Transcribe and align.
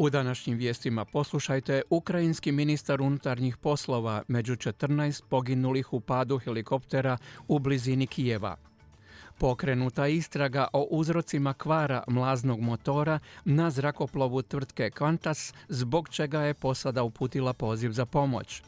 U 0.00 0.10
današnjim 0.10 0.58
vijestima 0.58 1.04
poslušajte 1.04 1.82
ukrajinski 1.90 2.52
ministar 2.52 3.02
unutarnjih 3.02 3.56
poslova 3.56 4.22
među 4.28 4.56
14 4.56 5.22
poginulih 5.28 5.92
u 5.92 6.00
padu 6.00 6.38
helikoptera 6.38 7.18
u 7.48 7.58
blizini 7.58 8.06
Kijeva. 8.06 8.56
Pokrenuta 9.38 10.06
istraga 10.06 10.68
o 10.72 10.86
uzrocima 10.90 11.54
kvara 11.54 12.04
mlaznog 12.08 12.60
motora 12.60 13.18
na 13.44 13.70
zrakoplovu 13.70 14.42
tvrtke 14.42 14.90
Qantas, 14.90 15.54
zbog 15.68 16.08
čega 16.08 16.40
je 16.40 16.54
posada 16.54 17.02
uputila 17.02 17.52
poziv 17.52 17.90
za 17.92 18.06
pomoć. 18.06 18.62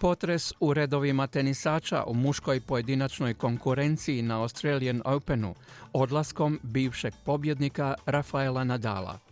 Potres 0.00 0.52
u 0.60 0.74
redovima 0.74 1.26
tenisača 1.26 2.04
u 2.06 2.14
muškoj 2.14 2.60
pojedinačnoj 2.60 3.34
konkurenciji 3.34 4.22
na 4.22 4.40
Australian 4.40 5.02
Openu 5.04 5.54
odlaskom 5.92 6.60
bivšeg 6.62 7.14
pobjednika 7.24 7.94
Rafaela 8.06 8.64
Nadala. 8.64 9.27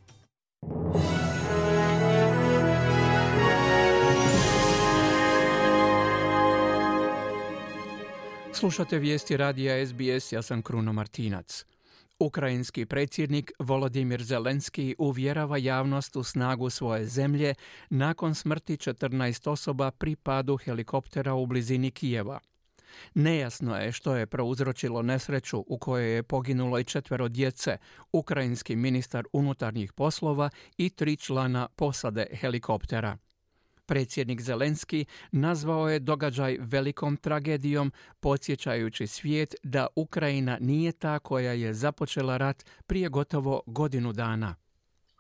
Slušate 8.52 8.98
vijesti 8.98 9.37
radija 9.37 9.87
SBS, 9.87 10.33
ja 10.33 10.43
sam 10.43 10.62
Kruno 10.62 10.93
Martinac. 10.93 11.65
Ukrajinski 12.19 12.87
predsjednik 12.87 13.52
Volodimir 13.59 14.23
Zelenski 14.23 14.95
uvjerava 14.98 15.57
javnost 15.57 16.16
u 16.16 16.23
snagu 16.23 16.71
svoje 16.71 17.07
zemlje 17.07 17.55
nakon 17.91 18.35
smrti 18.35 18.77
14 18.77 19.51
osoba 19.51 19.91
pri 19.91 20.16
padu 20.16 20.57
helikoptera 20.57 21.35
u 21.35 21.46
blizini 21.46 21.91
Kijeva. 21.91 22.41
Nejasno 23.15 23.77
je 23.77 23.93
što 23.93 24.16
je 24.16 24.27
prouzročilo 24.27 25.02
nesreću 25.02 25.65
u 25.66 25.79
kojoj 25.79 26.15
je 26.15 26.23
poginulo 26.23 26.79
i 26.79 26.85
četvero 26.85 27.29
djece, 27.29 27.79
ukrajinski 28.13 28.77
ministar 28.77 29.25
unutarnjih 29.33 29.93
poslova 29.93 30.51
i 30.77 30.91
tri 30.91 31.16
člana 31.16 31.69
posade 31.77 32.27
helikoptera. 32.41 33.16
Predsjednik 33.87 34.41
Zelenski 34.41 35.07
nazvao 35.33 35.88
je 35.88 35.99
događaj 35.99 36.57
velikom 36.61 37.16
tragedijom, 37.16 37.93
podsjećajući 38.21 39.07
svijet 39.07 39.55
da 39.63 39.87
Ukrajina 39.97 40.59
nije 40.60 40.93
ta 40.93 41.19
koja 41.19 41.53
je 41.53 41.75
započela 41.75 42.37
rat 42.37 42.65
prije 42.87 43.09
gotovo 43.09 43.63
godinu 43.66 44.13
dana. 44.13 44.55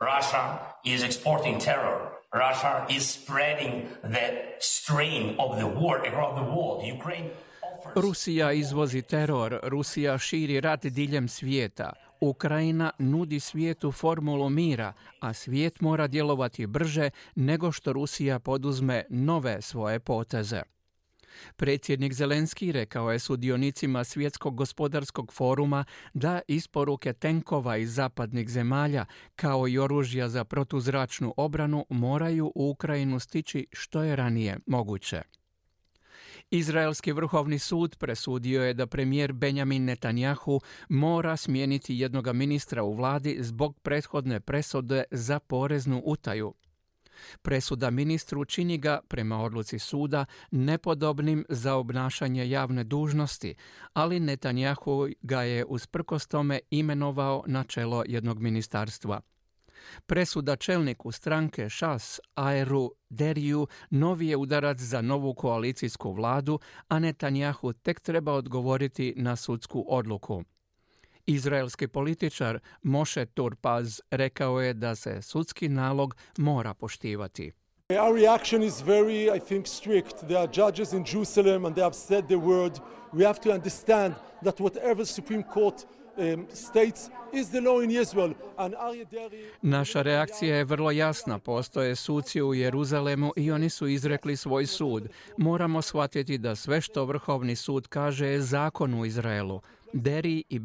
Russia 0.00 0.58
is 0.84 1.00
exporting 1.02 1.64
terror. 1.64 2.16
Russia 2.32 2.86
is 2.90 3.22
spreading 3.22 3.88
the 4.02 4.26
strain 4.60 5.34
of 5.38 5.56
the 5.56 5.66
war 5.66 5.96
around 6.12 6.36
the 6.36 6.50
world. 6.52 6.98
Ukraine 6.98 7.30
Rusija 7.94 8.52
izvozi 8.52 9.02
teror, 9.02 9.60
Rusija 9.62 10.18
širi 10.18 10.60
rat 10.60 10.86
diljem 10.86 11.28
svijeta. 11.28 11.92
Ukrajina 12.20 12.90
nudi 12.98 13.40
svijetu 13.40 13.92
formulu 13.92 14.50
mira, 14.50 14.92
a 15.20 15.32
svijet 15.32 15.80
mora 15.80 16.06
djelovati 16.06 16.66
brže 16.66 17.10
nego 17.34 17.72
što 17.72 17.92
Rusija 17.92 18.38
poduzme 18.38 19.04
nove 19.10 19.62
svoje 19.62 20.00
poteze. 20.00 20.62
Predsjednik 21.56 22.12
Zelenski 22.12 22.72
rekao 22.72 23.12
je 23.12 23.18
sudionicima 23.18 24.04
Svjetskog 24.04 24.56
gospodarskog 24.56 25.32
foruma 25.32 25.84
da 26.14 26.40
isporuke 26.48 27.12
tenkova 27.12 27.76
iz 27.76 27.94
zapadnih 27.94 28.48
zemalja 28.48 29.04
kao 29.36 29.68
i 29.68 29.78
oružja 29.78 30.28
za 30.28 30.44
protuzračnu 30.44 31.34
obranu 31.36 31.86
moraju 31.88 32.52
u 32.54 32.70
Ukrajinu 32.70 33.20
stići 33.20 33.66
što 33.72 34.02
je 34.02 34.16
ranije 34.16 34.58
moguće. 34.66 35.22
Izraelski 36.50 37.12
vrhovni 37.12 37.58
sud 37.58 37.96
presudio 37.96 38.64
je 38.64 38.74
da 38.74 38.86
premijer 38.86 39.32
Benjamin 39.32 39.84
Netanjahu 39.84 40.60
mora 40.88 41.36
smijeniti 41.36 41.98
jednoga 41.98 42.32
ministra 42.32 42.82
u 42.82 42.94
vladi 42.94 43.36
zbog 43.40 43.78
prethodne 43.80 44.40
presude 44.40 45.04
za 45.10 45.38
poreznu 45.40 46.02
utaju. 46.04 46.54
Presuda 47.42 47.90
ministru 47.90 48.44
čini 48.44 48.78
ga, 48.78 49.00
prema 49.08 49.42
odluci 49.42 49.78
suda, 49.78 50.24
nepodobnim 50.50 51.44
za 51.48 51.74
obnašanje 51.74 52.50
javne 52.50 52.84
dužnosti, 52.84 53.54
ali 53.92 54.20
Netanjahu 54.20 55.08
ga 55.22 55.42
je 55.42 55.64
usprkos 55.64 56.26
tome 56.26 56.60
imenovao 56.70 57.44
na 57.46 57.64
čelo 57.64 58.04
jednog 58.06 58.40
ministarstva. 58.40 59.20
Presuda 60.06 60.56
čelniku 60.56 61.12
stranke 61.12 61.68
Šas 61.68 62.20
Aeru 62.34 62.92
Deriju 63.10 63.66
novi 63.90 64.28
je 64.28 64.36
udarac 64.36 64.80
za 64.80 65.02
novu 65.02 65.34
koalicijsku 65.34 66.12
vladu, 66.12 66.58
a 66.88 66.98
Netanjahu 66.98 67.72
tek 67.72 68.00
treba 68.00 68.32
odgovoriti 68.32 69.14
na 69.16 69.36
sudsku 69.36 69.84
odluku. 69.88 70.42
Izraelski 71.26 71.88
političar 71.88 72.58
Moshe 72.82 73.26
Turpaz 73.26 74.00
rekao 74.10 74.60
je 74.60 74.74
da 74.74 74.94
se 74.94 75.22
sudski 75.22 75.68
nalog 75.68 76.16
mora 76.38 76.74
poštivati. 76.74 77.52
Our 77.88 78.14
reaction 78.14 78.62
is 78.62 78.82
very, 78.82 79.36
I 79.36 79.38
think, 79.38 79.66
strict. 79.66 80.26
There 80.26 80.38
are 80.38 80.48
judges 80.52 80.92
in 80.92 81.04
Jerusalem 81.04 81.64
and 81.64 81.74
they 81.74 81.84
have 81.84 81.94
said 81.94 82.26
the 82.26 82.36
word. 82.36 82.80
We 83.12 83.24
have 83.24 83.40
to 83.40 83.52
understand 83.52 84.14
that 84.42 84.60
whatever 84.60 85.04
Supreme 85.04 85.42
Court 85.42 85.86
Naša 89.62 90.02
reakcija 90.02 90.56
je 90.56 90.64
vrlo 90.64 90.90
jasna. 90.90 91.38
Postoje 91.38 91.96
suci 91.96 92.42
u 92.42 92.54
Jeruzalemu 92.54 93.32
i 93.36 93.50
oni 93.50 93.70
su 93.70 93.88
izrekli 93.88 94.36
svoj 94.36 94.66
sud. 94.66 95.08
Moramo 95.36 95.82
shvatiti 95.82 96.38
da 96.38 96.54
sve 96.54 96.80
što 96.80 97.04
Vrhovni 97.04 97.56
sud 97.56 97.88
kaže 97.88 98.26
je 98.26 98.40
zakon 98.40 98.94
u 98.94 99.04
Izraelu. 99.04 99.60
Deri 99.92 100.44
i 100.48 100.60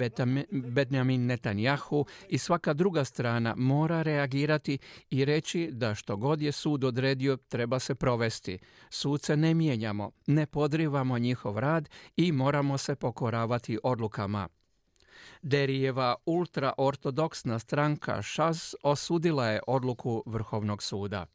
Benjamin 0.52 1.26
Netanjahu 1.26 2.06
i 2.30 2.38
svaka 2.38 2.74
druga 2.74 3.06
strana 3.06 3.56
mora 3.58 4.02
reagirati 4.02 4.78
i 5.10 5.26
reći 5.26 5.70
da 5.72 5.96
što 5.96 6.18
god 6.18 6.42
je 6.42 6.52
sud 6.52 6.84
odredio 6.84 7.38
treba 7.38 7.80
se 7.80 7.96
provesti. 7.96 8.60
Suce 8.90 9.38
ne 9.38 9.54
mijenjamo, 9.54 10.12
ne 10.28 10.46
podrivamo 10.46 11.18
njihov 11.18 11.60
rad 11.60 11.90
i 12.18 12.32
moramo 12.32 12.78
se 12.78 12.96
pokoravati 12.96 13.80
odlukama. 13.84 14.48
Derijeva 15.42 16.16
ultraortodoksna 16.26 17.60
stranka 17.60 18.22
ŠAS 18.22 18.76
osudila 18.84 19.48
je 19.48 19.62
odluku 19.68 20.24
Vrhovnog 20.26 20.84
suda. 20.84 21.26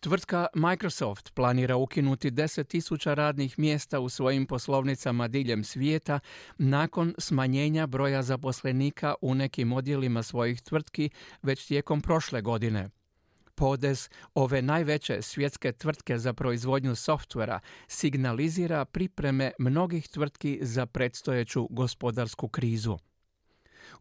Tvrtka 0.00 0.46
Microsoft 0.54 1.34
planira 1.34 1.76
ukinuti 1.76 2.30
10.000 2.30 3.14
radnih 3.14 3.58
mjesta 3.58 4.00
u 4.00 4.08
svojim 4.08 4.46
poslovnicama 4.46 5.28
diljem 5.28 5.64
svijeta 5.64 6.20
nakon 6.58 7.14
smanjenja 7.18 7.86
broja 7.86 8.22
zaposlenika 8.22 9.14
u 9.20 9.34
nekim 9.34 9.72
odjelima 9.72 10.22
svojih 10.22 10.62
tvrtki 10.62 11.10
već 11.42 11.66
tijekom 11.66 12.00
prošle 12.00 12.42
godine. 12.42 12.90
Podez 13.60 14.08
ove 14.34 14.62
najveće 14.62 15.22
svjetske 15.22 15.72
tvrtke 15.72 16.18
za 16.18 16.32
proizvodnju 16.32 16.94
softvera 16.94 17.60
signalizira 17.88 18.84
pripreme 18.84 19.52
mnogih 19.58 20.08
tvrtki 20.08 20.58
za 20.62 20.86
predstojeću 20.86 21.66
gospodarsku 21.70 22.48
krizu. 22.48 22.98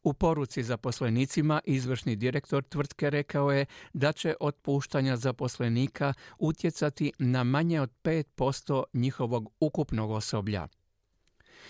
U 0.03 0.14
poruci 0.14 0.64
zaposlenicima 0.64 1.62
izvršni 1.66 2.16
direktor 2.16 2.64
tvrtke 2.64 3.09
rekao 3.09 3.52
je 3.52 3.66
da 3.94 4.12
će 4.12 4.36
otpuštanja 4.40 5.18
zaposlenika 5.18 6.14
utjecati 6.38 7.12
na 7.20 7.44
manje 7.44 7.81
od 7.81 7.91
5% 8.03 8.84
njihovog 8.94 9.50
ukupnog 9.59 10.12
osoblja. 10.12 10.68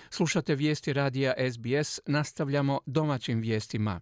Slušate 0.09 0.55
vijesti 0.55 0.93
radija 0.93 1.33
SBS, 1.51 1.99
nastavljamo 2.05 2.79
domaćim 2.85 3.39
vijestima. 3.39 4.01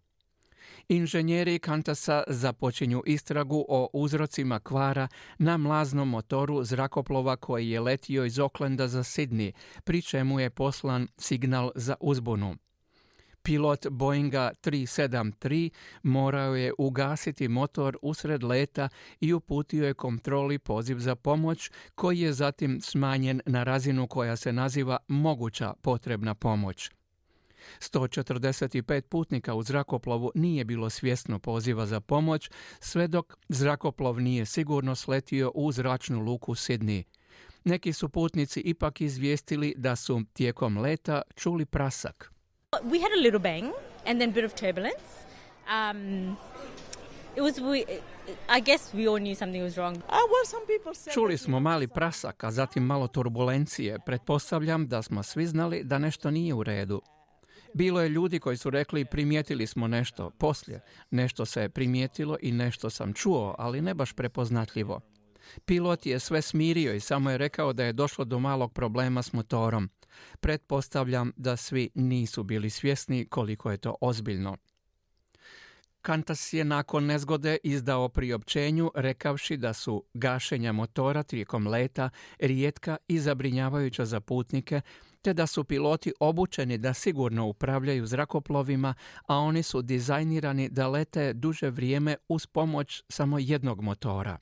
Inženjeri 0.90 1.60
Kantasa 1.60 2.24
započinju 2.28 3.04
istragu 3.06 3.66
o 3.70 3.90
uzrocima 3.94 4.60
kvara 4.60 5.08
na 5.38 5.58
mlaznom 5.58 6.10
motoru 6.10 6.64
zrakoplova 6.64 7.36
koji 7.36 7.70
je 7.70 7.80
letio 7.80 8.26
iz 8.26 8.40
Oklenda 8.40 8.88
za 8.88 9.04
Sydney, 9.04 9.52
pri 9.84 10.02
čemu 10.02 10.40
je 10.40 10.50
poslan 10.50 11.08
signal 11.18 11.72
za 11.76 11.96
uzbunu. 12.00 12.56
Pilot 13.48 13.88
Boeinga 13.90 14.52
373 14.64 15.70
morao 16.04 16.56
je 16.56 16.74
ugasiti 16.78 17.48
motor 17.48 17.98
usred 18.02 18.44
leta 18.44 18.90
i 19.20 19.34
uputio 19.34 19.88
je 19.88 19.94
kontroli 19.94 20.60
poziv 20.60 21.00
za 21.00 21.16
pomoć 21.16 21.72
koji 21.96 22.20
je 22.20 22.34
zatim 22.34 22.82
smanjen 22.82 23.42
na 23.46 23.64
razinu 23.64 24.08
koja 24.08 24.36
se 24.36 24.54
naziva 24.54 24.98
moguća 25.08 25.74
potrebna 25.82 26.36
pomoć. 26.36 26.90
145 27.80 29.02
putnika 29.02 29.54
u 29.54 29.64
zrakoplovu 29.64 30.32
nije 30.36 30.66
bilo 30.66 30.90
svjesno 30.90 31.40
poziva 31.40 31.86
za 31.86 32.00
pomoć, 32.00 32.50
sve 32.80 33.08
dok 33.08 33.38
zrakoplov 33.50 34.22
nije 34.22 34.46
sigurno 34.46 34.96
sletio 34.96 35.52
u 35.56 35.72
zračnu 35.72 36.20
luku 36.20 36.56
Sydney. 36.56 37.04
Neki 37.64 37.94
su 37.94 38.10
putnici 38.10 38.60
ipak 38.60 39.02
izvijestili 39.02 39.74
da 39.78 39.96
su 39.96 40.22
tijekom 40.34 40.78
leta 40.78 41.22
čuli 41.36 41.66
prasak. 41.66 42.32
We 42.72 43.02
had 43.02 43.12
a 43.12 43.22
little 43.22 43.40
bang 43.40 43.74
and 44.06 44.20
then 44.20 44.30
a 44.30 44.34
bit 44.34 44.46
of 44.46 44.54
turbulence. 44.54 45.28
Um, 45.68 46.38
it 47.36 47.42
was 47.42 47.60
we, 47.60 47.84
I 48.58 48.62
guess 48.62 48.94
we 48.94 49.10
all 49.10 49.20
knew 49.20 49.36
something 49.36 49.64
was 49.64 49.78
wrong. 49.78 49.98
Uh, 49.98 51.14
čuli 51.14 51.38
smo 51.38 51.60
mali 51.60 51.88
prasak, 51.88 52.44
a 52.44 52.52
zatim 52.52 52.84
malo 52.84 53.08
turbulencije. 53.08 54.00
Pretpostavljam 54.06 54.88
da 54.88 55.02
smo 55.02 55.24
svi 55.24 55.48
znali 55.48 55.84
da 55.84 55.98
nešto 55.98 56.32
nije 56.32 56.54
u 56.54 56.64
redu. 56.64 57.02
Bilo 57.74 58.02
je 58.02 58.10
ljudi 58.10 58.40
koji 58.40 58.58
su 58.58 58.70
rekli 58.70 59.06
primijetili 59.06 59.68
smo 59.68 59.88
nešto 59.88 60.30
poslije. 60.30 60.82
Nešto 61.12 61.46
se 61.46 61.62
je 61.62 61.70
primijetilo 61.70 62.38
i 62.42 62.52
nešto 62.52 62.90
sam 62.90 63.14
čuo, 63.14 63.56
ali 63.58 63.82
ne 63.82 63.94
baš 63.94 64.14
prepoznatljivo. 64.14 65.02
Pilot 65.66 66.06
je 66.06 66.20
sve 66.20 66.42
smirio 66.42 66.94
i 66.94 67.00
samo 67.00 67.32
je 67.32 67.38
rekao 67.38 67.74
da 67.74 67.84
je 67.84 67.94
došlo 67.94 68.26
do 68.26 68.40
malog 68.40 68.74
problema 68.74 69.24
s 69.24 69.34
motorom. 69.34 69.90
Pretpostavljam 70.40 71.32
da 71.38 71.58
svi 71.58 71.90
nisu 71.96 72.44
bili 72.44 72.70
svjesni 72.70 73.26
koliko 73.26 73.72
je 73.72 73.78
to 73.78 73.96
ozbiljno. 74.02 74.58
Kantas 76.02 76.54
je 76.54 76.64
nakon 76.64 77.06
nezgode 77.06 77.58
izdao 77.64 78.10
priopćenju 78.10 78.92
rekavši 78.96 79.58
da 79.58 79.74
su 79.74 80.04
gašenja 80.14 80.72
motora 80.72 81.24
tijekom 81.24 81.68
leta 81.68 82.10
rijetka 82.40 82.98
i 83.08 83.20
zabrinjavajuća 83.20 84.06
za 84.06 84.20
putnike, 84.20 84.82
te 85.28 85.34
da 85.34 85.48
su 85.48 85.64
piloti 85.64 86.14
obučeni 86.20 86.78
da 86.78 86.94
sigurno 86.94 87.48
upravljaju 87.48 88.06
zrakoplovima, 88.06 88.94
a 89.26 89.38
oni 89.38 89.64
su 89.64 89.82
dizajnirani 89.82 90.70
da 90.70 90.88
lete 90.88 91.34
duže 91.34 91.70
vrijeme 91.70 92.16
uz 92.28 92.46
pomoć 92.46 93.04
samo 93.10 93.40
jednog 93.40 93.82
motora. 93.82 94.38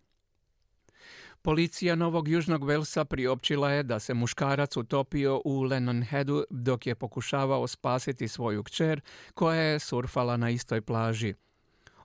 Policija 1.42 1.96
Novog 1.96 2.28
Južnog 2.28 2.64
Velsa 2.64 3.06
priopćila 3.06 3.72
je 3.72 3.84
da 3.84 4.00
se 4.00 4.14
muškarac 4.14 4.78
utopio 4.78 5.42
u 5.46 5.62
Lennonheadu 5.62 6.44
dok 6.50 6.88
je 6.88 6.96
pokušavao 6.96 7.68
spasiti 7.68 8.28
svoju 8.28 8.64
kćer 8.64 9.02
koja 9.34 9.62
je 9.62 9.80
surfala 9.80 10.38
na 10.38 10.50
istoj 10.50 10.82
plaži. 10.82 11.34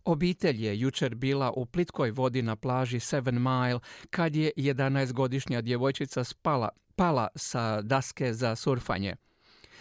Obitelj 0.04 0.64
je 0.66 0.80
jučer 0.80 1.14
bila 1.14 1.52
u 1.52 1.66
plitkoj 1.66 2.10
vodi 2.10 2.42
na 2.42 2.56
plaži 2.56 3.00
Seven 3.00 3.42
Mile 3.42 3.80
kad 4.10 4.36
je 4.36 4.52
11-godišnja 4.56 5.60
djevojčica 5.60 6.24
spala, 6.24 6.68
pala 7.00 7.28
sa 7.34 7.80
daske 7.80 8.34
za 8.34 8.56
surfanje. 8.56 9.16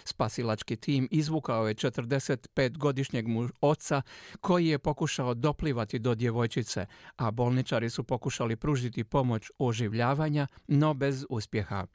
Spasilački 0.04 0.76
tim 0.76 1.08
izvukao 1.12 1.68
je 1.68 1.76
45-godišnjeg 1.76 3.26
oca 3.62 4.02
koji 4.42 4.68
je 4.68 4.80
pokušao 4.80 5.34
doplivati 5.34 6.00
do 6.00 6.16
djevojčice, 6.16 6.86
a 7.18 7.32
bolničari 7.32 7.90
su 7.90 8.04
pokušali 8.04 8.56
pružiti 8.56 9.04
pomoć 9.04 9.52
oživljavanja, 9.58 10.48
no 10.68 10.94
bez 10.94 11.26
uspjeha. 11.30 11.86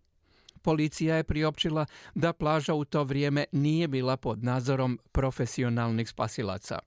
Policija 0.63 1.17
je 1.17 1.25
priopćila 1.25 1.87
da 2.15 2.33
plaža 2.33 2.75
u 2.75 2.85
to 2.85 3.05
vrijeme 3.05 3.45
nije 3.53 3.89
bila 3.89 4.17
pod 4.17 4.45
nadzorom 4.45 4.99
profesionalnih 5.13 6.09
spasilaca. 6.09 6.79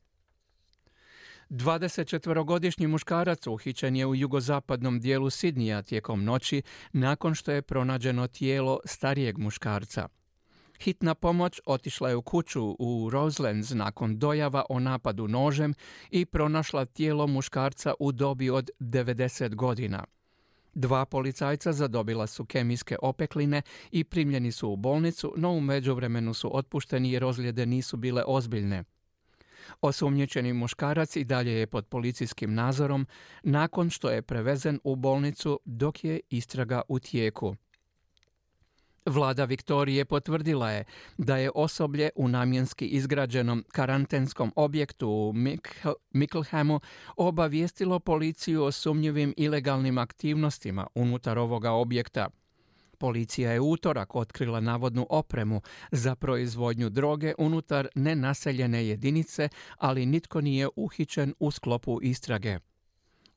24-godišnji 1.50 2.88
muškarac 2.88 3.48
uhićen 3.48 3.96
je 3.96 4.06
u 4.06 4.16
jugozapadnom 4.16 5.00
dijelu 5.00 5.30
Sidnija 5.30 5.82
tijekom 5.82 6.24
noći 6.24 6.62
nakon 6.94 7.36
što 7.36 7.52
je 7.52 7.62
pronađeno 7.62 8.28
tijelo 8.28 8.80
starijeg 8.86 9.38
muškarca. 9.38 10.08
Hitna 10.80 11.16
pomoć 11.16 11.62
otišla 11.66 12.10
je 12.10 12.16
u 12.16 12.22
kuću 12.22 12.76
u 12.80 13.10
Roselands 13.10 13.70
nakon 13.70 14.20
dojava 14.20 14.66
o 14.70 14.80
napadu 14.80 15.28
nožem 15.28 15.74
i 16.12 16.26
pronašla 16.26 16.86
tijelo 16.86 17.28
muškarca 17.28 17.94
u 18.00 18.12
dobi 18.12 18.50
od 18.50 18.70
90 18.80 19.56
godina. 19.56 20.04
Dva 20.74 21.06
policajca 21.06 21.74
zadobila 21.74 22.28
su 22.28 22.46
kemijske 22.46 22.96
opekline 23.02 23.62
i 23.92 24.04
primljeni 24.04 24.52
su 24.52 24.70
u 24.70 24.76
bolnicu, 24.76 25.34
no 25.38 25.52
u 25.52 25.62
međuvremenu 25.62 26.34
su 26.34 26.58
otpušteni 26.58 27.12
jer 27.12 27.24
ozljede 27.24 27.66
nisu 27.66 27.98
bile 27.98 28.24
ozbiljne. 28.28 28.84
Osumnjičeni 29.82 30.54
muškarac 30.54 31.16
i 31.16 31.24
dalje 31.24 31.52
je 31.52 31.68
pod 31.68 31.86
policijskim 31.86 32.54
nadzorom 32.54 33.08
nakon 33.44 33.90
što 33.90 34.10
je 34.10 34.22
prevezen 34.22 34.80
u 34.84 34.96
bolnicu 34.96 35.60
dok 35.66 36.04
je 36.04 36.20
istraga 36.30 36.82
u 36.88 37.00
tijeku. 37.00 37.56
Vlada 39.08 39.46
Viktorije 39.46 40.06
potvrdila 40.06 40.72
je 40.72 40.84
da 41.18 41.38
je 41.38 41.52
osoblje 41.56 42.10
u 42.16 42.28
namjenski 42.28 42.88
izgrađenom 42.88 43.66
karantenskom 43.72 44.54
objektu 44.56 45.10
u 45.10 45.34
Micklehemu 46.12 46.80
obavijestilo 47.16 48.00
policiju 48.00 48.64
o 48.64 48.72
sumnjivim 48.72 49.34
ilegalnim 49.38 49.98
aktivnostima 49.98 50.88
unutar 50.96 51.38
ovoga 51.38 51.72
objekta. 51.72 52.30
Policija 52.98 53.52
je 53.52 53.60
utorak 53.60 54.16
otkrila 54.16 54.60
navodnu 54.60 55.08
opremu 55.10 55.62
za 55.92 56.16
proizvodnju 56.16 56.90
droge 56.90 57.34
unutar 57.38 57.88
nenaseljene 57.96 58.88
jedinice, 58.88 59.50
ali 59.78 60.06
nitko 60.06 60.42
nije 60.42 60.68
uhićen 60.76 61.34
u 61.40 61.52
sklopu 61.52 62.00
istrage. 62.02 62.60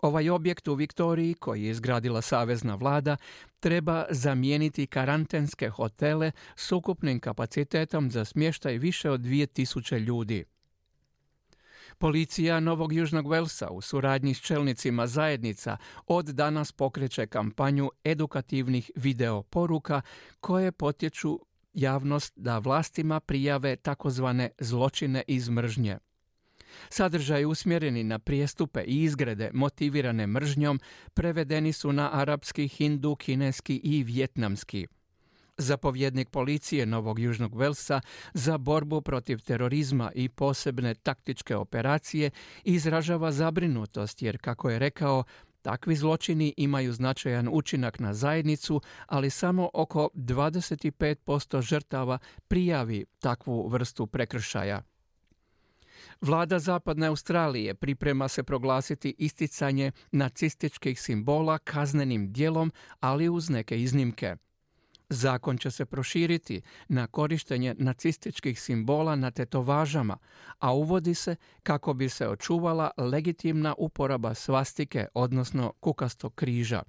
Ovaj 0.02 0.30
objekt 0.30 0.68
u 0.68 0.74
Viktoriji, 0.74 1.34
koji 1.34 1.64
je 1.64 1.70
izgradila 1.70 2.22
savezna 2.22 2.74
vlada, 2.74 3.16
treba 3.60 4.04
zamijeniti 4.10 4.86
karantenske 4.86 5.68
hotele 5.68 6.32
s 6.56 6.72
ukupnim 6.72 7.20
kapacitetom 7.20 8.10
za 8.10 8.24
smještaj 8.24 8.78
više 8.78 9.10
od 9.10 9.20
2000 9.20 9.98
ljudi. 9.98 10.44
Policija 12.00 12.60
Novog 12.60 12.92
Južnog 12.92 13.30
Velsa 13.30 13.68
u 13.70 13.80
suradnji 13.80 14.34
s 14.34 14.40
čelnicima 14.40 15.06
zajednica 15.06 15.76
od 16.06 16.26
danas 16.26 16.72
pokreće 16.72 17.26
kampanju 17.26 17.90
edukativnih 18.04 18.90
video 18.94 19.42
poruka 19.42 20.02
koje 20.40 20.72
potječu 20.72 21.40
javnost 21.74 22.32
da 22.36 22.58
vlastima 22.58 23.20
prijave 23.20 23.76
takozvane 23.76 24.50
zločine 24.58 25.22
iz 25.26 25.48
mržnje. 25.48 25.98
Sadržaj 26.88 27.44
usmjereni 27.44 28.04
na 28.04 28.18
prijestupe 28.18 28.82
i 28.86 29.02
izgrede 29.02 29.50
motivirane 29.54 30.26
mržnjom 30.26 30.80
prevedeni 31.14 31.72
su 31.72 31.92
na 31.92 32.10
arapski, 32.12 32.68
hindu, 32.68 33.16
kineski 33.16 33.80
i 33.84 34.02
vjetnamski. 34.02 34.86
Zapovjednik 35.60 36.30
policije 36.30 36.86
Novog 36.86 37.18
Južnog 37.18 37.54
Velsa 37.54 38.00
za 38.34 38.58
borbu 38.58 39.00
protiv 39.00 39.40
terorizma 39.40 40.12
i 40.14 40.28
posebne 40.28 40.94
taktičke 40.94 41.56
operacije 41.56 42.30
izražava 42.64 43.32
zabrinutost 43.32 44.22
jer, 44.22 44.38
kako 44.40 44.70
je 44.70 44.78
rekao, 44.78 45.24
Takvi 45.62 45.96
zločini 45.96 46.54
imaju 46.56 46.92
značajan 46.92 47.48
učinak 47.52 47.98
na 47.98 48.14
zajednicu, 48.14 48.80
ali 49.06 49.30
samo 49.30 49.70
oko 49.74 50.08
25% 50.14 51.62
žrtava 51.62 52.18
prijavi 52.48 53.04
takvu 53.18 53.68
vrstu 53.68 54.06
prekršaja. 54.06 54.82
Vlada 56.20 56.58
Zapadne 56.58 57.06
Australije 57.06 57.74
priprema 57.74 58.28
se 58.28 58.42
proglasiti 58.42 59.14
isticanje 59.18 59.92
nacističkih 60.12 61.00
simbola 61.00 61.58
kaznenim 61.58 62.32
dijelom, 62.32 62.72
ali 63.00 63.28
uz 63.28 63.50
neke 63.50 63.82
iznimke. 63.82 64.36
Zakon 65.10 65.58
će 65.58 65.70
se 65.70 65.84
proširiti 65.84 66.62
na 66.88 67.06
korištenje 67.06 67.74
nacističkih 67.78 68.60
simbola 68.60 69.16
na 69.16 69.30
tetovažama, 69.30 70.18
a 70.58 70.74
uvodi 70.74 71.14
se 71.14 71.36
kako 71.62 71.94
bi 71.94 72.08
se 72.08 72.28
očuvala 72.28 72.90
legitimna 72.96 73.74
uporaba 73.78 74.34
svastike, 74.34 75.06
odnosno 75.14 75.72
kukastog 75.80 76.34
križa. 76.34 76.82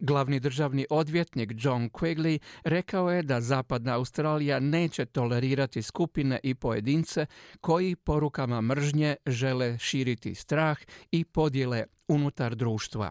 Glavni 0.00 0.40
državni 0.40 0.86
odvjetnik 0.90 1.52
John 1.56 1.90
Quigley 1.90 2.38
rekao 2.64 3.10
je 3.10 3.22
da 3.22 3.40
Zapadna 3.40 3.94
Australija 3.94 4.60
neće 4.60 5.06
tolerirati 5.06 5.82
skupine 5.82 6.40
i 6.42 6.54
pojedince 6.54 7.26
koji 7.60 7.96
porukama 7.96 8.60
mržnje 8.60 9.16
žele 9.26 9.78
širiti 9.78 10.34
strah 10.34 10.78
i 11.10 11.24
podjele 11.24 11.84
unutar 12.08 12.54
društva. 12.54 13.10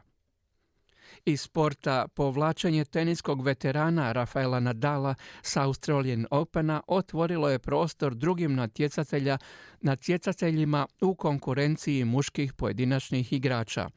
Iz 1.28 1.42
sporta 1.42 2.08
povlačenje 2.16 2.86
teniskog 2.86 3.42
veterana 3.42 4.12
Rafaela 4.12 4.60
Nadala 4.60 5.16
sa 5.42 5.64
Australian 5.64 6.26
Opena 6.32 6.82
otvorilo 6.88 7.50
je 7.50 7.60
prostor 7.60 8.16
drugim 8.16 8.56
natjecatelja, 8.56 9.38
natjecateljima 9.82 10.88
u 11.02 11.16
konkurenciji 11.16 12.06
muških 12.06 12.54
pojedinačnih 12.54 13.34
igrača. 13.34 13.90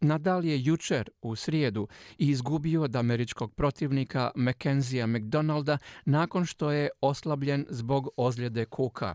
Nadal 0.00 0.44
je 0.44 0.64
jučer 0.64 1.10
u 1.22 1.36
srijedu 1.36 1.88
izgubio 2.18 2.82
od 2.82 2.96
američkog 2.96 3.54
protivnika 3.54 4.30
Mackenzija 4.34 5.06
McDonalda 5.06 5.78
nakon 6.04 6.44
što 6.44 6.70
je 6.70 6.88
oslabljen 7.00 7.66
zbog 7.68 8.08
ozljede 8.16 8.64
kuka. 8.64 9.14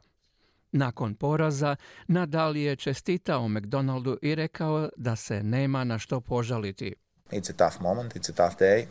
Nakon 0.71 1.15
poraza, 1.15 1.75
Nadal 2.07 2.57
je 2.57 2.75
čestitao 2.75 3.47
McDonaldu 3.47 4.17
i 4.21 4.35
rekao 4.35 4.89
da 4.97 5.15
se 5.15 5.43
nema 5.43 5.83
na 5.83 5.99
što 5.99 6.21
požaliti. 6.21 7.02
It's 7.33 7.49
a 7.49 7.53
tough 7.53 7.81
moment, 7.81 8.15
it's 8.15 8.29
a 8.29 8.33
tough 8.33 8.59
day 8.59 8.87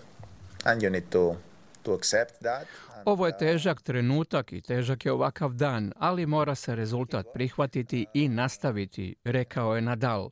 and 0.65 0.83
you 0.83 0.91
need 0.91 1.09
to 1.11 1.37
to 1.83 1.95
accept 1.95 2.43
that. 2.43 2.67
Ovo 3.05 3.27
je 3.27 3.33
uh, 3.33 3.39
težak 3.39 3.83
trenutak 3.83 4.53
i 4.53 4.61
težak 4.61 5.07
je 5.07 5.13
ovakav 5.13 5.55
dan, 5.55 5.93
ali 5.99 6.27
mora 6.27 6.55
se 6.55 6.75
rezultat 6.77 7.27
prihvatiti 7.35 8.07
i 8.15 8.29
nastaviti, 8.29 9.15
rekao 9.25 9.77
je 9.77 9.83
Nadal. 9.83 10.31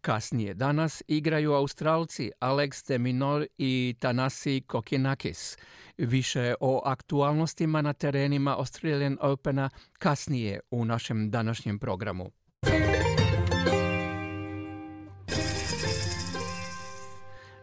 Kasnije 0.00 0.54
danas 0.54 1.02
igraju 1.08 1.52
Australci 1.52 2.30
Alex 2.40 2.88
de 2.88 2.98
Minor 2.98 3.46
i 3.58 3.94
Tanasi 3.98 4.62
Kokinakis. 4.66 5.56
Više 5.98 6.54
o 6.60 6.82
aktualnostima 6.84 7.82
na 7.82 7.92
terenima 7.92 8.58
Australian 8.58 9.18
Opena 9.20 9.70
kasnije 9.98 10.60
u 10.70 10.84
našem 10.84 11.30
današnjem 11.30 11.78
programu. 11.78 12.30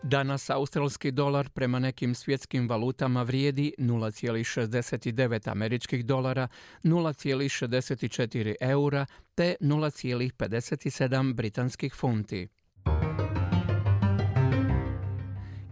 Danas 0.09 0.49
australski 0.49 1.11
dolar 1.11 1.49
prema 1.49 1.79
nekim 1.79 2.15
svjetskim 2.15 2.69
valutama 2.69 3.23
vrijedi 3.23 3.73
0,69 3.77 5.51
američkih 5.51 6.05
dolara, 6.05 6.47
0,64 6.83 8.55
eura 8.61 9.05
te 9.35 9.55
0,57 9.61 11.33
britanskih 11.33 11.93
funti. 11.95 12.47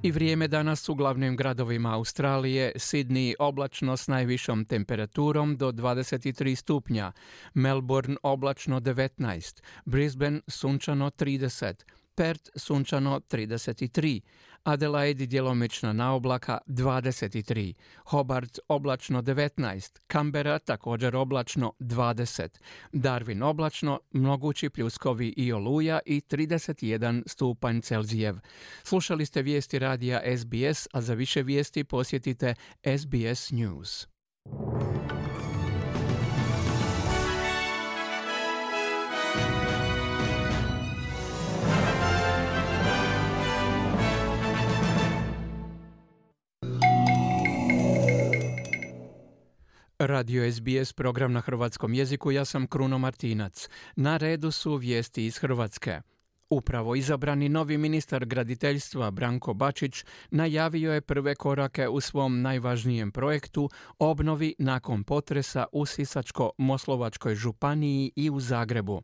I 0.03 0.11
vrijeme 0.11 0.47
danas 0.47 0.89
u 0.89 0.95
glavnim 0.95 1.35
gradovima 1.35 1.95
Australije, 1.95 2.71
Sydney 2.75 3.33
oblačno 3.39 3.97
s 3.97 4.07
najvišom 4.07 4.65
temperaturom 4.65 5.57
do 5.57 5.71
23 5.71 6.55
stupnja, 6.55 7.11
Melbourne 7.53 8.15
oblačno 8.23 8.79
19, 8.79 9.61
Brisbane 9.85 10.41
sunčano 10.47 11.09
30, 11.09 11.73
Perth 12.15 12.49
sunčano 12.55 13.19
33, 13.19 14.21
Adelaide 14.63 15.25
djelomična 15.25 15.93
na 15.93 16.13
oblaka 16.13 16.57
23, 16.67 17.73
Hobart 18.05 18.59
oblačno 18.67 19.21
19, 19.21 19.99
Canberra 20.11 20.59
također 20.59 21.15
oblačno 21.15 21.73
20, 21.79 22.47
Darwin 22.91 23.43
oblačno, 23.43 23.99
mogući 24.11 24.69
pljuskovi 24.69 25.33
i 25.37 25.53
oluja 25.53 25.99
i 26.05 26.21
31 26.29 27.23
stupanj 27.27 27.81
Celzijev. 27.81 28.35
Slušali 28.83 29.25
ste 29.25 29.41
vijesti 29.41 29.79
radija 29.79 30.21
SBS, 30.37 30.87
a 30.93 31.01
za 31.01 31.13
više 31.13 31.43
vijesti 31.43 31.83
posjetite 31.83 32.55
SBS 32.97 33.51
News. 33.51 34.07
Radio 49.99 50.51
SBS 50.51 50.93
program 50.93 51.33
na 51.33 51.41
hrvatskom 51.41 51.93
jeziku, 51.93 52.31
ja 52.31 52.45
sam 52.45 52.67
Kruno 52.67 52.97
Martinac. 52.97 53.69
Na 53.95 54.17
redu 54.17 54.51
su 54.51 54.75
vijesti 54.75 55.25
iz 55.25 55.37
Hrvatske. 55.37 56.01
Upravo 56.49 56.95
izabrani 56.95 57.49
novi 57.49 57.77
ministar 57.77 58.25
graditeljstva 58.25 59.11
Branko 59.11 59.53
Bačić 59.53 60.05
najavio 60.31 60.93
je 60.93 61.01
prve 61.01 61.35
korake 61.35 61.87
u 61.87 62.01
svom 62.01 62.41
najvažnijem 62.41 63.11
projektu 63.11 63.69
obnovi 63.99 64.55
nakon 64.59 65.03
potresa 65.03 65.65
u 65.71 65.85
Sisačko-Moslovačkoj 65.85 67.35
županiji 67.35 68.11
i 68.15 68.29
u 68.29 68.39
Zagrebu. 68.39 69.01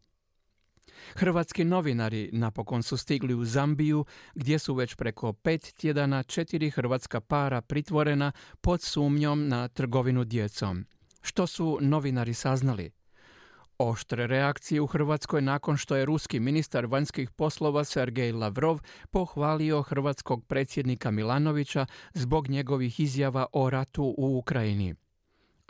Hrvatski 1.15 1.63
novinari 1.63 2.29
napokon 2.34 2.84
su 2.84 2.98
stigli 2.98 3.34
u 3.34 3.46
Zambiju 3.46 4.05
gdje 4.36 4.60
su 4.60 4.74
već 4.74 4.96
preko 4.96 5.34
pet 5.34 5.74
tjedana 5.75 6.24
četiri 6.24 6.70
hrvatska 6.70 7.22
para 7.22 7.62
pritvorena 7.62 8.31
pod 8.62 8.81
sumnjom 8.81 9.48
na 9.48 9.67
trgovinu 9.67 10.24
djecom. 10.24 10.86
Što 11.22 11.48
su 11.48 11.77
novinari 11.81 12.34
saznali? 12.34 12.91
Oštre 13.77 14.27
reakcije 14.27 14.81
u 14.81 14.88
Hrvatskoj 14.88 15.41
nakon 15.41 15.77
što 15.77 15.96
je 15.96 16.05
ruski 16.05 16.39
ministar 16.39 16.86
vanjskih 16.86 17.31
poslova 17.31 17.84
Sergej 17.84 18.31
Lavrov 18.31 18.79
pohvalio 19.12 19.81
hrvatskog 19.81 20.46
predsjednika 20.46 21.12
Milanovića 21.12 21.86
zbog 22.13 22.50
njegovih 22.50 23.00
izjava 23.00 23.46
o 23.53 23.70
ratu 23.70 24.15
u 24.17 24.38
Ukrajini 24.38 24.96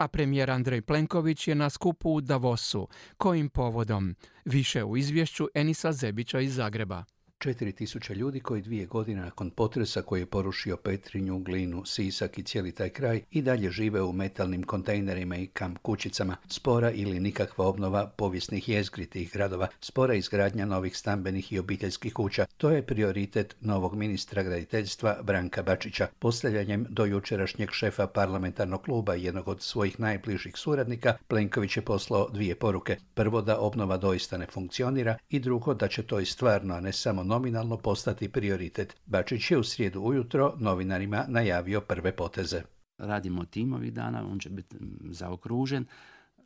a 0.01 0.07
premijer 0.07 0.51
Andrej 0.51 0.81
Plenković 0.81 1.47
je 1.47 1.55
na 1.55 1.69
skupu 1.69 2.09
u 2.09 2.21
Davosu. 2.21 2.87
Kojim 3.17 3.49
povodom? 3.49 4.15
Više 4.45 4.83
u 4.83 4.97
izvješću 4.97 5.47
Enisa 5.53 5.91
Zebića 5.91 6.39
iz 6.39 6.55
Zagreba. 6.55 7.03
4000 7.41 8.15
ljudi 8.15 8.39
koji 8.39 8.61
dvije 8.61 8.85
godine 8.85 9.21
nakon 9.21 9.49
potresa 9.49 10.01
koji 10.01 10.21
je 10.21 10.25
porušio 10.25 10.77
Petrinju, 10.77 11.39
Glinu, 11.39 11.85
Sisak 11.85 12.37
i 12.37 12.43
cijeli 12.43 12.71
taj 12.71 12.89
kraj 12.89 13.21
i 13.31 13.41
dalje 13.41 13.71
žive 13.71 14.01
u 14.01 14.13
metalnim 14.13 14.63
kontejnerima 14.63 15.35
i 15.35 15.47
kamp 15.47 15.77
kućicama. 15.81 16.37
Spora 16.47 16.91
ili 16.91 17.19
nikakva 17.19 17.65
obnova 17.67 18.07
povijesnih 18.07 18.69
jezgri 18.69 19.05
tih 19.05 19.31
gradova, 19.33 19.67
spora 19.81 20.13
izgradnja 20.13 20.65
novih 20.65 20.97
stambenih 20.97 21.53
i 21.53 21.59
obiteljskih 21.59 22.13
kuća. 22.13 22.45
To 22.57 22.69
je 22.69 22.85
prioritet 22.85 23.55
novog 23.61 23.95
ministra 23.95 24.43
graditeljstva 24.43 25.17
Branka 25.23 25.63
Bačića. 25.63 26.07
Postavljanjem 26.19 26.85
do 26.89 27.05
jučerašnjeg 27.05 27.71
šefa 27.71 28.07
parlamentarnog 28.07 28.81
kluba 28.81 29.15
i 29.15 29.23
jednog 29.23 29.47
od 29.47 29.61
svojih 29.61 29.99
najbližih 29.99 30.53
suradnika, 30.57 31.17
Plenković 31.27 31.77
je 31.77 31.81
poslao 31.81 32.29
dvije 32.29 32.55
poruke. 32.55 32.97
Prvo 33.13 33.41
da 33.41 33.59
obnova 33.59 33.97
doista 33.97 34.37
ne 34.37 34.45
funkcionira 34.45 35.17
i 35.29 35.39
drugo 35.39 35.73
da 35.73 35.87
će 35.87 36.03
to 36.03 36.19
i 36.19 36.25
stvarno, 36.25 36.75
a 36.75 36.79
ne 36.79 36.93
samo 36.93 37.23
nominalno 37.31 37.77
postati 37.77 38.29
prioritet. 38.29 38.95
Bačić 39.05 39.51
je 39.51 39.57
u 39.57 39.63
srijedu 39.63 40.01
ujutro 40.01 40.53
novinarima 40.57 41.25
najavio 41.27 41.81
prve 41.81 42.15
poteze. 42.15 42.61
Radimo 42.97 43.45
tim 43.45 43.73
ovih 43.73 43.93
dana, 43.93 44.25
on 44.31 44.39
će 44.39 44.49
biti 44.49 44.75
zaokružen. 45.09 45.85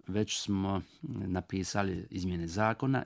Već 0.07 0.41
smo 0.41 0.81
napisali 1.27 2.07
izmjene 2.09 2.47
zakona. 2.47 3.03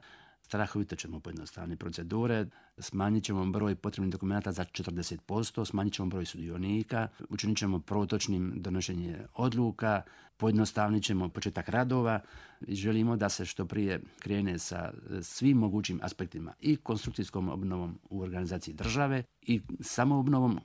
Strahovito 0.49 0.95
ćemo 0.95 1.19
pojednostaviti 1.19 1.79
procedure, 1.79 2.45
smanjit 2.77 3.23
ćemo 3.23 3.51
broj 3.51 3.75
potrebnih 3.75 4.11
dokumenta 4.11 4.51
za 4.51 4.65
40%, 4.65 5.65
smanjit 5.65 5.93
ćemo 5.93 6.09
broj 6.09 6.25
sudionika, 6.25 7.07
učinit 7.29 7.57
ćemo 7.57 7.79
protočnim 7.79 8.53
donošenje 8.55 9.17
odluka, 9.33 10.01
pojednostavnit 10.37 11.03
ćemo 11.03 11.29
početak 11.29 11.69
radova 11.69 12.19
i 12.61 12.75
želimo 12.75 13.15
da 13.15 13.29
se 13.29 13.45
što 13.45 13.65
prije 13.65 14.01
krene 14.19 14.59
sa 14.59 14.93
svim 15.21 15.57
mogućim 15.57 15.99
aspektima 16.01 16.53
i 16.61 16.75
konstrukcijskom 16.75 17.49
obnovom 17.49 17.99
u 18.09 18.21
organizaciji 18.21 18.73
države 18.73 19.23
i 19.41 19.61
samoobnovom 19.81 20.59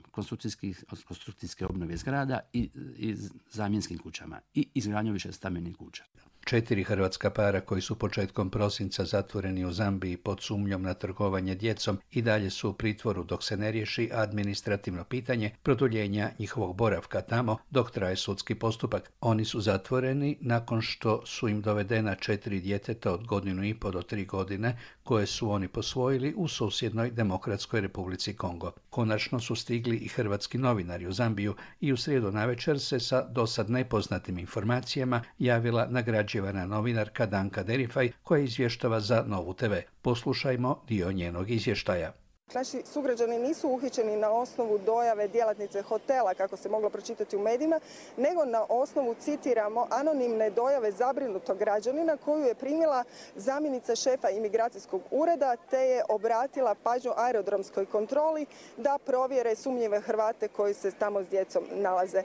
konstrukcijske 0.97 1.67
obnove 1.67 1.97
zgrada 1.97 2.41
i, 2.53 2.71
i 2.97 3.17
zamjenskim 3.51 3.99
kućama 3.99 4.41
i 4.55 4.69
izgradnjom 4.75 5.13
više 5.13 5.33
stambenih 5.33 5.77
kuća. 5.77 6.05
Četiri 6.45 6.85
hrvatska 6.85 7.31
para 7.31 7.61
koji 7.61 7.83
su 7.83 7.99
početkom 7.99 8.51
prosinca 8.51 9.05
zatvoreni 9.05 9.65
u 9.65 9.73
Zambiji 9.73 10.17
pod 10.17 10.41
sumnjom 10.41 10.83
na 10.83 10.95
trgovanje 10.95 11.55
djecom 11.55 11.99
i 12.13 12.23
dalje 12.23 12.51
su 12.51 12.71
u 12.71 12.73
pritvoru 12.73 13.25
dok 13.25 13.45
se 13.45 13.57
ne 13.57 13.71
riješi 13.71 14.11
administrativno 14.13 15.05
pitanje 15.05 15.51
produljenja 15.63 16.31
njihovog 16.39 16.77
boravka 16.77 17.21
tamo 17.21 17.57
dok 17.71 17.91
traje 17.91 18.17
sudski 18.17 18.55
postupak. 18.55 19.11
Oni 19.21 19.45
su 19.45 19.61
zatvoreni 19.61 20.37
nakon 20.41 20.83
što 20.83 21.27
su 21.27 21.49
im 21.49 21.63
dovedena 21.63 22.15
četiri 22.15 22.61
djeteta 22.61 23.13
od 23.13 23.27
godinu 23.27 23.65
i 23.65 23.75
po 23.75 23.91
do 23.91 24.03
tri 24.03 24.25
godine 24.25 24.79
koje 25.05 25.27
su 25.27 25.51
oni 25.51 25.69
posvojili 25.69 26.35
u 26.37 26.49
susjednoj 26.49 27.11
Demokratskoj 27.11 27.81
republici 27.81 28.37
Kongo. 28.37 28.73
Konačno 28.91 29.41
su 29.41 29.57
stigli 29.57 29.97
i 29.97 30.09
hrvatski 30.09 30.59
novinari 30.59 31.07
u 31.07 31.13
Zambiju 31.13 31.55
i 31.81 31.93
u 31.93 31.97
srijedu 31.97 32.33
navečer 32.33 32.81
se 32.81 33.01
sa 33.01 33.29
dosad 33.29 33.71
nepoznatim 33.71 34.39
informacijama 34.39 35.23
javila 35.39 35.87
nagrađivana 36.35 36.67
novinarka 36.67 37.27
Danka 37.27 37.63
Derifaj 37.63 38.13
koja 38.23 38.43
izvještava 38.43 39.01
za 39.01 39.25
Novu 39.27 39.55
TV. 39.55 39.73
Poslušajmo 40.03 40.81
dio 40.89 41.13
njenog 41.13 41.51
izvještaja. 41.51 42.13
Naši 42.55 42.83
sugrađani 42.93 43.39
nisu 43.39 43.69
uhićeni 43.69 44.17
na 44.17 44.31
osnovu 44.31 44.79
dojave 44.79 45.29
djelatnice 45.29 45.83
hotela, 45.83 46.35
kako 46.35 46.57
se 46.57 46.69
moglo 46.69 46.91
pročitati 46.91 47.37
u 47.37 47.41
medijima, 47.41 47.81
nego 48.17 48.45
na 48.45 48.65
osnovu, 48.69 49.15
citiramo, 49.21 49.87
anonimne 49.91 50.51
dojave 50.51 50.93
zabrinutog 50.93 51.59
građanina 51.59 52.17
koju 52.17 52.45
je 52.45 52.55
primila 52.55 53.05
zamjenica 53.37 53.97
šefa 53.97 54.31
imigracijskog 54.31 55.03
ureda 55.11 55.57
te 55.71 55.79
je 55.79 56.03
obratila 56.09 56.75
pažnju 56.75 57.13
aerodromskoj 57.17 57.87
kontroli 57.87 58.47
da 58.77 58.99
provjere 59.07 59.57
sumnjive 59.57 60.01
Hrvate 60.01 60.49
koji 60.49 60.75
se 60.75 60.91
tamo 60.91 61.23
s 61.23 61.29
djecom 61.29 61.65
nalaze. 61.73 62.23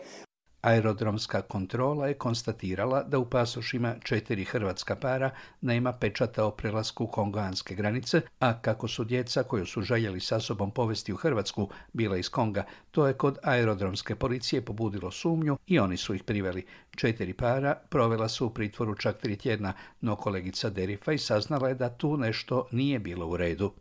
Aerodromska 0.61 1.41
kontrola 1.41 2.07
je 2.07 2.13
konstatirala 2.13 3.03
da 3.03 3.19
u 3.19 3.29
pasošima 3.29 3.95
četiri 4.03 4.45
hrvatska 4.45 4.95
para 4.95 5.29
nema 5.61 5.93
pečata 5.93 6.45
o 6.45 6.51
prelasku 6.51 7.07
kongoanske 7.07 7.75
granice, 7.75 8.21
a 8.39 8.61
kako 8.61 8.87
su 8.87 9.03
djeca 9.03 9.43
koju 9.43 9.65
su 9.65 9.81
željeli 9.81 10.19
sa 10.19 10.39
sobom 10.39 10.71
povesti 10.71 11.13
u 11.13 11.15
Hrvatsku 11.15 11.69
bila 11.93 12.17
iz 12.17 12.29
Konga, 12.29 12.63
to 12.91 13.07
je 13.07 13.13
kod 13.13 13.37
aerodromske 13.43 14.15
policije 14.15 14.65
pobudilo 14.65 15.11
sumnju 15.11 15.57
i 15.67 15.79
oni 15.79 15.97
su 15.97 16.15
ih 16.15 16.23
priveli. 16.23 16.65
Četiri 16.95 17.33
para 17.33 17.75
provela 17.89 18.29
su 18.29 18.45
u 18.45 18.49
pritvoru 18.49 18.95
čak 18.95 19.17
tri 19.17 19.35
tjedna, 19.35 19.73
no 20.01 20.15
kolegica 20.15 20.69
Derifa 20.69 21.11
i 21.13 21.17
saznala 21.17 21.67
je 21.69 21.75
da 21.75 21.89
tu 21.89 22.17
nešto 22.17 22.67
nije 22.71 22.99
bilo 22.99 23.27
u 23.27 23.37
redu. 23.37 23.71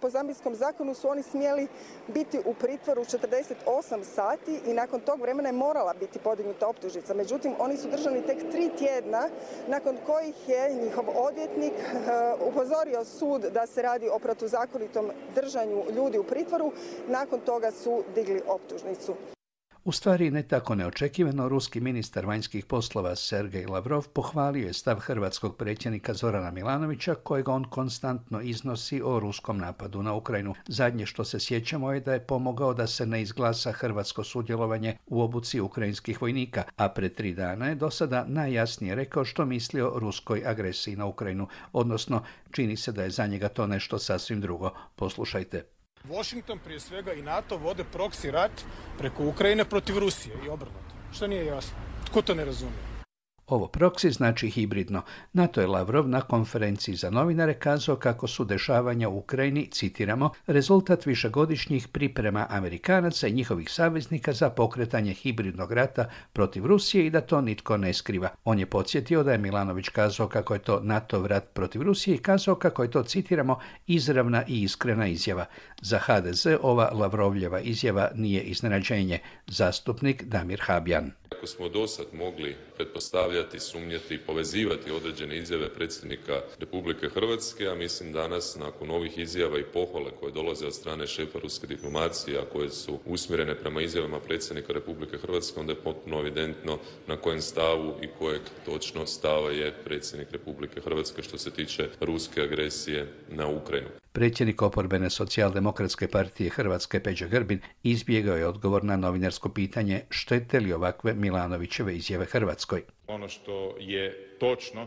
Po 0.00 0.10
zambijskom 0.10 0.54
zakonu 0.54 0.94
su 0.94 1.08
oni 1.08 1.22
smjeli 1.22 1.68
biti 2.08 2.38
u 2.44 2.54
pritvoru 2.54 3.04
48 3.04 4.04
sati 4.04 4.60
i 4.66 4.74
nakon 4.74 5.00
tog 5.00 5.20
vremena 5.20 5.48
je 5.48 5.52
morala 5.52 5.94
biti 6.00 6.18
podignuta 6.18 6.68
optužnica. 6.68 7.14
Međutim, 7.14 7.54
oni 7.58 7.76
su 7.76 7.88
držani 7.88 8.26
tek 8.26 8.50
tri 8.50 8.70
tjedna 8.78 9.28
nakon 9.68 9.96
kojih 10.06 10.48
je 10.48 10.74
njihov 10.74 11.04
odvjetnik 11.16 11.72
eh, 11.72 11.98
upozorio 12.48 13.04
sud 13.04 13.42
da 13.42 13.66
se 13.66 13.82
radi 13.82 14.08
o 14.08 14.18
protuzakonitom 14.18 15.10
držanju 15.34 15.82
ljudi 15.96 16.18
u 16.18 16.24
pritvoru. 16.24 16.72
Nakon 17.08 17.40
toga 17.40 17.70
su 17.70 18.02
digli 18.14 18.42
optužnicu. 18.46 19.14
U 19.84 19.92
stvari, 19.92 20.30
ne 20.30 20.42
tako 20.42 20.74
neočekivano, 20.74 21.48
ruski 21.48 21.80
ministar 21.80 22.26
vanjskih 22.26 22.64
poslova 22.64 23.16
Sergej 23.16 23.66
Lavrov 23.66 24.08
pohvalio 24.08 24.66
je 24.66 24.72
stav 24.72 24.98
hrvatskog 24.98 25.56
predsjednika 25.56 26.14
Zorana 26.14 26.50
Milanovića, 26.50 27.14
kojeg 27.14 27.48
on 27.48 27.64
konstantno 27.64 28.40
iznosi 28.40 29.02
o 29.04 29.20
ruskom 29.20 29.58
napadu 29.58 30.02
na 30.02 30.14
Ukrajinu. 30.14 30.54
Zadnje 30.66 31.06
što 31.06 31.24
se 31.24 31.40
sjećamo 31.40 31.92
je 31.92 32.00
da 32.00 32.12
je 32.12 32.26
pomogao 32.26 32.74
da 32.74 32.86
se 32.86 33.06
ne 33.06 33.22
izglasa 33.22 33.72
hrvatsko 33.72 34.24
sudjelovanje 34.24 34.96
u 35.06 35.22
obuci 35.22 35.60
ukrajinskih 35.60 36.22
vojnika, 36.22 36.62
a 36.76 36.88
pred 36.88 37.14
tri 37.14 37.34
dana 37.34 37.66
je 37.66 37.74
do 37.74 37.90
sada 37.90 38.24
najjasnije 38.28 38.94
rekao 38.94 39.24
što 39.24 39.44
misli 39.44 39.80
o 39.80 39.92
ruskoj 39.98 40.42
agresiji 40.46 40.96
na 40.96 41.06
Ukrajinu, 41.06 41.48
odnosno 41.72 42.22
čini 42.50 42.76
se 42.76 42.92
da 42.92 43.02
je 43.02 43.10
za 43.10 43.26
njega 43.26 43.48
to 43.48 43.66
nešto 43.66 43.98
sasvim 43.98 44.40
drugo. 44.40 44.70
Poslušajte. 44.96 45.79
Washington 46.08 46.58
prije 46.58 46.80
svega 46.80 47.12
i 47.12 47.22
NATO 47.22 47.56
vode 47.56 47.84
proksi 47.84 48.30
rat 48.30 48.64
preko 48.98 49.24
Ukrajine 49.24 49.64
protiv 49.64 49.98
Rusije 49.98 50.36
i 50.46 50.48
obrnuto. 50.48 50.94
Što 51.12 51.26
nije 51.26 51.46
jasno? 51.46 51.76
Tko 52.06 52.22
to 52.22 52.34
ne 52.34 52.44
razumije? 52.44 52.89
Ovo 53.50 53.66
proksi 53.66 54.10
znači 54.10 54.50
hibridno. 54.50 55.02
NATO 55.32 55.60
je 55.60 55.66
Lavrov 55.66 56.08
na 56.08 56.20
konferenciji 56.20 56.94
za 56.94 57.10
novinare 57.10 57.54
kazao 57.54 57.96
kako 57.96 58.26
su 58.26 58.44
dešavanja 58.44 59.08
u 59.08 59.18
Ukrajini, 59.18 59.68
citiramo, 59.70 60.30
rezultat 60.46 61.06
višegodišnjih 61.06 61.88
priprema 61.88 62.46
Amerikanaca 62.50 63.26
i 63.26 63.32
njihovih 63.32 63.70
saveznika 63.70 64.32
za 64.32 64.50
pokretanje 64.50 65.12
hibridnog 65.12 65.72
rata 65.72 66.10
protiv 66.32 66.66
Rusije 66.66 67.06
i 67.06 67.10
da 67.10 67.20
to 67.20 67.40
nitko 67.40 67.76
ne 67.76 67.92
skriva. 67.94 68.28
On 68.44 68.58
je 68.58 68.66
podsjetio 68.66 69.22
da 69.22 69.32
je 69.32 69.38
Milanović 69.38 69.88
kazao 69.88 70.28
kako 70.28 70.54
je 70.54 70.60
to 70.60 70.80
NATO 70.82 71.26
rat 71.26 71.44
protiv 71.54 71.82
Rusije 71.82 72.14
i 72.14 72.22
kazao 72.22 72.54
kako 72.54 72.82
je 72.82 72.90
to, 72.90 73.02
citiramo, 73.02 73.58
izravna 73.86 74.44
i 74.48 74.62
iskrena 74.62 75.06
izjava. 75.06 75.46
Za 75.82 75.98
HDZ 75.98 76.46
ova 76.62 76.90
Lavrovljeva 76.92 77.60
izjava 77.60 78.10
nije 78.14 78.42
iznenađenje. 78.42 79.18
Zastupnik 79.46 80.22
Damir 80.22 80.60
Habjan. 80.62 81.10
Ako 81.36 81.46
smo 81.46 81.68
do 81.68 81.86
sad 81.86 82.06
mogli 82.12 82.56
pretpostavljati, 82.76 83.39
sumnjati 83.58 84.14
i 84.14 84.18
povezivati 84.18 84.90
određene 84.90 85.36
izjave 85.38 85.68
predsjednika 85.68 86.40
Republike 86.58 87.08
Hrvatske, 87.08 87.68
a 87.68 87.74
mislim 87.74 88.12
danas 88.12 88.56
nakon 88.56 88.90
ovih 88.90 89.18
izjava 89.18 89.58
i 89.58 89.64
pohvale 89.72 90.10
koje 90.20 90.32
dolaze 90.32 90.66
od 90.66 90.74
strane 90.74 91.06
šefa 91.06 91.38
ruske 91.38 91.66
diplomacije, 91.66 92.38
a 92.38 92.44
koje 92.52 92.70
su 92.70 92.98
usmjerene 93.04 93.54
prema 93.54 93.82
izjavama 93.82 94.20
predsjednika 94.20 94.72
Republike 94.72 95.18
Hrvatske, 95.18 95.60
onda 95.60 95.72
je 95.72 95.82
potpuno 95.84 96.20
evidentno 96.20 96.78
na 97.06 97.16
kojem 97.16 97.40
stavu 97.40 97.94
i 98.02 98.06
kojeg 98.18 98.40
točno 98.64 99.06
stava 99.06 99.50
je 99.50 99.74
predsjednik 99.84 100.32
Republike 100.32 100.80
Hrvatske 100.80 101.22
što 101.22 101.38
se 101.38 101.50
tiče 101.50 101.88
ruske 102.00 102.42
agresije 102.42 103.06
na 103.28 103.46
Ukrajinu. 103.46 103.88
Predsjednik 104.12 104.62
oporbene 104.62 105.10
socijaldemokratske 105.10 106.08
partije 106.08 106.50
Hrvatske 106.50 107.00
Peđa 107.00 107.26
Grbin 107.26 107.60
izbjegao 107.82 108.36
je 108.36 108.46
odgovor 108.46 108.84
na 108.84 108.96
novinarsko 108.96 109.48
pitanje 109.48 110.02
štete 110.10 110.60
li 110.60 110.72
ovakve 110.72 111.14
Milanovićeve 111.14 111.96
izjave 111.96 112.24
Hrvatskoj. 112.24 112.82
Ono 113.10 113.28
što 113.28 113.76
je 113.78 114.36
točno, 114.38 114.86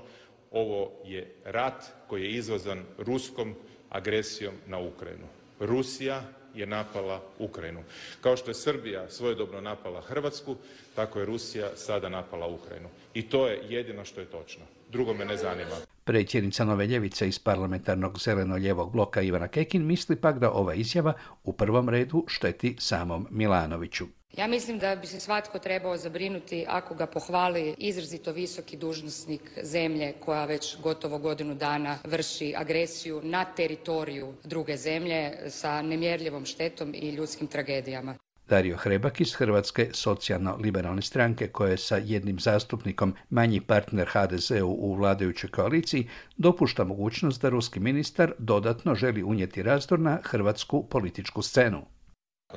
ovo 0.51 0.91
je 1.05 1.35
rat 1.45 1.83
koji 2.07 2.23
je 2.23 2.31
izvazan 2.31 2.83
ruskom 2.97 3.55
agresijom 3.89 4.53
na 4.67 4.79
Ukrajinu. 4.79 5.25
Rusija 5.59 6.23
je 6.55 6.65
napala 6.65 7.21
Ukrajinu. 7.39 7.83
Kao 8.21 8.37
što 8.37 8.51
je 8.51 8.55
Srbija 8.55 9.09
svojedobno 9.09 9.61
napala 9.61 10.01
Hrvatsku, 10.01 10.55
tako 10.95 11.19
je 11.19 11.25
Rusija 11.25 11.69
sada 11.75 12.09
napala 12.09 12.47
Ukrajinu. 12.47 12.89
I 13.13 13.29
to 13.29 13.47
je 13.47 13.61
jedino 13.69 14.05
što 14.05 14.21
je 14.21 14.25
točno. 14.25 14.63
Drugo 14.89 15.13
me 15.13 15.25
ne 15.25 15.37
zanima. 15.37 15.75
Predsjednica 16.03 16.65
Nove 16.65 16.87
ljevice 16.87 17.27
iz 17.27 17.39
parlamentarnog 17.39 18.19
zeleno-ljevog 18.19 18.91
bloka 18.91 19.21
Ivana 19.21 19.47
Kekin 19.47 19.85
misli 19.85 20.15
pak 20.15 20.39
da 20.39 20.51
ova 20.51 20.73
izjava 20.73 21.13
u 21.43 21.53
prvom 21.53 21.89
redu 21.89 22.25
šteti 22.27 22.75
samom 22.79 23.27
Milanoviću. 23.31 24.05
Ja 24.37 24.47
mislim 24.47 24.79
da 24.79 24.95
bi 24.95 25.07
se 25.07 25.19
svatko 25.19 25.59
trebao 25.59 25.97
zabrinuti 25.97 26.65
ako 26.67 26.95
ga 26.95 27.05
pohvali 27.05 27.75
izrazito 27.77 28.31
visoki 28.31 28.77
dužnosnik 28.77 29.41
zemlje 29.63 30.13
koja 30.25 30.45
već 30.45 30.77
gotovo 30.83 31.17
godinu 31.17 31.55
dana 31.55 31.97
vrši 32.03 32.53
agresiju 32.57 33.21
na 33.23 33.45
teritoriju 33.45 34.33
druge 34.43 34.77
zemlje 34.77 35.49
sa 35.49 35.81
nemjerljivom 35.81 36.45
štetom 36.45 36.93
i 36.95 37.09
ljudskim 37.09 37.47
tragedijama. 37.47 38.15
Dario 38.49 38.77
Hrebak 38.77 39.21
iz 39.21 39.33
Hrvatske 39.33 39.89
socijalno-liberalne 39.93 41.01
stranke 41.01 41.47
koja 41.47 41.71
je 41.71 41.77
sa 41.77 41.97
jednim 41.97 42.39
zastupnikom 42.39 43.15
manji 43.29 43.61
partner 43.61 44.07
HDZ-u 44.07 44.67
u 44.67 44.95
vladajućoj 44.95 45.49
koaliciji 45.49 46.09
dopušta 46.37 46.83
mogućnost 46.83 47.41
da 47.41 47.49
ruski 47.49 47.79
ministar 47.79 48.33
dodatno 48.39 48.95
želi 48.95 49.23
unijeti 49.23 49.63
razdor 49.63 49.99
na 49.99 50.19
hrvatsku 50.23 50.87
političku 50.89 51.41
scenu. 51.41 51.81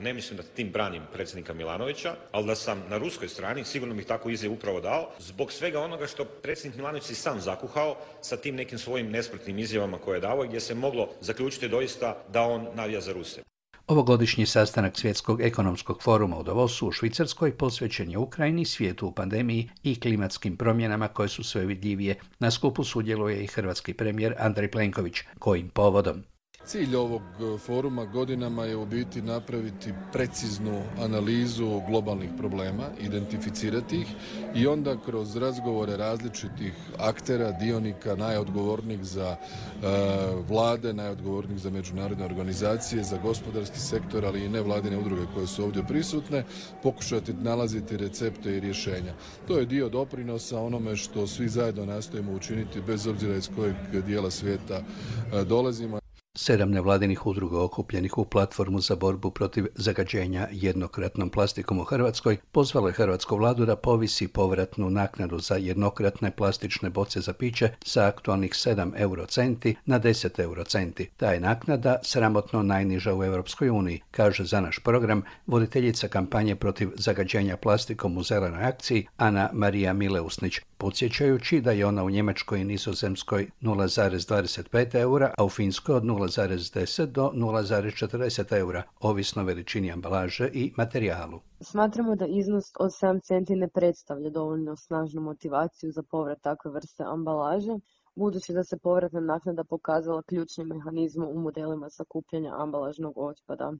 Ne 0.01 0.15
mislim 0.15 0.37
da 0.37 0.43
tim 0.43 0.71
branim 0.71 1.03
predsjednika 1.13 1.55
Milanovića, 1.55 2.15
ali 2.33 2.47
da 2.47 2.55
sam 2.55 2.83
na 2.89 2.99
ruskoj 2.99 3.29
strani, 3.29 3.65
sigurno 3.65 3.95
bih 3.95 4.07
tako 4.07 4.31
izjavu 4.31 4.55
upravo 4.55 4.81
dao, 4.81 5.11
zbog 5.19 5.53
svega 5.53 5.81
onoga 5.81 6.07
što 6.07 6.25
predsjednik 6.25 6.77
Milanović 6.77 7.05
si 7.05 7.15
sam 7.15 7.41
zakuhao 7.41 7.97
sa 8.21 8.37
tim 8.37 8.55
nekim 8.55 8.79
svojim 8.79 9.11
nespretnim 9.11 9.59
izjavama 9.59 9.99
koje 9.99 10.17
je 10.17 10.21
dao, 10.21 10.43
gdje 10.43 10.61
se 10.61 10.75
moglo 10.75 11.09
zaključiti 11.21 11.69
doista 11.69 12.17
da 12.33 12.43
on 12.43 12.67
navija 12.75 13.01
za 13.01 13.13
Ruse. 13.13 13.43
Ovogodišnji 13.87 14.47
sastanak 14.47 14.99
Svjetskog 14.99 15.41
ekonomskog 15.41 16.03
foruma 16.03 16.39
u 16.39 16.43
Davosu 16.43 16.89
u 16.89 16.93
Švicarskoj 16.93 17.57
posvećen 17.57 18.11
je 18.11 18.19
Ukrajini, 18.19 18.65
svijetu 18.65 19.07
u 19.07 19.13
pandemiji 19.13 19.71
i 19.83 20.01
klimatskim 20.01 20.57
promjenama 20.57 21.09
koje 21.09 21.29
su 21.29 21.45
sve 21.45 21.67
vidljivije. 21.67 22.15
Na 22.39 22.51
skupu 22.51 22.85
sudjeluje 22.85 23.45
i 23.45 23.47
hrvatski 23.47 23.95
premijer 23.95 24.35
Andrej 24.39 24.71
Plenković. 24.71 25.21
Kojim 25.39 25.69
povodom? 25.69 26.25
Cilj 26.67 26.97
ovog 26.97 27.23
e, 27.23 27.59
foruma 27.59 28.05
godinama 28.05 28.65
je 28.65 28.77
u 28.77 28.87
biti 28.87 29.23
napraviti 29.23 29.93
preciznu 30.13 30.83
analizu 30.99 31.81
globalnih 31.89 32.31
problema, 32.39 32.83
identificirati 33.01 33.97
ih 33.97 34.07
i 34.55 34.67
onda 34.67 34.97
kroz 35.05 35.37
razgovore 35.37 35.97
različitih 35.97 36.73
aktera, 36.99 37.53
dionika, 37.53 38.17
najodgovornijih 38.17 39.05
za 39.05 39.37
e, 39.37 39.37
vlade, 40.49 40.93
najodgovornijih 40.93 41.61
za 41.61 41.71
međunarodne 41.71 42.25
organizacije, 42.25 43.05
za 43.05 43.19
gospodarski 43.23 43.79
sektor, 43.79 44.25
ali 44.25 44.45
i 44.45 44.49
nevladine 44.49 44.99
udruge 44.99 45.23
koje 45.35 45.47
su 45.47 45.65
ovdje 45.65 45.87
prisutne, 45.89 46.45
pokušati 46.83 47.33
nalaziti 47.33 47.97
recepte 47.97 48.57
i 48.57 48.61
rješenja. 48.61 49.15
To 49.49 49.59
je 49.59 49.67
dio 49.67 49.89
doprinosa 49.89 50.61
onome 50.61 50.97
što 50.97 51.27
svi 51.27 51.49
zajedno 51.49 51.87
nastojimo 51.87 52.33
učiniti 52.33 52.81
bez 52.81 53.07
obzira 53.07 53.37
iz 53.37 53.49
kojeg 53.57 54.05
dijela 54.07 54.31
svijeta 54.31 54.77
e, 54.77 55.45
dolazimo. 55.45 56.06
Sedam 56.39 56.71
nevladinih 56.71 57.27
udruga 57.27 57.63
okupljenih 57.63 58.19
u 58.19 58.25
platformu 58.25 58.81
za 58.81 58.97
borbu 58.97 59.31
protiv 59.31 59.67
zagađenja 59.75 60.49
jednokratnom 60.53 61.31
plastikom 61.31 61.81
u 61.81 61.85
Hrvatskoj 61.85 62.37
pozvalo 62.53 62.89
je 62.89 62.95
hrvatsku 62.95 63.37
vladu 63.37 63.67
da 63.67 63.77
povisi 63.77 64.29
povratnu 64.29 64.91
naknadu 64.91 65.39
za 65.39 65.55
jednokratne 65.55 66.31
plastične 66.31 66.91
boce 66.91 67.21
za 67.21 67.33
piće 67.33 67.71
sa 67.85 68.07
aktualnih 68.07 68.51
7 68.51 68.93
eurocenti 68.97 69.77
na 69.87 70.01
10 70.01 70.41
eurocenti. 70.43 71.09
Ta 71.17 71.33
je 71.33 71.41
naknada 71.41 71.97
sramotno 72.03 72.63
najniža 72.63 73.15
u 73.15 73.25
Europskoj 73.25 73.71
uniji, 73.71 74.01
kaže 74.11 74.45
za 74.45 74.61
naš 74.61 74.79
program 74.79 75.23
voditeljica 75.47 76.09
kampanje 76.09 76.57
protiv 76.57 76.91
zagađenja 76.97 77.57
plastikom 77.57 78.19
u 78.19 78.23
zelenoj 78.23 78.65
akciji 78.65 79.07
Ana 79.17 79.51
Marija 79.53 79.93
Mileusnić, 79.93 80.61
podsjećajući 80.79 81.61
da 81.61 81.71
je 81.71 81.87
ona 81.87 82.05
u 82.05 82.11
Njemačkoj 82.11 82.61
i 82.61 82.65
Nizozemskoj 82.65 83.51
0,25 83.63 84.95
eura, 84.95 85.35
a 85.39 85.45
u 85.45 85.49
Finskoj 85.49 85.95
od 85.95 86.05
0,10 86.27 87.07
do 87.07 87.31
0,40 87.35 88.59
eura, 88.59 88.83
ovisno 89.01 89.45
veličini 89.45 89.93
ambalaže 89.93 90.51
i 90.53 90.73
materijalu. 90.77 91.41
Smatramo 91.61 92.17
da 92.17 92.27
iznos 92.27 92.73
od 92.79 92.91
7 92.91 93.23
centi 93.23 93.57
ne 93.57 93.69
predstavlja 93.69 94.31
dovoljno 94.31 94.77
snažnu 94.77 95.21
motivaciju 95.21 95.93
za 95.93 96.03
povrat 96.03 96.41
takve 96.41 96.71
vrste 96.71 97.05
ambalaže, 97.07 97.79
budući 98.17 98.53
da 98.53 98.65
se 98.65 98.79
povratna 98.79 99.21
naknada 99.21 99.65
pokazala 99.65 100.23
ključnim 100.23 100.67
mehanizmom 100.67 101.29
u 101.29 101.41
modelima 101.41 101.91
sakupljanja 101.91 102.55
ambalažnog 102.55 103.13
otpada. 103.17 103.73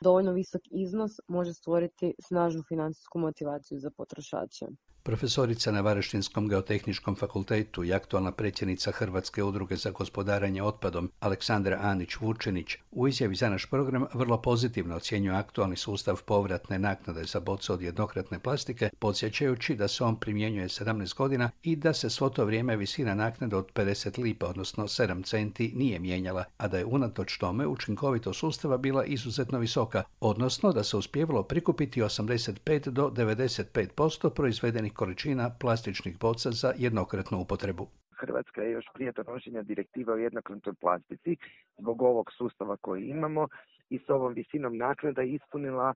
Dovoljno 0.00 0.32
visok 0.32 0.62
iznos 0.70 1.20
može 1.28 1.54
stvoriti 1.54 2.14
snažnu 2.18 2.62
financijsku 2.68 3.18
motivaciju 3.18 3.78
za 3.80 3.90
potrošače. 3.90 4.66
Profesorica 5.08 5.72
na 5.72 5.80
Varaštinskom 5.80 6.48
geotehničkom 6.48 7.16
fakultetu 7.16 7.84
i 7.84 7.92
aktualna 7.92 8.32
predsjednica 8.32 8.90
Hrvatske 8.92 9.42
udruge 9.42 9.76
za 9.76 9.90
gospodaranje 9.90 10.62
otpadom 10.62 11.10
Aleksandra 11.20 11.78
Anić 11.82 12.16
Vučenić 12.20 12.76
u 12.90 13.08
izjavi 13.08 13.34
za 13.34 13.48
naš 13.50 13.66
program 13.66 14.06
vrlo 14.14 14.42
pozitivno 14.42 14.96
ocjenjuje 14.96 15.36
aktualni 15.36 15.76
sustav 15.76 16.22
povratne 16.26 16.78
naknade 16.78 17.24
za 17.24 17.40
boce 17.40 17.72
od 17.72 17.82
jednokratne 17.82 18.38
plastike, 18.38 18.90
podsjećajući 18.98 19.76
da 19.76 19.88
se 19.88 20.04
on 20.04 20.20
primjenjuje 20.20 20.68
17 20.68 21.16
godina 21.16 21.50
i 21.62 21.76
da 21.76 21.92
se 21.92 22.10
svo 22.10 22.28
to 22.28 22.44
vrijeme 22.44 22.76
visina 22.76 23.14
naknade 23.14 23.56
od 23.56 23.72
50 23.74 24.22
lipa, 24.22 24.46
odnosno 24.46 24.84
7 24.84 25.24
centi, 25.24 25.72
nije 25.76 25.98
mijenjala, 25.98 26.44
a 26.58 26.68
da 26.68 26.78
je 26.78 26.84
unatoč 26.84 27.38
tome 27.38 27.66
učinkovitost 27.66 28.40
sustava 28.40 28.76
bila 28.76 29.04
izuzetno 29.04 29.58
visoka, 29.58 29.87
odnosno 30.20 30.72
da 30.72 30.82
se 30.82 30.96
uspjevalo 30.96 31.42
prikupiti 31.42 32.02
85 32.02 32.90
do 32.90 33.10
95% 33.10 34.30
proizvedenih 34.34 34.92
količina 34.92 35.50
plastičnih 35.60 36.18
boca 36.18 36.50
za 36.50 36.72
jednokratnu 36.76 37.40
upotrebu. 37.40 37.86
Hrvatska 38.10 38.62
je 38.62 38.70
još 38.70 38.84
prije 38.94 39.12
donošenja 39.12 39.62
direktiva 39.62 40.12
o 40.12 40.16
jednokratnoj 40.16 40.74
plastici 40.80 41.36
zbog 41.78 42.02
ovog 42.02 42.32
sustava 42.38 42.76
koji 42.76 43.08
imamo 43.08 43.48
i 43.90 43.98
s 43.98 44.08
ovom 44.08 44.32
visinom 44.32 44.76
naknada 44.76 45.22
ispunila 45.22 45.94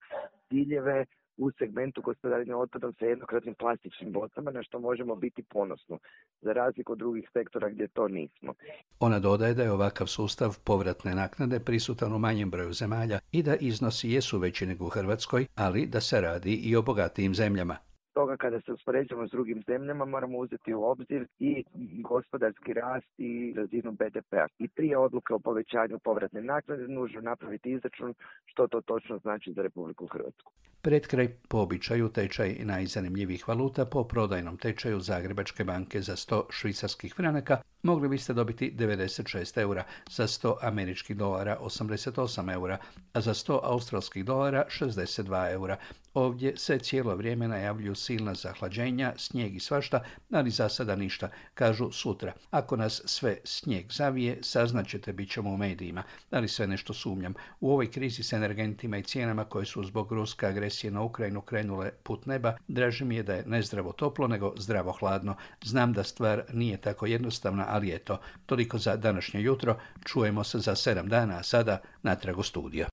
ciljeve 0.48 1.06
u 1.36 1.50
segmentu 1.58 2.02
gospodarenja 2.02 2.56
otpadom 2.56 2.94
sa 2.98 3.04
jednokratnim 3.04 3.54
plastičnim 3.54 4.12
bocama, 4.12 4.50
na 4.50 4.62
što 4.62 4.78
možemo 4.78 5.14
biti 5.16 5.42
ponosno, 5.42 5.98
za 6.40 6.52
razliku 6.52 6.92
od 6.92 6.98
drugih 6.98 7.30
sektora 7.32 7.68
gdje 7.68 7.88
to 7.88 8.08
nismo. 8.08 8.54
Ona 9.00 9.18
dodaje 9.18 9.54
da 9.54 9.62
je 9.62 9.72
ovakav 9.72 10.06
sustav 10.06 10.58
povratne 10.64 11.14
naknade 11.14 11.60
prisutan 11.60 12.12
u 12.12 12.18
manjem 12.18 12.50
broju 12.50 12.72
zemalja 12.72 13.18
i 13.32 13.42
da 13.42 13.56
iznosi 13.56 14.10
jesu 14.10 14.38
veći 14.38 14.66
nego 14.66 14.84
u 14.84 14.88
Hrvatskoj, 14.88 15.46
ali 15.54 15.86
da 15.86 16.00
se 16.00 16.20
radi 16.20 16.54
i 16.54 16.76
o 16.76 16.82
bogatijim 16.82 17.34
zemljama. 17.34 17.76
Toga 18.12 18.36
kada 18.36 18.60
se 18.60 18.72
uspoređujemo 18.72 19.28
s 19.28 19.30
drugim 19.30 19.62
zemljama 19.66 20.04
moramo 20.04 20.38
uzeti 20.38 20.74
u 20.74 20.82
obzir 20.84 21.26
i 21.38 21.64
gospodarski 22.02 22.72
rast 22.72 23.06
i 23.18 23.54
razinu 23.56 23.92
BDP-a. 23.92 24.46
I 24.58 24.68
prije 24.68 24.98
odluke 24.98 25.34
o 25.34 25.38
povećanju 25.38 25.98
povratne 25.98 26.42
naknade 26.42 26.88
nužno 26.88 27.20
napraviti 27.20 27.72
izračun 27.72 28.14
što 28.44 28.66
to 28.66 28.80
točno 28.80 29.18
znači 29.18 29.52
za 29.52 29.62
Republiku 29.62 30.06
Hrvatsku. 30.06 30.52
Pred 30.82 31.06
kraj 31.06 31.28
po 31.48 31.58
običaju 31.58 32.08
tečaj 32.08 32.56
najzanimljivih 32.64 33.48
valuta 33.48 33.84
po 33.84 34.04
prodajnom 34.04 34.56
tečaju 34.56 35.00
Zagrebačke 35.00 35.64
banke 35.64 36.00
za 36.00 36.12
100 36.12 36.42
švicarskih 36.50 37.14
franaka 37.14 37.62
mogli 37.82 38.08
biste 38.08 38.32
dobiti 38.32 38.74
96 38.78 39.60
eura, 39.60 39.84
za 40.10 40.26
100 40.26 40.54
američkih 40.62 41.16
dolara 41.16 41.58
88 41.60 42.52
eura, 42.52 42.78
a 43.12 43.20
za 43.20 43.34
100 43.34 43.60
australskih 43.62 44.24
dolara 44.24 44.64
62 44.70 45.52
eura. 45.52 45.76
Ovdje 46.14 46.56
se 46.56 46.78
cijelo 46.78 47.16
vrijeme 47.16 47.48
najavljuju 47.48 47.94
silna 47.94 48.34
zahlađenja, 48.34 49.12
snijeg 49.16 49.56
i 49.56 49.60
svašta, 49.60 50.04
ali 50.30 50.50
za 50.50 50.68
sada 50.68 50.96
ništa, 50.96 51.28
kažu 51.54 51.90
sutra. 51.90 52.32
Ako 52.50 52.76
nas 52.76 53.02
sve 53.04 53.38
snijeg 53.44 53.92
zavije, 53.92 54.38
saznaćete 54.42 55.12
bit 55.12 55.30
ćemo 55.30 55.50
u 55.50 55.56
medijima, 55.56 56.02
ali 56.30 56.48
sve 56.48 56.66
nešto 56.66 56.94
sumnjam. 56.94 57.34
U 57.60 57.70
ovoj 57.70 57.90
krizi 57.90 58.22
s 58.22 58.32
energentima 58.32 58.98
i 58.98 59.02
cijenama 59.02 59.44
koje 59.44 59.66
su 59.66 59.84
zbog 59.84 60.12
ruske 60.12 60.46
agresije 60.46 60.90
na 60.90 61.02
Ukrajinu 61.02 61.40
krenule 61.40 61.90
put 62.02 62.26
neba, 62.26 62.56
draže 62.68 63.04
mi 63.04 63.16
je 63.16 63.22
da 63.22 63.34
je 63.34 63.44
ne 63.46 63.62
zdravo 63.62 63.92
toplo, 63.92 64.28
nego 64.28 64.54
zdravo 64.56 64.92
hladno. 64.92 65.36
Znam 65.64 65.92
da 65.92 66.04
stvar 66.04 66.44
nije 66.52 66.76
tako 66.76 67.06
jednostavna, 67.06 67.64
ali 67.72 67.94
eto, 67.94 68.18
toliko 68.46 68.78
za 68.78 68.96
današnje 68.96 69.40
jutro. 69.40 69.78
Čujemo 70.04 70.44
se 70.44 70.58
za 70.58 70.74
sedam 70.76 71.08
dana, 71.08 71.38
a 71.38 71.42
sada 71.42 71.80
natrag 72.02 72.38
u 72.38 72.42
studija. 72.42 72.88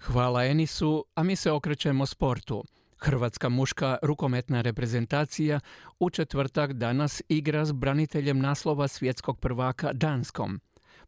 Hvala 0.00 0.44
Enisu, 0.44 1.04
a 1.14 1.22
mi 1.22 1.36
se 1.36 1.50
okrećemo 1.50 2.06
sportu. 2.06 2.64
Hrvatska 2.98 3.48
muška 3.48 3.98
rukometna 4.02 4.60
reprezentacija 4.60 5.60
u 6.00 6.10
četvrtak 6.10 6.72
danas 6.72 7.22
igra 7.28 7.64
s 7.64 7.72
braniteljem 7.72 8.38
naslova 8.38 8.88
svjetskog 8.88 9.40
prvaka 9.40 9.92
Danskom. 9.92 10.60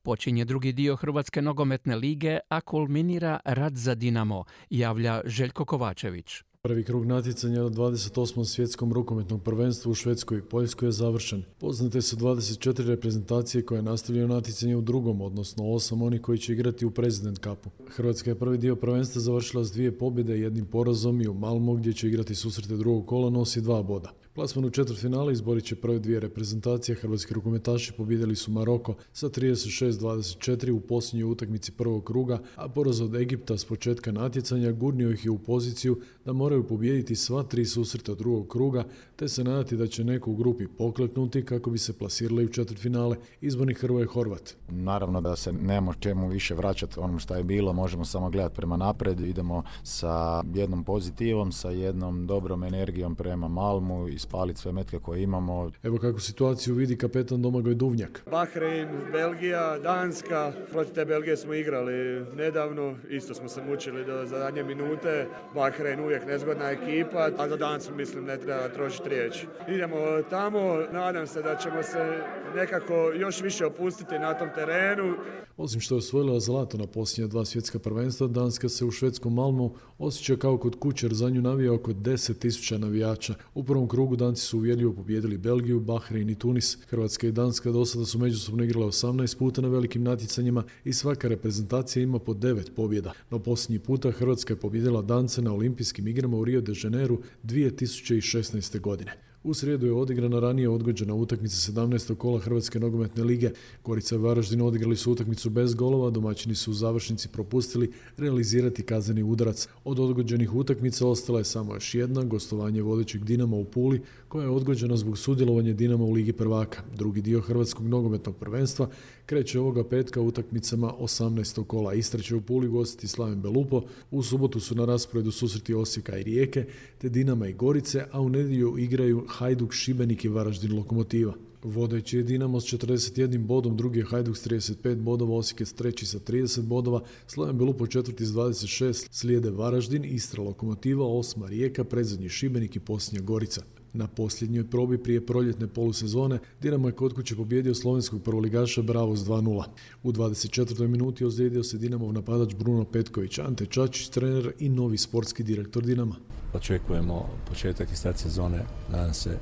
Počinje 0.03 0.45
drugi 0.45 0.73
dio 0.73 0.97
Hrvatske 0.97 1.43
nogometne 1.43 1.97
lige, 1.97 2.39
a 2.49 2.61
kulminira 2.61 3.41
rad 3.45 3.77
za 3.77 3.95
Dinamo, 3.95 4.45
javlja 4.71 5.21
Željko 5.25 5.65
Kovačević. 5.65 6.43
Prvi 6.67 6.85
krug 6.85 7.07
natjecanja 7.07 7.63
na 7.63 7.71
28. 7.71 8.45
svjetskom 8.45 8.93
rukometnom 8.93 9.41
prvenstvu 9.41 9.91
u 9.91 9.95
Švedskoj 9.95 10.39
i 10.39 10.43
Poljskoj 10.43 10.89
je 10.89 10.93
završen. 10.93 11.43
Poznate 11.59 12.03
su 12.03 12.17
24 12.17 12.87
reprezentacije 12.87 13.63
koje 13.63 13.83
nastavljaju 13.83 14.29
natjecanje 14.29 14.77
u 14.77 14.81
drugom, 14.81 15.21
odnosno 15.21 15.65
8 15.65 16.07
oni 16.07 16.19
koji 16.19 16.39
će 16.39 16.53
igrati 16.53 16.87
u 16.87 16.91
President 16.91 17.39
Cupu. 17.39 17.71
Hrvatska 17.89 18.31
je 18.31 18.39
prvi 18.39 18.59
dio 18.59 18.77
prvenstva 18.77 19.21
završila 19.21 19.65
s 19.65 19.73
dvije 19.73 19.99
pobjede 19.99 20.39
i 20.39 20.41
jednim 20.41 20.67
porazom 20.67 21.21
i 21.21 21.29
u 21.29 21.35
Malmo 21.35 21.75
gdje 21.75 21.93
će 21.93 22.09
igrati 22.09 22.35
susrete 22.35 22.77
drugog 22.77 23.07
kola 23.07 23.31
nosi 23.31 23.61
dva 23.61 23.83
boda. 23.83 24.13
Plasman 24.37 24.65
u 24.65 24.71
četvrtfinale 24.71 25.33
izborit 25.33 25.65
će 25.65 25.77
prve 25.77 25.99
dvije 25.99 26.21
reprezentacije. 26.21 26.97
Hrvatski 26.97 27.35
rukometaši 27.35 27.93
pobjedili 27.93 28.37
su 28.37 28.51
Maroko 28.51 28.95
sa 29.13 29.29
36-24 29.29 30.71
u 30.71 30.81
posljednjoj 30.81 31.31
utakmici 31.31 31.73
prvog 31.73 32.05
kruga, 32.05 32.39
a 32.57 32.69
poraz 32.69 33.01
od 33.01 33.15
Egipta 33.15 33.59
s 33.59 33.65
početka 33.65 34.13
natjecanja 34.13 34.73
gurnio 34.73 35.11
ih 35.11 35.25
je 35.25 35.31
u 35.31 35.39
poziciju 35.39 36.01
da 36.25 36.33
moraju 36.33 36.67
pobijediti 36.67 37.17
sva 37.17 37.43
tri 37.43 37.65
susreta 37.65 38.15
drugog 38.15 38.49
kruga, 38.49 38.85
te 39.17 39.29
se 39.29 39.45
nadati 39.45 39.77
da 39.77 39.87
će 39.87 40.05
neko 40.05 40.31
u 40.31 40.37
grupi 40.37 40.67
pokleknuti 40.67 41.45
kako 41.45 41.71
bi 41.71 41.79
se 41.79 41.93
plasirali 41.93 42.45
u 42.45 42.53
četvrtfinale. 42.53 43.17
Izborni 43.41 43.75
Hrvoje 43.75 44.07
Horvat. 44.07 44.55
Naravno 44.69 45.21
da 45.21 45.37
se 45.37 45.53
nema 45.53 45.95
čemu 46.01 46.29
više 46.29 46.55
vraćati 46.55 47.01
onom 47.01 47.19
što 47.19 47.35
je 47.35 47.45
bilo, 47.45 47.73
možemo 47.73 48.05
samo 48.05 48.31
gledati 48.31 48.57
prema 48.57 48.77
napred, 48.77 49.21
idemo 49.21 49.63
sa 49.83 50.43
jednom 50.55 50.85
pozitivom, 50.85 51.53
sa 51.53 51.71
jednom 51.71 52.27
dobrom 52.27 52.65
energijom 52.65 53.15
prema 53.15 53.49
Malmu 53.49 54.09
i 54.09 54.26
spaliti 54.29 54.61
sve 54.61 54.73
metke 54.73 54.99
koje 54.99 55.23
imamo. 55.23 55.71
Evo 55.83 55.99
kako 55.99 56.21
situaciju 56.21 56.75
vidi 56.75 56.97
kapetan 56.99 57.43
Domagoj 57.43 57.75
Duvnjak. 57.75 58.23
Bahrein, 58.31 58.89
Belgija, 59.13 59.79
Danska. 59.79 60.53
Protiv 60.73 60.95
te 60.95 61.05
Belgije 61.05 61.37
smo 61.37 61.55
igrali 61.55 62.27
nedavno, 62.37 62.97
isto 63.09 63.35
smo 63.35 63.49
se 63.49 63.63
mučili 63.63 64.05
do 64.05 64.27
zadnje 64.27 64.63
minute. 64.63 65.27
Bahrein 65.55 66.01
uvijek 66.01 66.27
nezgodna 66.27 66.71
ekipa, 66.71 67.31
a 67.39 67.49
za 67.49 67.57
Dansku 67.57 67.95
mislim 67.95 68.25
ne 68.25 68.37
treba 68.37 68.69
trošiti 68.69 69.09
riječ. 69.09 69.45
Idemo 69.69 69.97
tamo, 70.31 70.77
nadam 70.93 71.27
se 71.27 71.43
da 71.43 71.57
ćemo 71.57 71.83
se 71.83 72.23
nekako 72.55 73.13
još 73.15 73.41
više 73.41 73.67
opustiti 73.67 74.19
na 74.19 74.35
tom 74.35 74.49
terenu. 74.55 75.15
Osim 75.57 75.81
što 75.81 75.95
je 75.95 75.99
osvojila 75.99 76.41
zlato 76.41 76.79
na 76.79 76.87
posljednja 76.87 77.29
dva 77.29 77.45
svjetska 77.45 77.79
prvenstva, 77.79 78.27
Danska 78.27 78.69
se 78.69 78.85
u 78.85 78.91
švedskom 78.91 79.35
Malmu 79.35 79.75
osjeća 79.99 80.37
kao 80.37 80.59
kod 80.59 80.79
kućer, 80.79 81.15
za 81.15 81.31
nju 81.31 81.43
navija 81.43 81.73
oko 81.73 81.93
10.000 81.93 82.79
navijača. 82.79 83.35
U 83.55 83.65
prvom 83.65 83.89
krugu 83.89 84.17
Danci 84.17 84.43
su 84.43 84.59
uvjerljivo 84.59 84.93
pobijedili 84.93 85.39
Belgiju, 85.39 85.81
Bahrein 85.81 86.31
i 86.31 86.35
Tunis. 86.35 86.79
Hrvatska 86.89 87.27
i 87.27 87.33
Danska 87.33 87.71
do 87.71 87.85
sada 87.85 88.05
su 88.05 88.19
međusobno 88.19 88.65
igrale 88.65 88.87
18 88.87 89.39
puta 89.39 89.61
na 89.61 89.69
velikim 89.69 90.03
natjecanjima 90.03 90.65
i 90.85 90.93
svaka 90.93 91.29
reprezentacija 91.29 92.03
ima 92.03 92.19
po 92.19 92.35
9 92.35 92.71
pobjeda. 92.77 93.13
No 93.31 93.39
posljednji 93.39 93.79
puta 93.79 94.11
Hrvatska 94.11 94.53
je 94.55 94.61
pobjedila 94.61 95.03
Dance 95.03 95.43
na 95.43 95.53
olimpijskim 95.53 96.09
igrama 96.09 96.37
u 96.37 96.45
Rio 96.45 96.61
de 96.61 96.73
Janeiro 96.83 97.19
2016. 97.45 98.81
godine. 98.81 99.13
U 99.47 99.55
srijedu 99.55 99.87
je 99.87 99.93
odigrana 99.93 100.41
ranije 100.41 100.69
odgođena 100.69 101.15
utakmica 101.15 101.73
17. 101.73 102.15
kola 102.15 102.39
Hrvatske 102.39 102.81
nogometne 102.81 103.25
lige. 103.25 103.51
Gorica 103.85 104.15
i 104.15 104.19
Varaždin 104.19 104.61
odigrali 104.61 104.97
su 104.97 105.13
utakmicu 105.13 105.51
bez 105.51 105.75
golova, 105.75 106.11
domaćini 106.11 106.55
su 106.55 106.71
u 106.71 106.75
završnici 106.75 107.29
propustili 107.29 107.93
realizirati 108.17 108.83
kazneni 108.83 109.23
udarac. 109.23 109.69
Od 109.85 110.01
odgođenih 110.01 110.55
utakmica 110.55 111.07
ostala 111.07 111.39
je 111.39 111.45
samo 111.45 111.75
još 111.75 111.95
jedna, 111.95 112.25
gostovanje 112.25 112.83
vodećeg 112.83 113.25
Dinama 113.25 113.57
u 113.57 113.65
Puli, 113.65 114.03
koja 114.29 114.45
je 114.45 114.51
odgođena 114.51 114.97
zbog 114.97 115.19
sudjelovanja 115.19 115.73
Dinama 115.73 116.05
u 116.05 116.13
Ligi 116.13 116.33
prvaka. 116.33 116.83
Drugi 116.97 117.21
dio 117.21 117.41
Hrvatskog 117.41 117.87
nogometnog 117.87 118.37
prvenstva 118.37 118.89
kreće 119.27 119.61
ovoga 119.61 119.85
petka 119.85 120.21
utakmicama 120.21 120.93
18. 121.01 121.65
kola. 121.65 121.95
Istra 121.95 122.23
će 122.23 122.35
u 122.35 122.41
Puli 122.41 122.69
gostiti 122.69 123.09
Slaven 123.09 123.41
Belupo, 123.41 123.83
u 124.11 124.23
subotu 124.23 124.61
su 124.61 124.75
na 124.75 124.85
rasporedu 124.85 125.31
susreti 125.31 125.75
Osijeka 125.75 126.19
i 126.19 126.23
Rijeke, 126.23 126.65
te 126.99 127.09
Dinama 127.09 127.49
i 127.49 127.53
Gorice, 127.53 128.05
a 128.13 128.21
u 128.21 128.29
nedjelju 128.29 128.79
igraju 128.79 129.25
Hajduk, 129.29 129.73
Šibenik 129.73 130.25
i 130.25 130.29
Varaždin 130.29 130.77
Lokomotiva. 130.77 131.35
Vodeći 131.63 132.17
je 132.17 132.23
Dinamo 132.23 132.61
s 132.61 132.65
41 132.65 133.39
bodom, 133.39 133.77
drugi 133.77 133.99
je 133.99 134.05
Hajduk 134.05 134.37
s 134.37 134.47
35 134.47 134.95
bodova, 134.95 135.37
Osijek 135.37 135.61
je 135.61 135.67
treći 135.67 136.07
sa 136.07 136.19
30 136.19 136.63
bodova, 136.63 137.03
Slaven 137.27 137.59
Belupo 137.59 137.87
četvrti 137.87 138.27
s 138.27 138.31
26, 138.31 139.09
slijede 139.11 139.51
Varaždin, 139.51 140.05
Istra 140.05 140.43
Lokomotiva, 140.43 141.07
osma 141.07 141.47
Rijeka, 141.47 141.85
predzadnji 141.85 142.29
Šibenik 142.29 142.77
i 142.77 142.81
posljednja 142.81 143.27
Gorica. 143.27 143.76
Na 143.97 144.07
posljednjoj 144.07 144.71
probi 144.71 144.99
prije 144.99 145.27
proljetne 145.27 145.67
polusezone 145.67 146.39
Dinamo 146.63 146.89
je 146.89 146.93
kod 146.93 147.15
kuće 147.15 147.37
pobjedio 147.37 147.75
slovenskog 147.75 148.23
prvoligaša 148.23 148.83
Bravo 148.83 149.17
s 149.17 149.21
2-0. 149.21 149.65
U 150.03 150.13
24. 150.13 150.87
minuti 150.87 151.25
ozlijedio 151.25 151.65
se 151.65 151.79
Dinamov 151.79 152.13
napadač 152.13 152.55
Bruno 152.55 152.85
Petković, 152.85 153.39
Ante 153.39 153.67
Čačić, 153.67 154.09
trener 154.09 154.53
i 154.59 154.69
novi 154.69 154.99
sportski 154.99 155.43
direktor 155.43 155.83
Dinama. 155.83 156.15
Očekujemo 156.55 157.29
početak 157.49 157.93
i 157.93 157.97
start 157.97 158.19
sezone, 158.19 158.63
nadam 158.93 159.15
se 159.15 159.39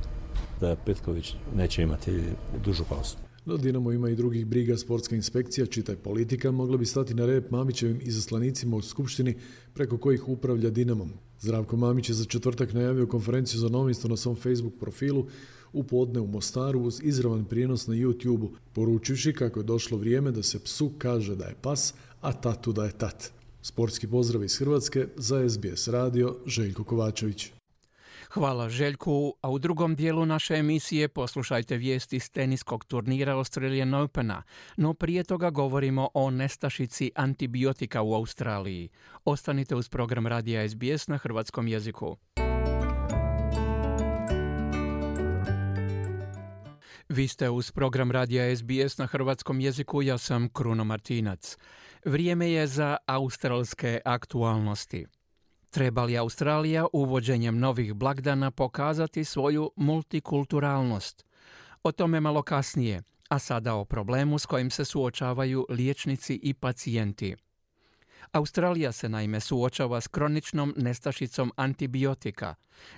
da 0.60 0.76
Petković 0.76 1.34
neće 1.56 1.82
imati 1.82 2.10
dužu 2.64 2.84
pauzu. 2.88 3.16
No 3.44 3.56
Dinamo 3.56 3.92
ima 3.92 4.10
i 4.10 4.16
drugih 4.16 4.46
briga, 4.46 4.76
sportska 4.76 5.16
inspekcija, 5.16 5.66
čitaj 5.66 5.96
politika, 5.96 6.50
mogla 6.50 6.76
bi 6.76 6.86
stati 6.86 7.14
na 7.14 7.26
rep 7.26 7.50
Mamićevim 7.50 8.00
izaslanicima 8.02 8.76
u 8.76 8.82
Skupštini 8.82 9.34
preko 9.74 9.98
kojih 9.98 10.28
upravlja 10.28 10.70
Dinamom. 10.70 11.10
Zdravko 11.44 11.76
Mamić 11.76 12.08
je 12.08 12.14
za 12.14 12.24
četvrtak 12.24 12.72
najavio 12.72 13.06
konferenciju 13.06 13.60
za 13.60 13.68
novinstvo 13.68 14.10
na 14.10 14.16
svom 14.16 14.36
Facebook 14.36 14.74
profilu 14.80 15.26
u 15.72 15.82
podne 15.82 16.20
u 16.20 16.26
Mostaru 16.26 16.80
uz 16.80 17.00
izravan 17.02 17.44
prijenos 17.44 17.86
na 17.86 17.94
YouTube-u, 17.94 18.50
poručivši 18.72 19.32
kako 19.32 19.60
je 19.60 19.64
došlo 19.64 19.98
vrijeme 19.98 20.30
da 20.30 20.42
se 20.42 20.58
psu 20.58 20.90
kaže 20.98 21.36
da 21.36 21.44
je 21.44 21.56
pas, 21.60 21.94
a 22.20 22.32
tatu 22.32 22.72
da 22.72 22.84
je 22.84 22.92
tat. 22.92 23.30
Sportski 23.62 24.06
pozdrav 24.06 24.44
iz 24.44 24.58
Hrvatske 24.58 25.06
za 25.16 25.48
SBS 25.50 25.88
radio 25.88 26.36
Željko 26.46 26.84
Kovačević. 26.84 27.53
Hvala 28.34 28.68
Željku, 28.68 29.34
a 29.40 29.50
u 29.50 29.58
drugom 29.58 29.94
dijelu 29.94 30.26
naše 30.26 30.54
emisije 30.54 31.08
poslušajte 31.08 31.76
vijesti 31.76 32.20
s 32.20 32.30
teniskog 32.30 32.84
turnira 32.84 33.32
Australian 33.32 33.94
Opena, 33.94 34.42
no 34.76 34.94
prije 34.94 35.24
toga 35.24 35.50
govorimo 35.50 36.08
o 36.14 36.30
nestašici 36.30 37.10
antibiotika 37.14 38.02
u 38.02 38.14
Australiji. 38.14 38.88
Ostanite 39.24 39.74
uz 39.74 39.88
program 39.88 40.26
Radija 40.26 40.68
SBS 40.68 41.08
na 41.08 41.18
hrvatskom 41.18 41.68
jeziku. 41.68 42.16
Vi 47.08 47.28
ste 47.28 47.50
uz 47.50 47.70
program 47.70 48.10
Radija 48.10 48.56
SBS 48.56 48.98
na 48.98 49.06
hrvatskom 49.06 49.60
jeziku, 49.60 50.02
ja 50.02 50.18
sam 50.18 50.48
Kruno 50.48 50.84
Martinac. 50.84 51.56
Vrijeme 52.04 52.50
je 52.50 52.66
za 52.66 52.96
australske 53.06 54.00
aktualnosti. 54.04 55.06
Treba 55.74 56.04
li 56.04 56.18
Australija 56.18 56.86
uvođenjem 56.92 57.58
novih 57.58 57.94
blagdana 57.94 58.50
pokazati 58.50 59.24
svoju 59.24 59.70
multikulturalnost? 59.76 61.24
O 61.82 61.92
tome 61.92 62.20
malo 62.20 62.42
kasnije, 62.42 63.02
a 63.28 63.38
sada 63.38 63.74
o 63.74 63.84
problemu 63.84 64.38
s 64.38 64.46
kojim 64.46 64.70
se 64.70 64.84
suočavaju 64.84 65.66
liječnici 65.68 66.40
i 66.42 66.54
pacijenti. 66.54 67.36
Australija 68.32 68.92
se 68.92 69.08
naime 69.08 69.40
suočava 69.40 70.00
s 70.00 70.08
kroničnom 70.08 70.74
nestašicom 70.76 71.52
antibiotika. 71.56 72.54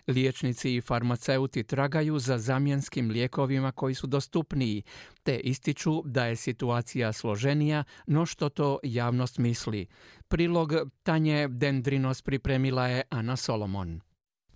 Liječnici 0.07 0.75
i 0.75 0.81
farmaceuti 0.81 1.65
tragaju 1.65 2.19
za 2.19 2.39
zamjenskim 2.39 3.11
lijekovima 3.11 3.73
koji 3.73 3.95
su 3.95 4.07
dostupniji, 4.07 4.83
te 5.23 5.37
ističu 5.37 6.03
da 6.05 6.27
je 6.27 6.37
situacija 6.37 7.12
složenija 7.12 7.85
no 8.07 8.27
što 8.27 8.49
to 8.49 8.79
javnost 8.83 9.39
misli. 9.39 9.87
Prilog 10.29 10.73
Tanje 11.03 11.49
Dendrinos 11.49 12.23
pripremila 12.23 12.87
je 12.87 13.03
Ana 13.11 13.37
Solomon. 13.37 14.01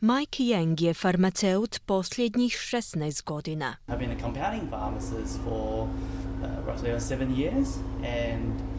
Mike 0.00 0.42
Yang 0.42 0.82
je 0.82 0.94
farmaceut 0.94 1.80
posljednjih 1.86 2.52
16 2.52 3.24
godina. 3.24 3.76
I've 3.88 3.98
been 3.98 4.10
a 4.10 4.20
compounding 4.20 4.70
pharmacist 4.70 5.40
for 5.44 5.82
uh, 5.82 6.66
roughly 6.66 7.00
seven 7.00 7.36
years 7.36 7.68
and 8.04 8.69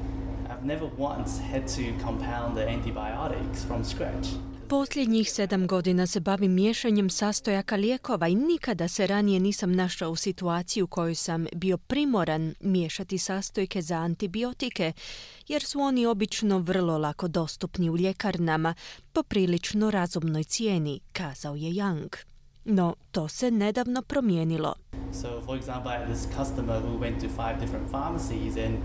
I've 0.61 0.67
never 0.67 0.89
once 0.97 1.41
had 1.51 1.67
to 1.67 2.05
compound 2.05 2.57
the 2.57 2.67
antibiotics 2.67 3.65
from 3.67 3.83
scratch. 3.83 4.27
Posljednjih 4.67 5.31
sedam 5.31 5.67
godina 5.67 6.07
se 6.07 6.19
bavim 6.19 6.53
miješanjem 6.53 7.09
sastojaka 7.09 7.75
lijekova 7.75 8.27
i 8.27 8.35
nikada 8.35 8.87
se 8.87 9.07
ranije 9.07 9.39
nisam 9.39 9.71
našao 9.71 10.11
u 10.11 10.15
situaciji 10.15 10.83
u 10.83 10.87
kojoj 10.87 11.15
sam 11.15 11.45
bio 11.55 11.77
primoran 11.77 12.53
miješati 12.59 13.17
sastojke 13.17 13.81
za 13.81 13.95
antibiotike, 13.95 14.93
jer 15.47 15.63
su 15.63 15.79
oni 15.79 16.05
obično 16.05 16.59
vrlo 16.59 16.97
lako 16.97 17.27
dostupni 17.27 17.89
u 17.89 17.97
ljekarnama 17.97 18.73
po 19.13 19.23
prilično 19.23 19.91
razumnoj 19.91 20.43
cijeni, 20.43 20.99
kazao 21.13 21.55
je 21.55 21.71
Young. 21.71 22.15
No, 22.65 22.95
to 23.11 23.27
se 23.27 23.51
nedavno 23.51 24.01
promijenilo. 24.01 24.73
So, 25.13 25.27
for 25.45 25.57
example, 25.59 26.13
this 26.13 26.27
customer 26.37 26.81
who 26.81 26.99
went 26.99 27.21
to 27.21 27.27
five 27.27 27.59
different 27.59 27.91
pharmacies 27.91 28.57
and 28.65 28.77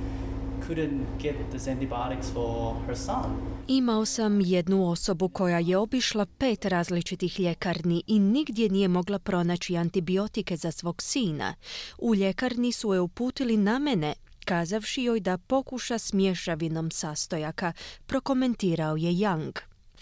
Imao 3.69 4.05
sam 4.05 4.41
jednu 4.41 4.91
osobu 4.91 5.29
koja 5.29 5.59
je 5.59 5.77
obišla 5.77 6.27
pet 6.39 6.65
različitih 6.65 7.41
ljekarni 7.41 8.03
i 8.07 8.19
nigdje 8.19 8.69
nije 8.69 8.89
mogla 8.89 9.19
pronaći 9.19 9.77
antibiotike 9.77 10.57
za 10.57 10.71
svog 10.73 11.03
sina. 11.03 11.55
U 11.99 12.15
ljekarni 12.15 12.73
su 12.73 12.95
je 12.95 13.01
uputili 13.01 13.57
na 13.57 13.79
mene, 13.79 14.15
kazavši 14.45 15.03
joj 15.03 15.21
da 15.21 15.39
pokuša 15.39 15.99
s 15.99 16.13
mješavinom 16.13 16.91
sastojaka, 16.91 17.73
prokomentirao 18.07 18.97
je 18.97 19.13
Young. 19.13 19.53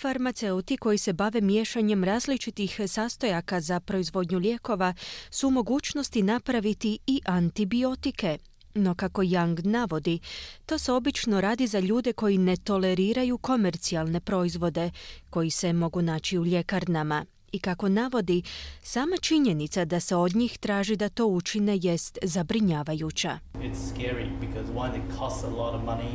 Farmaceuti 0.00 0.76
koji 0.76 0.98
se 0.98 1.12
bave 1.12 1.40
miješanjem 1.40 2.04
različitih 2.04 2.80
sastojaka 2.86 3.60
za 3.60 3.80
proizvodnju 3.80 4.38
lijekova 4.38 4.94
su 5.30 5.50
mogućnosti 5.50 6.22
napraviti 6.22 6.98
i 7.06 7.20
antibiotike, 7.24 8.38
no 8.74 8.94
kako 8.94 9.22
Young 9.22 9.66
navodi, 9.66 10.18
to 10.66 10.78
se 10.78 10.92
obično 10.92 11.40
radi 11.40 11.66
za 11.66 11.78
ljude 11.78 12.12
koji 12.12 12.38
ne 12.38 12.56
toleriraju 12.56 13.38
komercijalne 13.38 14.20
proizvode 14.20 14.90
koji 15.30 15.50
se 15.50 15.72
mogu 15.72 16.02
naći 16.02 16.38
u 16.38 16.44
ljekarnama. 16.44 17.24
I 17.52 17.58
kako 17.58 17.88
navodi, 17.88 18.42
sama 18.82 19.16
činjenica 19.16 19.84
da 19.84 20.00
se 20.00 20.16
od 20.16 20.36
njih 20.36 20.58
traži 20.58 20.96
da 20.96 21.08
to 21.08 21.26
učine 21.26 21.78
jest 21.82 22.18
zabrinjavajuća. 22.22 23.38
It's 23.54 23.94
scary 23.94 24.28
because 24.40 24.72
one, 24.76 24.98
it 24.98 25.18
costs 25.18 25.44
a 25.44 25.48
lot 25.48 25.74
of 25.74 25.82
money 25.82 26.14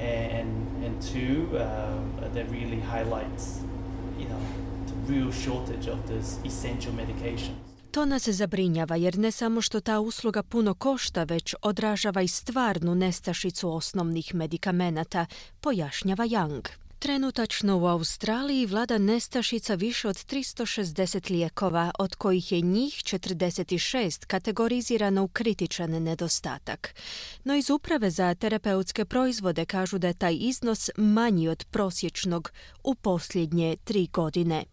and, 0.00 0.84
and 0.84 1.02
two, 1.12 1.42
uh, 1.52 2.32
that 2.34 2.50
really 2.50 2.80
highlights 2.80 3.68
you 4.18 4.28
know, 4.28 4.40
the 4.86 5.12
real 5.12 5.32
shortage 5.32 5.88
of 5.88 5.98
this 6.06 6.38
essential 6.44 6.92
medication. 6.92 7.67
To 7.90 8.04
nas 8.04 8.28
zabrinjava 8.28 8.96
jer 8.96 9.18
ne 9.18 9.30
samo 9.30 9.60
što 9.60 9.80
ta 9.80 10.00
usluga 10.00 10.42
puno 10.42 10.74
košta, 10.74 11.24
već 11.24 11.54
odražava 11.62 12.22
i 12.22 12.28
stvarnu 12.28 12.94
nestašicu 12.94 13.70
osnovnih 13.70 14.34
medikamenata, 14.34 15.26
pojašnjava 15.60 16.24
Young. 16.24 16.68
Trenutačno 16.98 17.78
u 17.78 17.86
Australiji 17.86 18.66
vlada 18.66 18.98
nestašica 18.98 19.74
više 19.74 20.08
od 20.08 20.16
360 20.16 21.30
lijekova, 21.30 21.90
od 21.98 22.14
kojih 22.14 22.52
je 22.52 22.60
njih 22.60 22.94
46 22.94 24.26
kategorizirano 24.26 25.22
u 25.24 25.28
kritičan 25.28 25.90
nedostatak. 25.90 26.94
No 27.44 27.54
iz 27.54 27.70
uprave 27.70 28.10
za 28.10 28.34
terapeutske 28.34 29.04
proizvode 29.04 29.64
kažu 29.64 29.98
da 29.98 30.06
je 30.06 30.14
taj 30.14 30.36
iznos 30.40 30.90
manji 30.96 31.48
od 31.48 31.64
prosječnog 31.70 32.52
u 32.84 32.94
posljednje 32.94 33.76
tri 33.84 34.06
godine. 34.12 34.64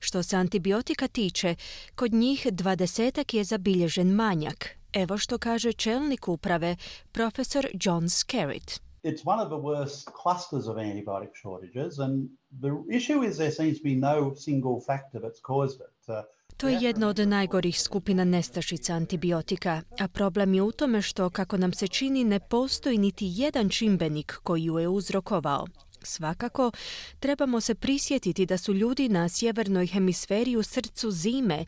Što 0.00 0.22
se 0.22 0.36
antibiotika 0.36 1.08
tiče, 1.08 1.54
kod 1.94 2.12
njih 2.12 2.46
dvadesetak 2.52 3.34
je 3.34 3.44
zabilježen 3.44 4.08
manjak. 4.08 4.68
Evo 4.92 5.18
što 5.18 5.38
kaže 5.38 5.72
čelnik 5.72 6.28
uprave, 6.28 6.76
profesor 7.12 7.66
John 7.84 8.08
Skerritt. 8.08 8.80
It's 9.02 9.22
one 9.24 9.42
of 9.42 9.48
the 9.48 9.60
worst 9.68 10.10
clusters 10.22 10.66
of 10.66 10.76
antibiotic 10.76 11.30
shortages 11.40 11.98
and 11.98 12.28
the 12.60 12.96
issue 12.96 13.22
is 13.28 13.36
there 13.36 13.52
seems 13.52 13.78
to 13.78 13.84
be 13.84 13.94
no 13.94 14.34
single 14.34 14.80
factor 14.86 15.20
that's 15.20 15.40
caused 15.46 15.80
it. 15.80 16.08
Uh, 16.08 16.14
to 16.56 16.68
je 16.68 16.78
jedna 16.80 17.08
od 17.08 17.18
najgorih 17.18 17.80
skupina 17.80 18.24
nestašica 18.24 18.94
antibiotika, 18.94 19.82
a 20.00 20.08
problem 20.08 20.54
je 20.54 20.62
u 20.62 20.72
tome 20.72 21.02
što, 21.02 21.30
kako 21.30 21.56
nam 21.56 21.72
se 21.72 21.88
čini, 21.88 22.24
ne 22.24 22.40
postoji 22.40 22.98
niti 22.98 23.26
jedan 23.28 23.68
čimbenik 23.68 24.32
koji 24.42 24.64
ju 24.64 24.78
je 24.78 24.88
uzrokovao. 24.88 25.66
Svakako, 26.06 26.70
trebamo 27.18 27.60
se 27.60 27.74
prisjetiti 27.74 28.46
da 28.46 28.58
su 28.58 28.74
ljudi 28.74 29.08
na 29.08 29.28
sjevernoj 29.28 29.86
hemisferi 29.86 30.56
u 30.56 30.62
srcu 30.62 31.10
zime 31.10 31.64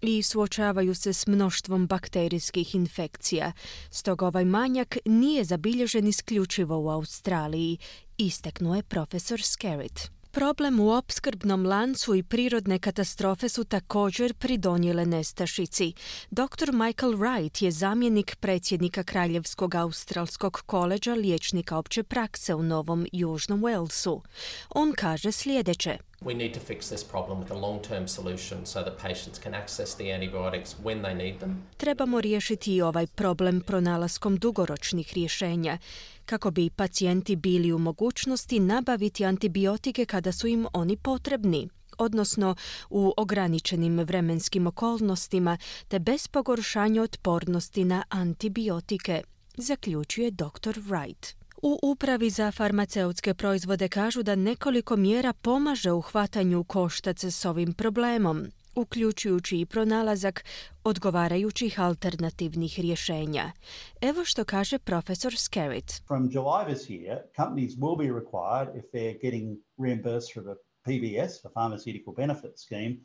i 0.00 0.22
suočavaju 0.22 0.94
se 0.94 1.12
s 1.12 1.26
mnoštvom 1.26 1.86
bakterijskih 1.86 2.74
infekcija. 2.74 3.52
Stoga 3.90 4.26
ovaj 4.26 4.44
manjak 4.44 4.96
nije 5.04 5.44
zabilježen 5.44 6.06
isključivo 6.08 6.78
u 6.78 6.88
Australiji, 6.88 7.78
isteknuo 8.18 8.74
je 8.74 8.82
profesor 8.82 9.42
Skerritt. 9.42 10.21
Problem 10.34 10.80
u 10.80 10.90
opskrbnom 10.90 11.66
lancu 11.66 12.14
i 12.14 12.22
prirodne 12.22 12.78
katastrofe 12.78 13.48
su 13.48 13.64
također 13.64 14.34
pridonijele 14.34 15.06
nestašici. 15.06 15.92
Dr. 16.30 16.72
Michael 16.72 17.12
Wright 17.12 17.64
je 17.64 17.70
zamjenik 17.70 18.36
predsjednika 18.40 19.02
Kraljevskog 19.02 19.74
australskog 19.74 20.62
koleđa 20.66 21.14
liječnika 21.14 21.78
opće 21.78 22.02
prakse 22.02 22.54
u 22.54 22.62
Novom 22.62 23.06
Južnom 23.12 23.60
Walesu. 23.60 24.20
On 24.68 24.92
kaže 24.96 25.32
sljedeće. 25.32 25.98
We 26.24 26.34
need 26.34 26.54
to 26.54 26.60
fix 26.60 26.88
this 26.88 27.04
problem 27.04 27.42
with 27.42 27.52
a 27.52 27.58
long-term 27.58 28.08
solution 28.08 28.66
so 28.66 28.82
that 28.82 28.98
patients 28.98 29.38
can 29.42 29.54
access 29.54 29.96
the 29.96 30.04
antibiotics 30.14 30.76
when 30.84 31.02
they 31.02 31.14
need 31.14 31.38
them. 31.40 31.62
Trebamo 31.76 32.20
riješiti 32.20 32.74
i 32.74 32.82
ovaj 32.82 33.06
problem 33.06 33.60
pronalaskom 33.60 34.36
dugoročnih 34.36 35.12
rješenja 35.14 35.78
kako 36.26 36.50
bi 36.50 36.70
pacijenti 36.70 37.36
bili 37.36 37.72
u 37.72 37.78
mogućnosti 37.78 38.60
nabaviti 38.60 39.24
antibiotike 39.24 40.04
kada 40.04 40.32
su 40.32 40.46
im 40.46 40.66
oni 40.72 40.96
potrebni 40.96 41.68
odnosno 41.98 42.54
u 42.90 43.14
ograničenim 43.16 43.98
vremenskim 43.98 44.66
okolnostima 44.66 45.58
te 45.88 45.98
bez 45.98 46.28
pogoršanja 46.28 47.02
otpornosti 47.02 47.84
na 47.84 48.02
antibiotike, 48.08 49.22
zaključuje 49.56 50.30
dr. 50.30 50.78
Wright. 50.80 51.41
U 51.62 51.78
upravi 51.82 52.30
za 52.30 52.52
farmaceutske 52.52 53.34
proizvode 53.34 53.88
kažu 53.88 54.22
da 54.22 54.34
nekoliko 54.34 54.96
mjera 54.96 55.32
pomaže 55.32 55.92
u 55.92 56.00
hvatanju 56.00 56.64
koštac 56.64 57.24
s 57.24 57.44
ovim 57.44 57.72
problemom, 57.72 58.46
uključujući 58.74 59.60
i 59.60 59.66
pronalazak 59.66 60.44
odgovarajućih 60.84 61.80
alternativnih 61.80 62.80
rješenja. 62.80 63.52
Evo 64.00 64.24
što 64.24 64.44
kaže 64.44 64.78
profesor 64.78 65.36
Skerritt. 65.36 65.92
From 66.06 66.30
July 66.30 66.74
this 66.74 66.88
year, 66.88 67.18
companies 67.36 67.72
will 67.72 67.98
be 67.98 68.20
required 68.20 68.76
if 68.76 68.84
they're 68.92 69.22
getting 69.22 69.58
reimbursed 69.78 70.32
from 70.34 70.48
a 70.48 70.54
PBS, 70.86 71.40
the 71.40 71.48
Pharmaceutical 71.54 72.14
Benefit 72.14 72.58
Scheme, 72.58 72.96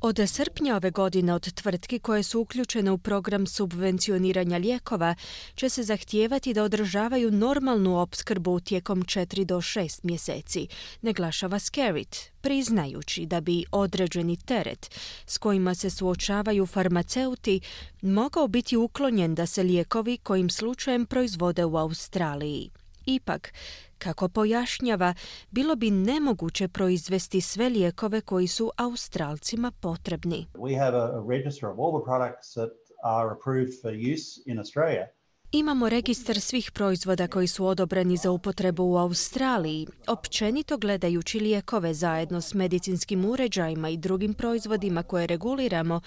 od 0.00 0.20
srpnja 0.26 0.76
ove 0.76 0.90
godine 0.90 1.34
od 1.34 1.52
tvrtki 1.52 1.98
koje 1.98 2.22
su 2.22 2.40
uključene 2.40 2.90
u 2.90 2.98
program 2.98 3.46
subvencioniranja 3.46 4.56
lijekova 4.56 5.14
će 5.54 5.68
se 5.68 5.82
zahtijevati 5.82 6.54
da 6.54 6.62
održavaju 6.62 7.30
normalnu 7.30 8.00
opskrbu 8.00 8.60
tijekom 8.60 9.02
4 9.02 9.44
do 9.44 9.56
6 9.56 10.00
mjeseci, 10.02 10.68
naglašava 11.02 11.58
Skerritt, 11.58 12.16
priznajući 12.40 13.26
da 13.26 13.40
bi 13.40 13.64
određeni 13.72 14.36
teret 14.36 14.90
s 15.26 15.38
kojima 15.38 15.74
se 15.74 15.90
suočavaju 15.90 16.66
farmaceuti 16.66 17.60
mogao 18.02 18.48
biti 18.48 18.76
uklonjen 18.76 19.34
da 19.34 19.46
se 19.46 19.62
lijekovi 19.62 20.18
kojim 20.18 20.50
slučajem 20.50 21.06
proizvode 21.06 21.64
u 21.64 21.76
Australiji. 21.76 22.70
Ipak, 23.06 23.52
kako 24.00 24.28
pojašnjava, 24.28 25.14
bilo 25.50 25.76
bi 25.76 25.90
nemoguće 25.90 26.68
proizvesti 26.68 27.40
sve 27.40 27.68
lijekove 27.68 28.20
koji 28.20 28.46
su 28.46 28.70
Australcima 28.76 29.70
potrebni. 29.70 30.46
We 30.54 30.78
have 30.78 30.96
a, 30.98 31.24
register 31.28 31.68
of 31.68 31.78
all 31.78 31.92
the 32.00 32.04
products 32.04 32.54
that 32.54 32.70
are 33.04 33.28
approved 33.36 33.72
for 33.82 33.92
use 34.12 34.26
in 34.46 34.58
Australia. 34.58 35.06
Imamo 35.52 35.88
registar 35.88 36.40
svih 36.40 36.70
proizvoda 36.70 37.26
koji 37.26 37.46
su 37.46 37.66
odobreni 37.66 38.16
za 38.16 38.30
upotrebu 38.30 38.82
u 38.84 38.96
Australiji. 38.96 39.86
Općenito 40.08 40.78
gledajući 40.78 41.40
lijekove 41.40 41.94
zajedno 41.94 42.40
s 42.40 42.54
medicinskim 42.54 43.24
uređajima 43.24 43.88
i 43.88 43.96
drugim 43.96 44.34
proizvodima 44.34 45.02
koje 45.02 45.26
reguliramo, 45.26 46.00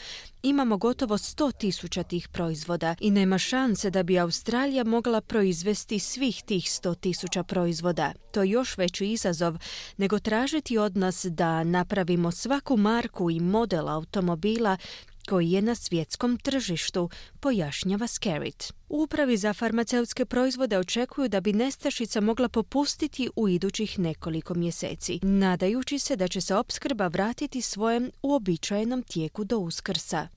imamo 0.44 0.78
gotovo 0.78 1.18
100 1.18 1.58
tisuća 1.58 2.04
tih 2.04 2.28
proizvoda 2.28 2.96
i 3.00 3.12
nema 3.12 3.38
šanse 3.38 3.90
da 3.90 4.04
bi 4.04 4.20
Australija 4.20 4.84
mogla 4.84 5.22
proizvesti 5.22 6.00
svih 6.00 6.44
tih 6.46 6.64
100 6.64 7.00
tisuća 7.00 7.44
proizvoda. 7.44 8.12
To 8.32 8.42
je 8.42 8.50
još 8.50 8.78
veći 8.78 9.08
izazov 9.08 9.58
nego 9.98 10.20
tražiti 10.20 10.78
od 10.78 10.98
nas 10.98 11.26
da 11.26 11.64
napravimo 11.64 12.32
svaku 12.32 12.78
marku 12.78 13.32
i 13.32 13.40
model 13.40 13.90
automobila 13.90 14.78
koji 15.30 15.52
je 15.52 15.62
na 15.62 15.76
svjetskom 15.76 16.38
tržištu, 16.38 17.10
pojašnjava 17.40 18.08
Scarit. 18.08 18.74
U 18.90 19.04
upravi 19.04 19.38
za 19.38 19.54
farmaceutske 19.54 20.26
proizvode 20.26 20.78
očekuju 20.78 21.28
da 21.28 21.42
bi 21.42 21.54
nestašica 21.54 22.22
mogla 22.22 22.50
popustiti 22.50 23.30
u 23.36 23.50
idućih 23.50 24.00
nekoliko 24.00 24.54
mjeseci, 24.54 25.20
nadajući 25.22 26.00
se 26.00 26.16
da 26.16 26.28
će 26.28 26.42
se 26.42 26.56
opskrba 26.56 27.08
vratiti 27.08 27.62
svojem 27.62 28.12
uobičajenom 28.22 29.04
tijeku 29.04 29.44
do 29.44 29.58
uskrsa. 29.58 30.28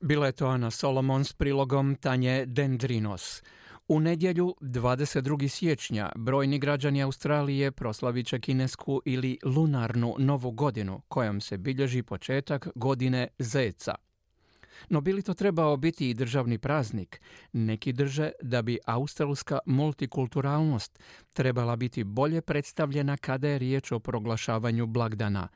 Bila 0.00 0.26
je 0.26 0.32
to 0.32 0.46
Ana 0.46 0.70
Solomon 0.70 1.24
s 1.24 1.32
prilogom 1.32 1.96
Tanje 2.00 2.46
Dendrinos. 2.46 3.42
U 3.88 4.00
nedjelju 4.00 4.54
22. 4.60 5.48
siječnja 5.48 6.12
brojni 6.16 6.58
građani 6.58 7.02
Australije 7.02 7.72
proslavit 7.72 8.26
će 8.26 8.40
kinesku 8.40 9.02
ili 9.04 9.38
lunarnu 9.44 10.14
novu 10.18 10.50
godinu 10.50 11.02
kojom 11.08 11.40
se 11.40 11.58
bilježi 11.58 12.02
početak 12.02 12.68
godine 12.74 13.28
Zeca. 13.38 13.94
No 14.88 15.00
bili 15.00 15.22
to 15.22 15.34
trebao 15.34 15.76
biti 15.76 16.10
i 16.10 16.14
državni 16.14 16.58
praznik, 16.58 17.20
neki 17.52 17.92
drže 17.92 18.30
da 18.42 18.62
bi 18.62 18.78
australska 18.86 19.58
multikulturalnost 19.66 20.98
trebala 21.32 21.76
biti 21.76 22.04
bolje 22.04 22.40
predstavljena 22.40 23.16
kada 23.16 23.48
je 23.48 23.58
riječ 23.58 23.92
o 23.92 23.98
proglašavanju 23.98 24.86
blagdana. 24.86 25.48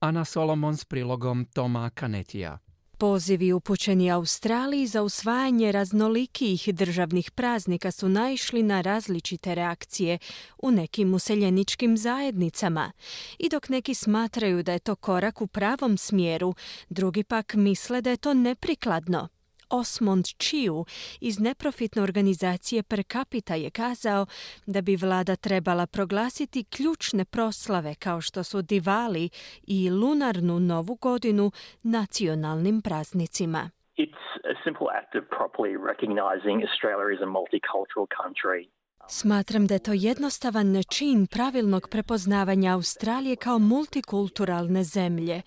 Ana 0.00 0.24
Solomon 0.24 0.76
s 0.76 0.84
prilogom 0.84 1.44
Toma 1.44 1.90
Kanetija. 1.90 2.58
Pozivi 2.98 3.52
upućeni 3.52 4.10
Australiji 4.10 4.86
za 4.86 5.02
usvajanje 5.02 5.72
raznolikih 5.72 6.74
državnih 6.74 7.30
praznika 7.30 7.90
su 7.90 8.08
naišli 8.08 8.62
na 8.62 8.80
različite 8.80 9.54
reakcije 9.54 10.18
u 10.58 10.70
nekim 10.70 11.14
useljeničkim 11.14 11.96
zajednicama. 11.96 12.92
I 13.38 13.48
dok 13.48 13.68
neki 13.68 13.94
smatraju 13.94 14.62
da 14.62 14.72
je 14.72 14.78
to 14.78 14.94
korak 14.96 15.40
u 15.40 15.46
pravom 15.46 15.98
smjeru, 15.98 16.54
drugi 16.88 17.24
pak 17.24 17.54
misle 17.54 18.00
da 18.00 18.10
je 18.10 18.16
to 18.16 18.34
neprikladno. 18.34 19.28
Osmond 19.70 20.24
Chiu 20.24 20.84
iz 21.20 21.38
neprofitne 21.38 22.02
organizacije 22.02 22.82
Per 22.82 23.02
Capita 23.12 23.54
je 23.54 23.70
kazao 23.70 24.26
da 24.66 24.80
bi 24.80 24.96
vlada 24.96 25.36
trebala 25.36 25.86
proglasiti 25.86 26.64
ključne 26.64 27.24
proslave 27.24 27.94
kao 27.94 28.20
što 28.20 28.44
su 28.44 28.62
Divali 28.62 29.28
i 29.66 29.90
lunarnu 29.90 30.60
novu 30.60 30.94
godinu 30.94 31.50
nacionalnim 31.82 32.82
praznicima. 32.82 33.70
It's 33.96 34.24
a 34.52 34.54
simple 34.64 34.88
act 35.00 35.12
of 35.18 35.24
properly 35.38 35.74
recognizing 35.90 36.58
Australia 36.68 37.08
as 37.16 37.20
a 37.26 37.30
multicultural 37.38 38.06
country. 38.20 38.60
Smatram 39.08 39.66
da 39.66 39.74
je 39.74 39.82
to 39.82 39.92
jednostavan 39.92 40.82
čin 40.90 41.26
pravilnog 41.26 41.88
prepoznavanja 41.90 42.74
Australije 42.74 43.36
kao 43.36 43.58
multikulturalne 43.58 44.84
zemlje. 44.84 45.42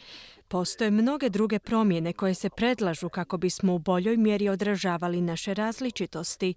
Postoje 0.51 0.91
mnoge 0.91 1.29
druge 1.29 1.59
promjene 1.59 2.13
koje 2.13 2.33
se 2.33 2.49
predlažu 2.49 3.09
kako 3.09 3.37
bismo 3.37 3.73
u 3.73 3.79
boljoj 3.79 4.17
mjeri 4.17 4.49
odražavali 4.49 5.21
naše 5.21 5.53
različitosti, 5.53 6.53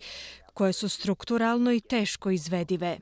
koje 0.54 0.72
su 0.72 0.88
strukturalno 0.88 1.72
i 1.72 1.80
teško 1.80 2.30
izvedive. 2.30 2.98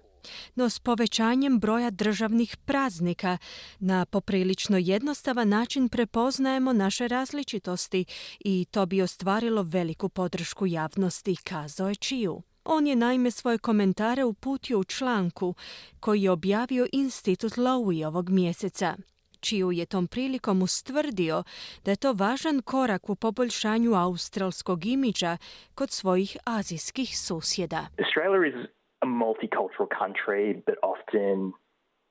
No 0.54 0.68
s 0.68 0.78
povećanjem 0.78 1.58
broja 1.58 1.90
državnih 1.90 2.56
praznika 2.56 3.38
na 3.78 4.06
poprilično 4.06 4.78
jednostavan 4.78 5.48
način 5.48 5.88
prepoznajemo 5.88 6.72
naše 6.72 7.08
različitosti 7.08 8.04
i 8.40 8.66
to 8.70 8.86
bi 8.86 9.02
ostvarilo 9.02 9.62
veliku 9.62 10.08
podršku 10.08 10.66
javnosti, 10.66 11.36
kazao 11.44 11.88
je 11.88 11.94
Čiju. 11.94 12.42
On 12.64 12.86
je 12.86 12.96
naime 12.96 13.30
svoje 13.30 13.58
komentare 13.58 14.24
uputio 14.24 14.78
u 14.78 14.84
članku 14.84 15.54
koji 16.00 16.22
je 16.22 16.30
objavio 16.30 16.86
Institut 16.92 17.52
Lowy 17.52 18.06
ovog 18.06 18.30
mjeseca 18.30 18.96
čiju 19.40 19.72
je 19.72 19.86
tom 19.86 20.06
prilikom 20.06 20.62
ustvrdio 20.62 21.42
da 21.84 21.90
je 21.90 21.96
to 21.96 22.12
važan 22.12 22.62
korak 22.62 23.10
u 23.10 23.14
poboljšanju 23.14 23.94
australskog 23.94 24.86
imidža 24.86 25.36
kod 25.74 25.90
svojih 25.90 26.36
azijskih 26.58 27.08
susjeda. 27.18 27.80
Australia 27.98 28.42
is 28.52 28.70
a 29.02 29.06
multicultural 29.06 29.88
country, 30.00 30.54
but 30.66 30.76
often 30.82 31.52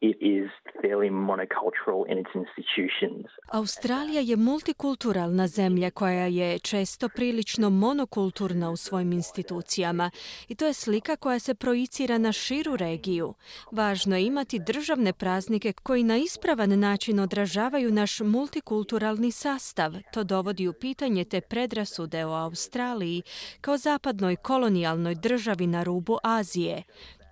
it 0.01 0.17
is 0.21 0.49
fairly 0.81 1.09
monocultural 1.09 2.05
in 2.11 2.17
its 2.17 2.35
institutions. 2.35 3.25
Australija 3.51 4.21
je 4.21 4.35
multikulturalna 4.35 5.47
zemlja 5.47 5.91
koja 5.91 6.25
je 6.25 6.59
često 6.59 7.09
prilično 7.09 7.69
monokulturna 7.69 8.71
u 8.71 8.77
svojim 8.77 9.11
institucijama 9.13 10.11
i 10.47 10.55
to 10.55 10.65
je 10.65 10.73
slika 10.73 11.15
koja 11.15 11.39
se 11.39 11.55
projicira 11.55 12.17
na 12.17 12.31
širu 12.31 12.75
regiju. 12.75 13.33
Važno 13.71 14.15
je 14.15 14.25
imati 14.25 14.59
državne 14.59 15.13
praznike 15.13 15.73
koji 15.73 16.03
na 16.03 16.17
ispravan 16.17 16.79
način 16.79 17.19
odražavaju 17.19 17.91
naš 17.91 18.19
multikulturalni 18.19 19.31
sastav. 19.31 19.93
To 20.13 20.23
dovodi 20.23 20.67
u 20.67 20.73
pitanje 20.73 21.25
te 21.25 21.41
predrasude 21.41 22.25
o 22.25 22.33
Australiji 22.33 23.21
kao 23.61 23.77
zapadnoj 23.77 24.35
kolonijalnoj 24.35 25.15
državi 25.15 25.67
na 25.67 25.83
rubu 25.83 26.17
Azije. 26.23 26.83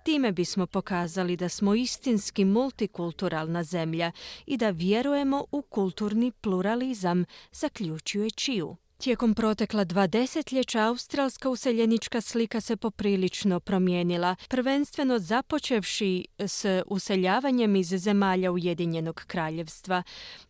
Time 0.08 0.32
bismo 0.32 0.66
pokazali 0.66 1.36
da 1.36 1.48
smo 1.48 1.74
istinski 1.74 2.44
multikulturalna 2.44 3.64
zemlja 3.64 4.12
i 4.46 4.56
da 4.56 4.70
vjerujemo 4.70 5.44
u 5.52 5.62
kulturni 5.62 6.32
pluralizam, 6.32 7.24
zaključuje 7.52 8.30
Čiju. 8.30 8.76
Tijekom 8.98 9.34
protekla 9.34 9.84
dva 9.84 10.06
desetljeća 10.06 10.80
australska 10.80 11.48
useljenička 11.48 12.20
slika 12.20 12.60
se 12.60 12.76
poprilično 12.76 13.60
promijenila, 13.60 14.36
prvenstveno 14.48 15.18
započevši 15.18 16.26
s 16.38 16.64
useljavanjem 16.86 17.76
iz 17.76 17.88
zemalja 17.88 18.52
Ujedinjenog 18.52 19.22
kraljevstva 19.26 20.02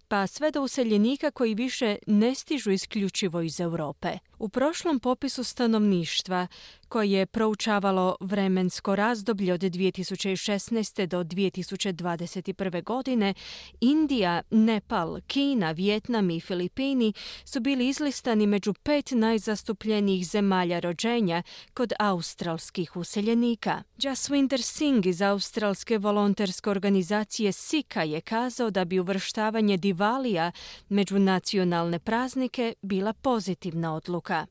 pa 0.08 0.26
sve 0.26 0.50
do 0.50 0.62
useljenika 0.62 1.30
koji 1.30 1.54
više 1.54 1.96
ne 2.06 2.34
stižu 2.34 2.70
isključivo 2.70 3.40
iz 3.40 3.60
Europe. 3.60 4.18
U 4.38 4.48
prošlom 4.48 5.00
popisu 5.00 5.44
stanovništva, 5.44 6.46
koje 6.88 7.10
je 7.10 7.26
proučavalo 7.26 8.16
vremensko 8.20 8.96
razdoblje 8.96 9.52
od 9.52 9.60
2016. 9.60 11.06
do 11.06 11.24
2021. 11.24 12.84
godine, 12.84 13.34
Indija, 13.80 14.42
Nepal, 14.50 15.20
Kina, 15.26 15.70
Vjetnam 15.70 16.30
i 16.30 16.40
Filipini 16.40 17.12
su 17.44 17.60
bili 17.60 17.88
izlistani 17.88 18.46
među 18.46 18.74
pet 18.74 19.10
najzastupljenijih 19.10 20.26
zemalja 20.26 20.78
rođenja 20.78 21.42
kod 21.74 21.92
australskih 21.98 22.96
useljenika. 22.96 23.82
Jaswinder 23.98 24.62
Singh 24.62 25.06
iz 25.06 25.22
australske 25.22 25.98
volonterske 25.98 26.70
organizacije 26.70 27.52
Sika 27.52 28.02
je 28.02 28.20
kazao 28.20 28.70
da 28.70 28.84
bi 28.84 29.00
uvrštavanje 29.00 29.76
Divalija 29.98 30.52
među 30.88 31.18
nacionalne 31.18 31.98
praznike 31.98 32.74
bila 32.82 33.12
pozitivna 33.12 33.96
odluka. 33.96 34.46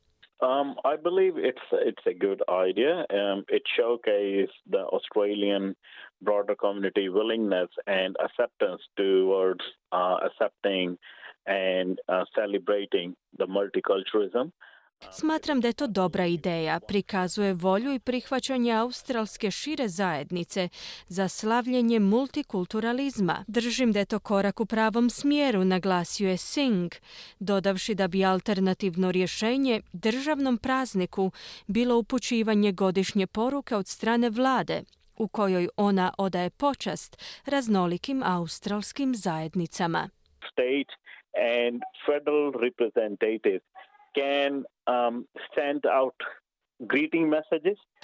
Um, 0.49 0.69
I 0.91 0.95
believe 1.07 1.35
it's 1.49 1.67
it's 1.89 2.05
a 2.13 2.17
good 2.25 2.41
idea. 2.69 2.95
Um, 3.19 3.39
it 3.57 3.63
showcases 3.77 4.51
the 4.75 4.83
Australian 4.97 5.75
broader 6.21 6.55
community 6.63 7.09
willingness 7.09 7.71
and 7.99 8.11
acceptance 8.25 8.83
towards 8.97 9.63
uh, 9.99 10.17
accepting 10.27 10.87
and 11.45 11.93
uh, 12.13 12.23
celebrating 12.39 13.15
the 13.39 13.47
multiculturalism. 13.57 14.51
Smatram 15.11 15.61
da 15.61 15.67
je 15.67 15.73
to 15.73 15.87
dobra 15.87 16.25
ideja, 16.25 16.79
prikazuje 16.79 17.53
volju 17.53 17.93
i 17.93 17.99
prihvaćanje 17.99 18.73
australske 18.73 19.51
šire 19.51 19.87
zajednice 19.87 20.69
za 21.07 21.27
slavljenje 21.27 21.99
multikulturalizma. 21.99 23.43
Držim 23.47 23.91
da 23.91 23.99
je 23.99 24.05
to 24.05 24.19
korak 24.19 24.59
u 24.59 24.65
pravom 24.65 25.09
smjeru, 25.09 25.65
naglasio 25.65 26.29
je 26.29 26.37
Singh, 26.37 26.95
dodavši 27.39 27.95
da 27.95 28.07
bi 28.07 28.25
alternativno 28.25 29.11
rješenje 29.11 29.81
državnom 29.93 30.57
prazniku 30.57 31.31
bilo 31.67 31.97
upućivanje 31.97 32.71
godišnje 32.71 33.27
poruke 33.27 33.75
od 33.75 33.87
strane 33.87 34.29
vlade, 34.29 34.81
u 35.17 35.27
kojoj 35.27 35.69
ona 35.77 36.13
odaje 36.17 36.49
počast 36.49 37.23
raznolikim 37.45 38.23
australskim 38.23 39.15
zajednicama. 39.15 40.09
State 40.51 40.91
and 41.67 41.81
federal 42.05 42.51
representatives 42.51 43.61
can 44.17 44.53
um, 44.87 45.27
send 45.55 45.81
out. 45.99 46.15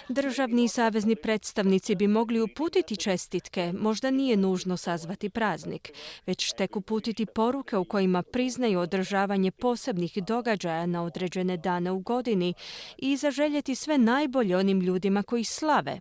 Državni 0.09 0.63
i 0.63 0.67
savezni 0.67 1.15
predstavnici 1.15 1.95
bi 1.95 2.07
mogli 2.07 2.41
uputiti 2.41 2.97
čestitke, 2.97 3.73
možda 3.79 4.11
nije 4.11 4.37
nužno 4.37 4.77
sazvati 4.77 5.29
praznik, 5.29 5.91
već 6.25 6.53
tek 6.53 6.75
uputiti 6.75 7.25
poruke 7.25 7.77
u 7.77 7.85
kojima 7.85 8.23
priznaju 8.23 8.79
održavanje 8.79 9.51
posebnih 9.51 10.23
događaja 10.27 10.85
na 10.85 11.03
određene 11.03 11.57
dane 11.57 11.91
u 11.91 11.99
godini 11.99 12.53
i 12.97 13.17
zaželjeti 13.17 13.75
sve 13.75 13.97
najbolje 13.97 14.57
onim 14.57 14.81
ljudima 14.81 15.23
koji 15.23 15.43
slave. 15.43 15.99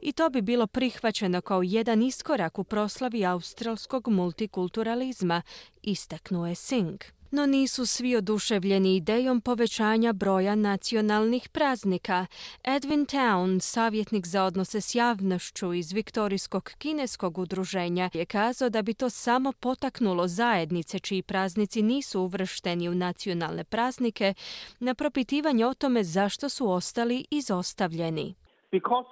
I 0.00 0.12
to 0.12 0.30
bi 0.30 0.42
bilo 0.42 0.66
prihvaćeno 0.66 1.40
kao 1.40 1.62
jedan 1.62 2.02
iskorak 2.02 2.58
u 2.58 2.64
proslavi 2.64 3.26
australskog 3.26 4.08
multikulturalizma, 4.08 5.42
istaknuo 5.82 6.46
je 6.46 6.54
Singh. 6.54 7.15
No 7.30 7.46
nisu 7.46 7.86
svi 7.86 8.16
oduševljeni 8.16 8.96
idejom 8.96 9.40
povećanja 9.40 10.12
broja 10.12 10.54
nacionalnih 10.54 11.48
praznika. 11.52 12.26
Edwin 12.64 13.04
Town, 13.16 13.60
savjetnik 13.60 14.26
za 14.26 14.44
odnose 14.44 14.80
s 14.80 14.94
javnošću 14.94 15.72
iz 15.72 15.92
Viktorijskog 15.92 16.64
kineskog 16.78 17.38
udruženja, 17.38 18.10
je 18.14 18.26
kazao 18.26 18.68
da 18.70 18.82
bi 18.82 18.94
to 18.94 19.10
samo 19.10 19.52
potaknulo 19.60 20.26
zajednice 20.26 20.98
čiji 20.98 21.22
praznici 21.22 21.82
nisu 21.82 22.20
uvršteni 22.20 22.88
u 22.88 22.94
nacionalne 22.94 23.64
praznike 23.64 24.34
na 24.80 24.94
propitivanje 24.94 25.66
o 25.66 25.74
tome 25.74 26.04
zašto 26.04 26.48
su 26.48 26.70
ostali 26.70 27.24
izostavljeni. 27.30 28.34
Because 28.72 29.08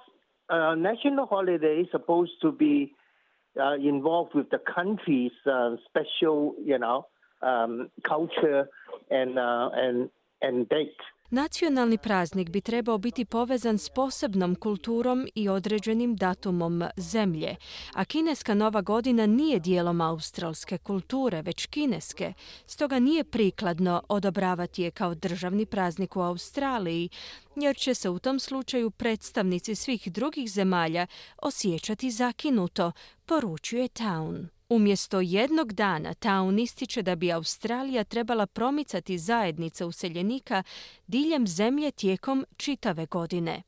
uh, 0.49 0.81
national 0.89 1.25
holiday 1.25 1.91
supposed 1.91 2.35
to 2.41 2.51
be 2.51 2.75
uh, 2.85 3.85
involved 3.93 4.33
with 4.33 4.49
the 4.55 4.61
country's 4.77 5.37
uh, 5.45 5.79
special, 5.89 6.37
you 6.71 6.77
know, 6.77 7.14
um, 7.45 7.89
culture 8.11 8.61
and, 9.09 9.37
uh, 9.37 9.69
and, 9.85 10.09
and 10.41 10.67
date. 10.67 11.15
Nacionalni 11.29 11.97
praznik 11.97 12.49
bi 12.49 12.61
trebao 12.61 12.97
biti 12.97 13.25
povezan 13.25 13.77
s 13.77 13.89
posebnom 13.89 14.55
kulturom 14.55 15.27
i 15.35 15.49
određenim 15.49 16.15
datumom 16.15 16.83
zemlje, 16.97 17.55
a 17.93 18.05
kineska 18.05 18.53
nova 18.53 18.81
godina 18.81 19.25
nije 19.25 19.59
dijelom 19.59 20.01
australske 20.01 20.77
kulture, 20.77 21.41
već 21.41 21.65
kineske, 21.65 22.33
stoga 22.65 22.99
nije 22.99 23.23
prikladno 23.23 24.03
odobravati 24.09 24.83
je 24.83 24.91
kao 24.91 25.15
državni 25.15 25.65
praznik 25.65 26.15
u 26.15 26.21
Australiji, 26.21 27.09
jer 27.55 27.75
će 27.75 27.93
se 27.93 28.09
u 28.09 28.19
tom 28.19 28.39
slučaju 28.39 28.91
predstavnici 28.91 29.75
svih 29.75 30.11
drugih 30.11 30.51
zemalja 30.51 31.07
osjećati 31.41 32.11
zakinuto, 32.11 32.91
poručuje 33.25 33.87
Town. 33.87 34.54
Umjesto 34.69 35.21
jednog 35.21 35.73
dana 35.73 36.13
Town 36.13 36.59
ističe 36.59 37.01
da 37.01 37.15
bi 37.15 37.31
Australija 37.31 38.03
trebala 38.03 38.45
promicati 38.45 39.17
zajednice 39.17 39.85
useljenika 39.85 40.63
diljem 41.07 41.47
zemlje 41.47 41.91
tijekom 41.91 42.45
čitave 42.57 43.05
godine. 43.05 43.63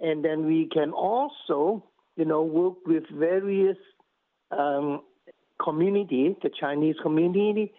And 0.00 0.24
then 0.24 0.38
we 0.52 0.68
can 0.74 0.90
also, 0.94 1.80
you 2.16 2.24
know, 2.24 2.42
work 2.60 2.76
with 2.86 3.06
various 3.10 3.78
um, 4.50 5.00
community, 5.64 6.34
the 6.40 6.50
Chinese 6.60 6.98
community, 7.02 7.72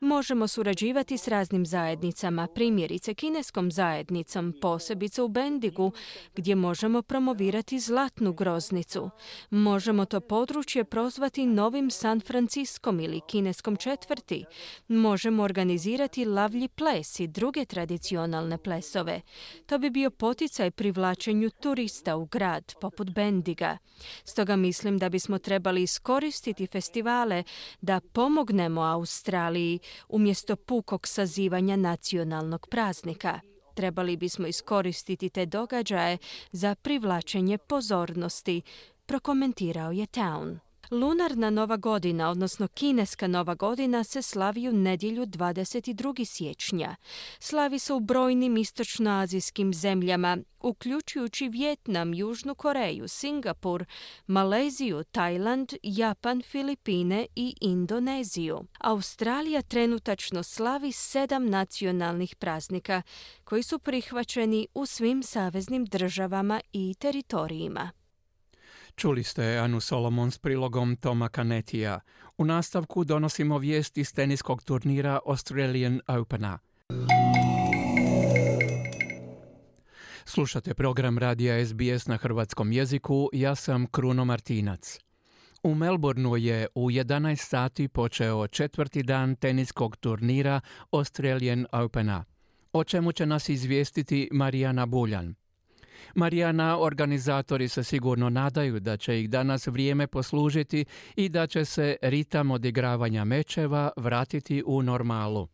Možemo 0.00 0.48
surađivati 0.48 1.18
s 1.18 1.28
raznim 1.28 1.66
zajednicama, 1.66 2.48
primjerice 2.54 3.14
kineskom 3.14 3.70
zajednicom, 3.70 4.54
posebice 4.60 5.22
u 5.22 5.28
Bendigu, 5.28 5.92
gdje 6.34 6.54
možemo 6.54 7.02
promovirati 7.02 7.78
zlatnu 7.78 8.32
groznicu. 8.32 9.10
Možemo 9.50 10.04
to 10.04 10.20
područje 10.20 10.84
prozvati 10.84 11.46
novim 11.46 11.90
San 11.90 12.20
Franciskom 12.20 13.00
ili 13.00 13.20
kineskom 13.28 13.76
četvrti. 13.76 14.44
Možemo 14.88 15.42
organizirati 15.42 16.24
lavlji 16.24 16.68
ples 16.68 17.20
i 17.20 17.26
druge 17.26 17.64
tradicionalne 17.64 18.58
plesove. 18.58 19.20
To 19.66 19.78
bi 19.78 19.90
bio 19.90 20.10
poticaj 20.10 20.70
privlačenju 20.70 21.50
turista 21.50 22.16
u 22.16 22.24
grad, 22.24 22.74
poput 22.80 23.10
Bendiga. 23.10 23.78
Stoga 24.24 24.56
mislim 24.56 24.98
da 24.98 25.08
bismo 25.08 25.38
trebali 25.38 25.82
iskoristiti 25.82 26.66
festivale 26.66 27.44
da 27.82 28.00
pomognemo 28.00 28.80
Australiji 28.80 29.78
umjesto 30.08 30.56
pukog 30.56 31.06
sazivanja 31.06 31.76
nacionalnog 31.76 32.66
praznika. 32.70 33.40
Trebali 33.74 34.16
bismo 34.16 34.46
iskoristiti 34.46 35.30
te 35.30 35.46
događaje 35.46 36.18
za 36.52 36.74
privlačenje 36.74 37.58
pozornosti, 37.58 38.62
prokomentirao 39.06 39.92
je 39.92 40.06
Town. 40.06 40.58
Lunarna 40.92 41.50
nova 41.50 41.76
godina, 41.76 42.30
odnosno 42.30 42.68
kineska 42.68 43.26
nova 43.26 43.54
godina, 43.54 44.04
se 44.04 44.22
slavi 44.22 44.68
u 44.68 44.72
nedjelju 44.72 45.26
22. 45.26 46.24
siječnja. 46.24 46.96
Slavi 47.38 47.78
se 47.78 47.92
u 47.92 48.00
brojnim 48.00 48.56
istočnoazijskim 48.56 49.74
zemljama, 49.74 50.38
uključujući 50.60 51.48
Vjetnam, 51.48 52.14
Južnu 52.14 52.54
Koreju, 52.54 53.08
Singapur, 53.08 53.84
Maleziju, 54.26 55.04
Tajland, 55.04 55.72
Japan, 55.82 56.42
Filipine 56.42 57.26
i 57.36 57.54
Indoneziju. 57.60 58.64
Australija 58.80 59.62
trenutačno 59.62 60.42
slavi 60.42 60.92
sedam 60.92 61.46
nacionalnih 61.46 62.36
praznika 62.36 63.02
koji 63.44 63.62
su 63.62 63.78
prihvaćeni 63.78 64.66
u 64.74 64.86
svim 64.86 65.22
saveznim 65.22 65.84
državama 65.84 66.60
i 66.72 66.94
teritorijima. 66.98 68.01
Čuli 68.96 69.22
ste 69.22 69.56
Anu 69.58 69.80
Solomon 69.80 70.30
s 70.30 70.38
prilogom 70.38 70.96
Toma 70.96 71.28
Kanetija. 71.28 72.00
U 72.38 72.44
nastavku 72.44 73.04
donosimo 73.04 73.58
vijest 73.58 73.98
iz 73.98 74.14
teniskog 74.14 74.62
turnira 74.62 75.18
Australian 75.26 76.00
Opena. 76.06 76.58
Slušate 80.24 80.74
program 80.74 81.18
radija 81.18 81.66
SBS 81.66 82.06
na 82.06 82.16
hrvatskom 82.16 82.72
jeziku, 82.72 83.30
ja 83.32 83.54
sam 83.54 83.86
Kruno 83.86 84.24
Martinac. 84.24 84.98
U 85.62 85.74
Melbourneu 85.74 86.36
je 86.36 86.66
u 86.74 86.90
11 86.90 87.36
sati 87.36 87.88
počeo 87.88 88.46
četvrti 88.46 89.02
dan 89.02 89.36
teniskog 89.36 89.96
turnira 89.96 90.60
Australian 90.90 91.66
Opena, 91.72 92.24
o 92.72 92.84
čemu 92.84 93.12
će 93.12 93.26
nas 93.26 93.48
izvijestiti 93.48 94.28
Marijana 94.32 94.86
Buljan. 94.86 95.34
Marijana, 96.14 96.78
organizatori 96.80 97.68
se 97.68 97.84
sigurno 97.84 98.30
nadaju 98.30 98.80
da 98.80 98.96
će 98.96 99.20
ih 99.20 99.30
danas 99.30 99.66
vrijeme 99.66 100.06
poslužiti 100.06 100.84
i 101.16 101.28
da 101.28 101.46
će 101.46 101.64
se 101.64 101.96
ritam 102.02 102.50
odigravanja 102.50 103.24
mečeva 103.24 103.90
vratiti 103.96 104.62
u 104.66 104.82
normalu. 104.82 105.48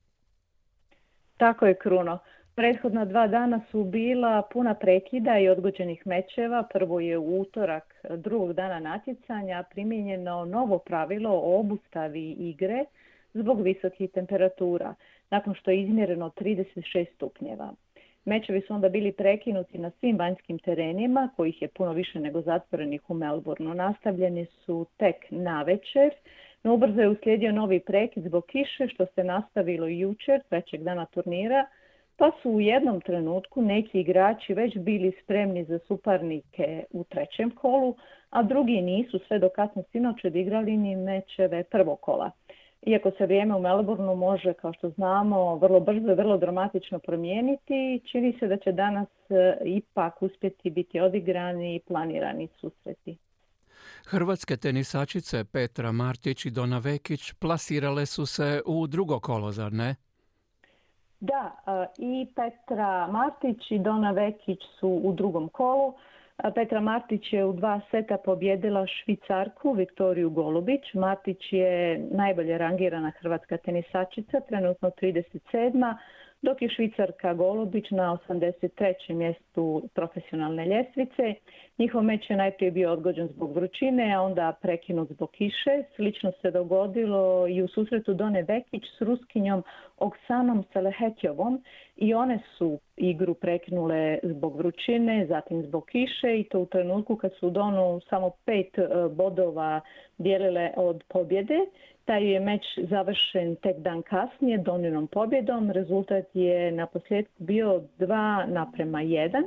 Tako 1.37 1.67
je, 1.67 1.75
Kruno. 1.75 2.19
Prethodna 2.55 3.05
dva 3.05 3.27
dana 3.27 3.61
su 3.71 3.85
bila 3.85 4.43
puna 4.53 4.75
prekida 4.75 5.39
i 5.39 5.49
odgođenih 5.49 6.07
mečeva. 6.07 6.63
Prvo 6.73 7.01
je 7.01 7.19
utorak 7.19 7.95
drugog 8.17 8.53
dana 8.53 8.81
natjecanja 8.81 9.65
primijenjeno 9.71 10.45
novo 10.45 10.79
pravilo 10.79 11.31
o 11.31 11.61
obustavi 11.61 12.31
igre 12.31 12.85
zbog 13.35 13.61
visokih 13.61 14.11
temperatura, 14.11 14.95
nakon 15.31 15.55
što 15.55 15.71
je 15.71 15.83
izmjereno 15.83 16.31
36 16.31 17.07
stupnjeva. 17.15 17.75
Mečevi 18.25 18.61
su 18.61 18.75
onda 18.75 18.89
bili 18.89 19.13
prekinuti 19.13 19.79
na 19.79 19.91
svim 19.91 20.19
vanjskim 20.19 20.59
terenima, 20.59 21.31
kojih 21.37 21.63
je 21.63 21.69
puno 21.69 21.93
više 21.93 22.21
nego 22.21 22.41
zatvorenih 22.41 23.11
u 23.11 23.15
Melbourneu. 23.15 23.75
Nastavljeni 23.75 24.47
su 24.47 24.87
tek 24.97 25.17
na 25.31 25.63
večer, 25.63 26.11
no 26.63 26.75
ubrzo 26.75 27.01
je 27.01 27.09
uslijedio 27.09 27.53
novi 27.53 27.81
prekid 27.81 28.25
zbog 28.25 28.47
kiše, 28.47 28.89
što 28.89 29.07
se 29.07 29.25
nastavilo 29.25 29.87
jučer, 29.87 30.41
trećeg 30.49 30.83
dana 30.83 31.07
turnira, 31.07 31.67
pa 32.17 32.31
su 32.43 32.51
u 32.51 32.61
jednom 32.61 33.01
trenutku 33.01 33.63
neki 33.63 34.01
igrači 34.01 34.55
već 34.55 34.77
bili 34.77 35.13
spremni 35.23 35.65
za 35.65 35.79
suparnike 35.79 36.85
u 36.91 37.05
trećem 37.05 37.51
kolu, 37.51 37.95
a 38.31 38.43
drugi 38.43 38.81
nisu 38.81 39.19
sve 39.19 39.39
do 39.39 39.49
kasno 39.49 39.83
sinoć 39.93 40.25
odigrali 40.25 40.77
ni 40.77 40.97
mečeve 40.97 41.65
prvog 41.65 42.01
kola. 42.01 42.31
Iako 42.87 43.11
se 43.19 43.27
vrijeme 43.27 43.55
u 43.55 43.61
Melbourneu 43.61 44.15
može, 44.15 44.55
kao 44.55 44.73
što 44.73 44.91
znamo, 44.91 45.57
vrlo 45.57 45.81
brzo 45.81 46.11
i 46.13 46.15
vrlo 46.15 46.37
dramatično 46.37 46.99
promijeniti, 46.99 48.01
čini 48.13 48.37
se 48.39 48.47
da 48.47 48.57
će 48.57 48.73
danas 48.73 49.09
e, 49.29 49.57
ipak 49.65 50.23
uspjeti 50.23 50.71
biti 50.71 51.01
odigrani 51.01 51.77
i 51.77 51.81
planirani 51.81 52.49
susreti. 52.61 53.17
Hrvatske 54.07 54.57
tenisačice 54.57 55.45
Petra 55.45 55.93
Martić 55.93 56.47
i 56.47 56.51
Dona 56.51 56.79
Vekić 56.79 57.33
plasirale 57.33 58.07
su 58.07 58.27
se 58.27 58.63
u 58.67 58.87
drugo 58.87 59.21
kolo, 59.21 59.53
zar 59.53 59.73
ne? 59.73 59.95
Da, 61.21 61.57
e, 61.67 61.87
i 61.99 62.27
Petra 62.35 63.07
Martić 63.07 63.71
i 63.71 63.79
Dona 63.79 64.11
Vekić 64.11 64.59
su 64.81 64.89
u 64.89 65.13
drugom 65.13 65.49
kolu. 65.49 65.95
Petra 66.55 66.81
Martić 66.81 67.33
je 67.33 67.45
u 67.45 67.53
dva 67.53 67.81
seta 67.91 68.17
pobjedila 68.25 68.87
Švicarku 68.87 69.73
Viktoriju 69.73 70.31
Golubić. 70.31 70.95
Martić 70.95 71.53
je 71.53 71.99
najbolje 72.11 72.59
rangirana 72.59 73.13
hrvatska 73.21 73.57
tenisačica, 73.57 74.41
trenutno 74.41 74.91
37. 74.91 75.95
dok 76.43 76.63
je 76.63 76.69
Švicarka 76.69 77.35
Golubić 77.35 77.91
na 77.91 78.19
83. 78.29 79.15
mjestu 79.15 79.83
profesionalne 79.95 80.67
ljestvice. 80.67 81.35
Njihov 81.79 82.03
meč 82.03 82.31
je 82.31 82.37
najprije 82.37 82.71
bio 82.71 82.93
odgođen 82.93 83.29
zbog 83.29 83.55
vrućine, 83.55 84.15
a 84.15 84.23
onda 84.23 84.57
prekinut 84.63 85.09
zbog 85.13 85.31
kiše. 85.31 85.83
Slično 85.97 86.33
se 86.43 86.51
dogodilo 86.51 87.49
i 87.49 87.63
u 87.63 87.69
susretu 87.69 88.15
Done 88.15 88.43
Vekić 88.43 88.83
s 88.99 89.01
Ruskinjom 89.01 89.63
Oksanom 89.99 90.65
Selehetjovom 90.73 91.63
i 91.97 92.15
one 92.15 92.39
su 92.59 92.79
igru 92.97 93.35
prekinule 93.35 94.19
zbog 94.23 94.57
vrućine, 94.57 95.27
zatim 95.29 95.63
zbog 95.63 95.87
kiše 95.87 96.41
i 96.41 96.45
to 96.45 96.61
u 96.61 96.67
trenutku 96.67 97.17
kad 97.17 97.33
su 97.41 97.51
Donu 97.51 98.01
samo 98.11 98.31
pet 98.45 98.79
e, 98.79 98.89
bodova 99.11 99.81
dijelile 100.19 100.71
od 100.77 101.05
pobjede. 101.09 101.59
Taj 102.09 102.25
je 102.25 102.41
meč 102.41 102.67
završen 102.91 103.57
tek 103.57 103.77
dan 103.85 104.03
kasnije 104.03 104.59
Doninom 104.59 105.07
pobjedom. 105.07 105.71
Rezultat 105.71 106.25
je 106.35 106.73
na 106.73 106.87
posljedku 106.87 107.33
bio 107.39 107.83
2 107.99 108.47
naprema 108.47 108.99
1. 108.99 109.43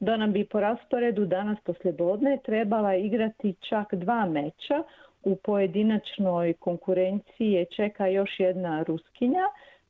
Dona 0.00 0.26
bi 0.26 0.44
po 0.44 0.60
rasporedu 0.60 1.26
danas 1.26 1.58
poslijepodne 1.64 2.38
trebala 2.44 2.94
igrati 2.94 3.54
čak 3.68 3.94
dva 3.94 4.26
meča. 4.26 4.82
U 5.24 5.36
pojedinačnoj 5.36 6.52
konkurenciji 6.52 7.52
je 7.52 7.64
čeka 7.64 8.06
još 8.06 8.40
jedna 8.40 8.82
Ruskinja, 8.82 9.44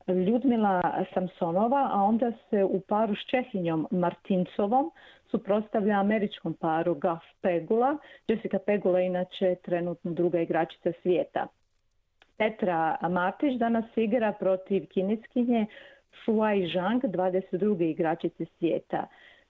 Ljudmila 0.07 1.05
Samsonova, 1.13 1.89
a 1.93 2.03
onda 2.03 2.31
se 2.49 2.63
u 2.63 2.79
paru 2.79 3.15
s 3.15 3.25
Čehinjom 3.29 3.87
Martincovom 3.91 4.91
suprotstavlja 5.31 5.99
američkom 5.99 6.53
paru 6.53 6.95
Gaf 6.95 7.23
Pegula. 7.41 7.97
Jessica 8.27 8.59
Pegula 8.65 8.99
inače 8.99 9.55
trenutno 9.55 10.11
druga 10.11 10.39
igračica 10.39 10.91
svijeta. 11.01 11.47
Petra 12.43 12.97
Matić 13.09 13.57
danas 13.57 13.85
igra 13.95 14.31
protiv 14.39 14.85
kineskinje 14.87 15.65
Shuai 16.23 16.67
Zhang, 16.73 17.03
22. 17.03 17.89
igračice 17.89 18.45
svijeta. 18.45 19.07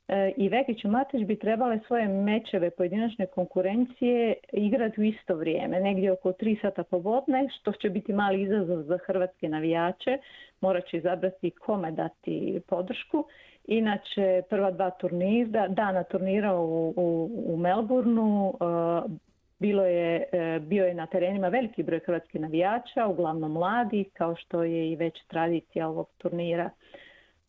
E, 0.08 0.32
I 0.38 0.50
Vekić 0.50 0.84
i 0.84 0.88
Matić 0.88 1.24
bi 1.24 1.40
trebale 1.40 1.80
svoje 1.88 2.08
mečeve 2.08 2.70
pojedinačne 2.70 3.26
konkurencije 3.26 4.34
igrati 4.54 5.02
u 5.02 5.04
isto 5.04 5.36
vrijeme, 5.36 5.80
negdje 5.80 6.12
oko 6.12 6.32
3 6.32 6.62
sata 6.62 6.84
povodne, 6.84 7.48
što 7.60 7.72
će 7.72 7.90
biti 7.90 8.14
mali 8.14 8.42
izazov 8.42 8.82
za 8.82 8.98
hrvatske 9.06 9.50
navijače. 9.50 10.18
Morat 10.62 10.86
će 10.86 10.98
izabrati 10.98 11.52
kome 11.52 11.92
dati 11.92 12.62
podršku. 12.68 13.26
Inače, 13.68 14.42
prva 14.50 14.72
dva 14.72 14.90
turnira, 14.90 15.68
dana 15.68 16.04
turnira 16.04 16.56
u, 16.56 16.94
u, 16.96 17.30
u 17.46 17.58
Melbourneu, 17.58 18.50
e, 18.50 19.33
bilo 19.64 19.86
je, 19.86 20.24
e, 20.32 20.60
bio 20.60 20.86
je 20.86 20.94
na 20.94 21.06
terenima 21.06 21.48
veliki 21.48 21.84
broj 21.84 22.00
hrvatskih 22.06 22.42
navijača, 22.42 23.08
uglavnom 23.08 23.52
mladi, 23.52 24.04
kao 24.14 24.36
što 24.36 24.64
je 24.64 24.92
i 24.92 24.96
već 24.96 25.14
tradicija 25.28 25.88
ovog 25.88 26.10
turnira. 26.18 26.70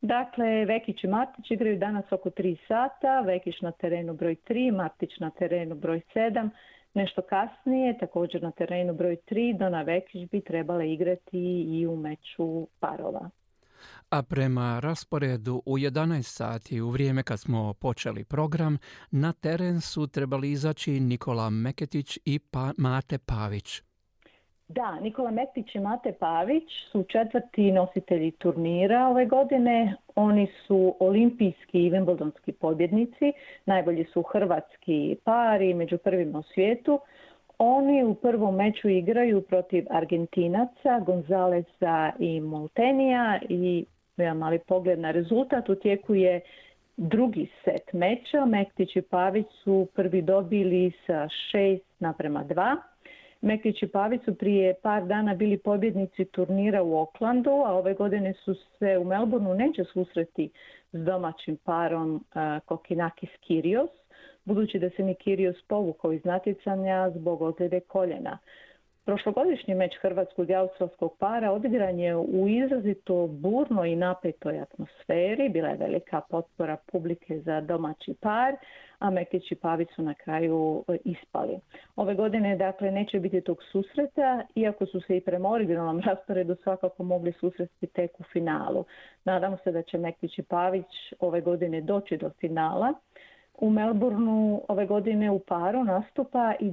Dakle, 0.01 0.65
Vekić 0.65 1.05
i 1.05 1.07
Martić 1.07 1.51
igraju 1.51 1.79
danas 1.79 2.13
oko 2.13 2.31
3 2.31 2.57
sata, 2.69 3.21
Vekić 3.21 3.61
na 3.61 3.73
terenu 3.73 4.15
broj 4.15 4.37
3, 4.49 4.73
Martić 4.77 5.19
na 5.19 5.31
terenu 5.31 5.75
broj 5.75 6.01
7. 6.15 6.49
Nešto 6.95 7.23
kasnije, 7.23 7.99
također 7.99 8.43
na 8.43 8.51
terenu 8.51 8.95
broj 8.95 9.17
3, 9.31 9.59
Dona 9.59 9.83
Vekić 9.83 10.31
bi 10.31 10.41
trebala 10.41 10.85
igrati 10.85 11.63
i 11.69 11.87
u 11.87 11.97
meču 11.97 12.67
parova 12.81 13.31
a 14.15 14.23
prema 14.23 14.81
rasporedu 14.81 15.63
u 15.67 15.79
11 15.79 16.23
sati 16.23 16.81
u 16.81 16.91
vrijeme 16.91 17.23
kad 17.23 17.41
smo 17.41 17.75
počeli 17.81 18.25
program, 18.25 18.79
na 19.11 19.33
teren 19.33 19.81
su 19.81 20.07
trebali 20.07 20.51
izaći 20.51 21.01
Nikola 21.01 21.51
Meketić 21.51 22.19
i 22.25 22.39
pa 22.39 22.73
Mate 22.79 23.19
Pavić. 23.19 23.83
Da, 24.69 25.01
Nikola 25.01 25.31
Meketić 25.31 25.75
i 25.75 25.81
Mate 25.81 26.13
Pavić 26.13 26.69
su 26.93 27.05
četvrti 27.09 27.73
nositelji 27.73 28.31
turnira 28.31 29.09
ove 29.09 29.27
godine. 29.27 29.97
Oni 30.15 30.47
su 30.67 30.97
olimpijski 31.01 31.79
i 31.79 31.91
wimbledonski 31.91 32.53
pobjednici, 32.53 33.33
najbolji 33.67 34.05
su 34.13 34.23
hrvatski 34.23 35.17
pari 35.25 35.75
među 35.75 35.99
prvima 35.99 36.39
u 36.39 36.43
svijetu. 36.43 37.01
Oni 37.59 38.05
u 38.05 38.15
prvom 38.15 38.55
meču 38.55 38.89
igraju 38.89 39.43
protiv 39.43 39.87
Argentinaca, 39.91 41.01
Gonzalesa 41.07 42.13
i 42.19 42.41
Moltenija 42.41 43.41
i 43.49 43.85
jedan 44.23 44.37
mali 44.37 44.59
pogled 44.59 44.99
na 44.99 45.11
rezultat. 45.11 45.69
U 45.69 45.75
tijeku 45.75 46.15
je 46.15 46.41
drugi 46.97 47.49
set 47.65 47.93
meča. 47.93 48.45
Mektić 48.47 48.97
i 48.97 49.03
Pavić 49.03 49.47
su 49.65 49.89
prvi 49.95 50.23
dobili 50.23 50.93
sa 51.07 51.29
6 51.53 51.79
naprema 51.99 52.45
2. 52.45 52.77
Mektić 53.41 53.83
i 53.83 53.89
Pavić 53.89 54.25
su 54.25 54.35
prije 54.35 54.75
par 54.83 55.05
dana 55.05 55.35
bili 55.35 55.59
pobjednici 55.59 56.25
turnira 56.25 56.83
u 56.83 57.01
Oklandu, 57.01 57.51
a 57.51 57.73
ove 57.73 57.95
godine 57.95 58.33
su 58.33 58.55
se 58.55 58.99
u 58.99 59.05
Melbourneu 59.05 59.55
neće 59.55 59.85
susreti 59.85 60.51
s 60.93 61.05
domaćim 61.05 61.57
parom 61.57 62.15
uh, 62.15 62.23
Kokinakis 62.65 63.31
Kirios, 63.41 63.91
budući 64.45 64.79
da 64.79 64.91
se 64.91 65.03
ni 65.03 65.15
Kirios 65.15 65.57
povukao 65.69 66.13
iz 66.13 66.25
natjecanja 66.25 67.11
zbog 67.15 67.43
ozljede 67.43 67.81
koljena. 67.81 68.39
Prošlogodišnji 69.05 69.75
meč 69.75 69.95
hrvatskog 70.03 70.51
i 70.51 70.55
australskog 70.55 71.17
para 71.19 71.53
odigran 71.53 71.99
je 71.99 72.17
u 72.17 72.49
izrazito 72.49 73.27
burno 73.27 73.85
i 73.85 73.97
napetoj 73.97 74.61
atmosferi. 74.61 75.49
Bila 75.49 75.69
je 75.69 75.77
velika 75.77 76.21
potpora 76.31 76.77
publike 76.93 77.41
za 77.41 77.61
domaći 77.61 78.15
par, 78.21 78.57
a 78.99 79.11
Mekić 79.11 79.53
i 79.53 79.55
Pavić 79.55 79.89
su 79.97 80.03
na 80.03 80.15
kraju 80.15 80.85
e, 80.89 80.97
ispali. 81.05 81.59
Ove 81.97 82.15
godine 82.15 82.57
dakle 82.57 82.91
neće 82.91 83.21
biti 83.21 83.41
tog 83.41 83.63
susreta, 83.73 84.43
iako 84.55 84.87
su 84.87 85.01
se 85.01 85.17
i 85.17 85.21
prema 85.21 85.51
originalnom 85.51 86.01
rasporedu 86.01 86.57
svakako 86.63 87.05
mogli 87.05 87.33
susresti 87.33 87.87
tek 87.87 88.21
u 88.21 88.23
finalu. 88.33 88.85
Nadamo 89.25 89.57
se 89.65 89.73
da 89.73 89.83
će 89.83 89.99
Mekić 89.99 90.39
i 90.39 90.43
Pavić 90.43 91.13
ove 91.21 91.41
godine 91.41 91.81
doći 91.81 92.17
do 92.17 92.31
finala 92.41 92.95
u 93.59 93.71
Melbourneu 93.71 94.61
ove 94.69 94.87
godine 94.87 95.31
u 95.31 95.39
paru 95.39 95.85
nastupa 95.85 96.55
i 96.61 96.71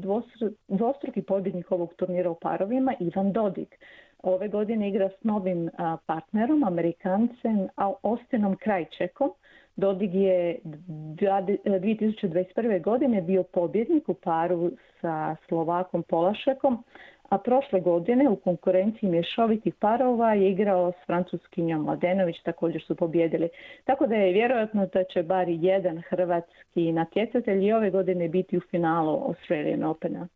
dvostruki 0.68 1.22
pobjednik 1.22 1.72
ovog 1.72 1.94
turnira 1.94 2.30
u 2.30 2.36
parovima 2.36 2.94
Ivan 3.00 3.32
Dodik. 3.32 3.80
Ove 4.24 4.48
godine 4.48 4.90
igra 4.90 5.10
s 5.10 5.24
novim 5.24 5.70
partnerom, 6.06 6.64
Amerikancem 6.64 7.68
Ostinom 8.04 8.56
Krajčekom. 8.56 9.32
Dodig 9.76 10.16
je 10.16 10.60
2021. 10.64 12.84
godine 12.84 13.22
bio 13.22 13.44
pobjednik 13.44 14.10
u 14.10 14.14
paru 14.14 14.72
sa 15.02 15.36
Slovakom 15.48 16.04
Polašekom, 16.04 16.84
a 17.32 17.38
prošle 17.38 17.80
godine 17.80 18.30
u 18.30 18.36
konkurenciji 18.36 19.10
mješovitih 19.10 19.74
parova 19.76 20.34
je 20.34 20.52
igrao 20.52 20.92
s 20.92 21.06
francuskinjom 21.06 21.82
Mladenović, 21.82 22.36
također 22.44 22.82
su 22.88 22.96
pobjedili. 22.96 23.50
Tako 23.84 24.08
da 24.08 24.16
je 24.16 24.34
vjerojatno 24.34 24.88
da 24.94 25.04
će 25.04 25.24
bar 25.24 25.50
jedan 25.50 26.02
hrvatski 26.10 26.92
natjecatelj 26.92 27.66
i 27.66 27.74
ove 27.74 27.92
godine 27.92 28.30
biti 28.30 28.58
u 28.58 28.62
finalu 28.72 29.24
Australian 29.28 29.84
Opena. 29.84 30.28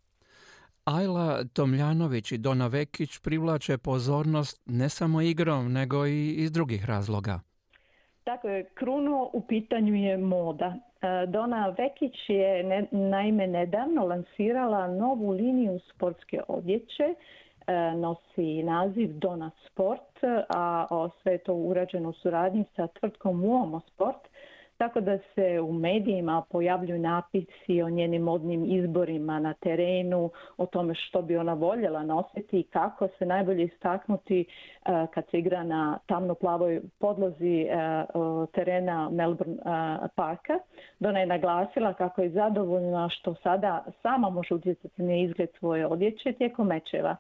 Ajla 0.86 1.44
Tomljanović 1.54 2.32
i 2.32 2.38
Dona 2.38 2.68
Vekić 2.68 3.20
privlače 3.24 3.78
pozornost 3.78 4.62
ne 4.66 4.90
samo 4.90 5.22
igrom, 5.22 5.72
nego 5.72 6.06
i 6.06 6.30
iz 6.30 6.52
drugih 6.52 6.86
razloga. 6.86 7.40
Tako 8.24 8.50
je, 8.50 8.64
kruno 8.74 9.30
u 9.34 9.42
pitanju 9.48 9.96
je 9.96 10.18
moda. 10.18 10.76
E, 11.06 11.26
Dona 11.26 11.74
Vekić 11.78 12.16
je 12.28 12.64
ne, 12.64 12.86
naime 12.92 13.48
nedavno 13.48 14.06
lansirala 14.06 14.88
novu 14.88 15.32
liniju 15.32 15.80
sportske 15.80 16.42
odjeće, 16.48 17.04
e, 17.68 17.92
nosi 17.96 18.64
naziv 18.64 19.10
Dona 19.20 19.52
Sport, 19.66 20.24
a 20.50 21.10
sve 21.22 21.32
je 21.32 21.38
to 21.38 21.54
urađeno 21.54 22.10
u 22.10 22.14
suradnji 22.14 22.66
sa 22.76 22.88
tvrtkom 22.88 23.44
Uomo 23.44 23.80
Sport 23.80 24.28
tako 24.78 25.02
da 25.02 25.18
se 25.36 25.60
u 25.60 25.74
medijima 25.74 26.44
pojavljuju 26.52 27.00
napisi 27.00 27.82
o 27.82 27.90
njenim 27.90 28.22
modnim 28.22 28.66
izborima 28.66 29.40
na 29.40 29.54
terenu, 29.54 30.30
o 30.58 30.66
tome 30.66 30.96
što 30.96 31.22
bi 31.22 31.38
ona 31.38 31.54
voljela 31.54 32.04
nositi 32.04 32.60
i 32.60 32.64
kako 32.64 33.08
se 33.08 33.26
najbolje 33.26 33.64
istaknuti 33.64 34.42
e, 34.42 34.46
kad 35.14 35.30
se 35.32 35.40
igra 35.40 35.64
na 35.64 36.00
tamno-plavoj 36.08 36.82
podlozi 37.00 37.62
e, 37.62 37.68
terena 38.54 39.10
Melbourne 39.10 39.56
e, 39.56 40.08
parka. 40.16 40.60
Dona 41.00 41.20
je 41.20 41.26
naglasila 41.26 41.94
kako 41.94 42.22
je 42.22 42.30
zadovoljna 42.30 43.10
što 43.10 43.36
sada 43.36 43.86
sama 44.02 44.30
može 44.30 44.54
utjecati 44.54 45.04
na 45.04 45.16
izgled 45.16 45.50
svoje 45.60 45.88
odjeće 45.88 46.34
tijekom 46.34 46.68
mečeva. 46.68 47.16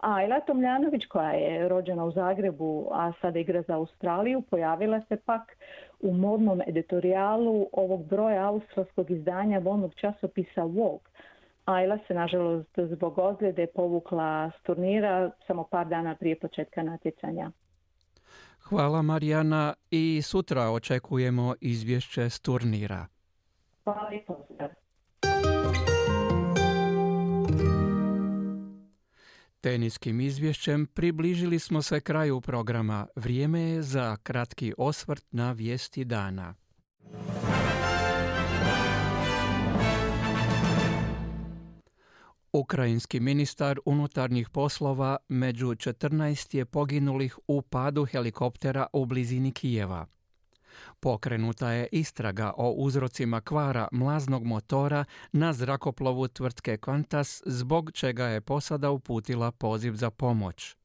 A 0.00 0.14
Ajla 0.14 0.40
Tomljanović 0.40 1.06
koja 1.06 1.30
je 1.30 1.68
rođena 1.68 2.04
u 2.04 2.10
Zagrebu, 2.10 2.88
a 2.92 3.12
sada 3.20 3.38
igra 3.38 3.62
za 3.62 3.74
Australiju, 3.74 4.42
pojavila 4.50 5.00
se 5.00 5.16
pak 5.16 5.56
u 6.00 6.12
modnom 6.12 6.60
editorijalu 6.66 7.66
ovog 7.72 8.06
broja 8.06 8.48
australskog 8.48 9.10
izdanja 9.10 9.58
volnog 9.58 9.94
časopisa 9.94 10.62
Vogue. 10.62 11.10
Ajla 11.64 11.98
se 12.06 12.14
nažalost 12.14 12.70
zbog 12.76 13.18
ozljede 13.18 13.66
povukla 13.66 14.50
s 14.60 14.62
turnira 14.62 15.30
samo 15.46 15.64
par 15.64 15.88
dana 15.88 16.14
prije 16.14 16.38
početka 16.38 16.82
natjecanja. 16.82 17.50
Hvala 18.60 19.02
Marijana 19.02 19.74
i 19.90 20.22
sutra 20.22 20.70
očekujemo 20.70 21.54
izvješće 21.60 22.30
s 22.30 22.40
turnira. 22.40 23.06
Hvala 23.84 24.12
i 24.12 24.20
pozdrav. 24.26 24.70
Teniskim 29.60 30.20
izvješćem 30.20 30.86
približili 30.86 31.58
smo 31.58 31.82
se 31.82 32.00
kraju 32.00 32.40
programa. 32.40 33.06
Vrijeme 33.16 33.60
je 33.60 33.82
za 33.82 34.16
kratki 34.16 34.74
osvrt 34.78 35.24
na 35.30 35.52
vijesti 35.52 36.04
dana. 36.04 36.54
Ukrajinski 42.52 43.20
ministar 43.20 43.78
unutarnjih 43.84 44.50
poslova 44.50 45.16
među 45.28 45.66
14 45.66 46.56
je 46.56 46.64
poginulih 46.64 47.38
u 47.46 47.62
padu 47.62 48.04
helikoptera 48.04 48.86
u 48.92 49.06
blizini 49.06 49.52
Kijeva. 49.52 50.06
Pokrenuta 51.00 51.70
je 51.70 51.88
istraga 51.92 52.52
o 52.56 52.70
uzrocima 52.70 53.40
kvara 53.40 53.88
mlaznog 53.92 54.44
motora 54.44 55.04
na 55.32 55.52
zrakoplovu 55.52 56.28
tvrtke 56.28 56.76
Qantas 56.76 57.42
zbog 57.46 57.92
čega 57.92 58.24
je 58.24 58.40
posada 58.40 58.90
uputila 58.90 59.52
poziv 59.52 59.94
za 59.94 60.10
pomoć. 60.10 60.76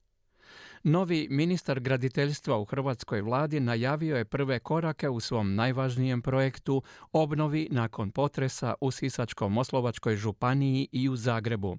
Novi 0.84 1.28
ministar 1.32 1.80
graditeljstva 1.80 2.58
u 2.58 2.66
hrvatskoj 2.66 3.22
vladi 3.22 3.60
najavio 3.60 4.18
je 4.18 4.26
prve 4.26 4.60
korake 4.60 5.10
u 5.10 5.20
svom 5.20 5.56
najvažnijem 5.56 6.22
projektu 6.22 6.84
obnovi 7.12 7.68
nakon 7.72 8.12
potresa 8.12 8.74
u 8.82 8.91
Sisačko-Moslovačkoj 8.91 10.16
županiji 10.16 10.88
i 10.91 11.10
u 11.10 11.16
Zagrebu 11.16 11.78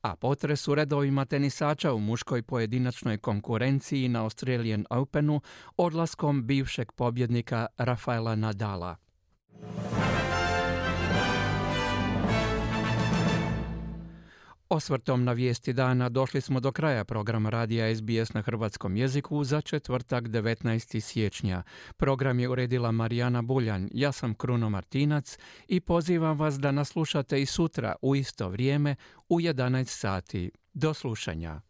a 0.00 0.16
potres 0.16 0.68
u 0.68 0.74
redovima 0.74 1.24
tenisača 1.24 1.92
u 1.92 2.00
muškoj 2.00 2.42
pojedinačnoj 2.42 3.18
konkurenciji 3.18 4.08
na 4.08 4.22
Australian 4.22 4.86
Openu 4.90 5.40
odlaskom 5.76 6.46
bivšeg 6.46 6.92
pobjednika 6.92 7.66
Rafaela 7.78 8.34
Nadala. 8.34 8.96
Osvrtom 14.68 15.24
na 15.24 15.32
vijesti 15.32 15.72
dana 15.72 16.08
došli 16.08 16.40
smo 16.40 16.60
do 16.60 16.72
kraja 16.72 17.04
programa 17.04 17.50
radija 17.50 17.96
SBS 17.96 18.32
na 18.32 18.42
hrvatskom 18.42 18.96
jeziku 18.96 19.44
za 19.44 19.60
četvrtak 19.60 20.24
19. 20.24 21.00
siječnja. 21.00 21.62
Program 21.96 22.40
je 22.40 22.48
uredila 22.48 22.92
Marijana 22.92 23.42
Buljan, 23.42 23.88
ja 23.92 24.12
sam 24.12 24.34
Kruno 24.34 24.70
Martinac 24.70 25.38
i 25.68 25.80
pozivam 25.80 26.38
vas 26.38 26.54
da 26.54 26.72
naslušate 26.72 27.42
i 27.42 27.46
sutra 27.46 27.94
u 28.02 28.16
isto 28.16 28.48
vrijeme 28.48 28.96
u 29.28 29.40
11 29.40 29.84
sati. 29.84 30.50
Do 30.74 30.94
slušanja. 30.94 31.60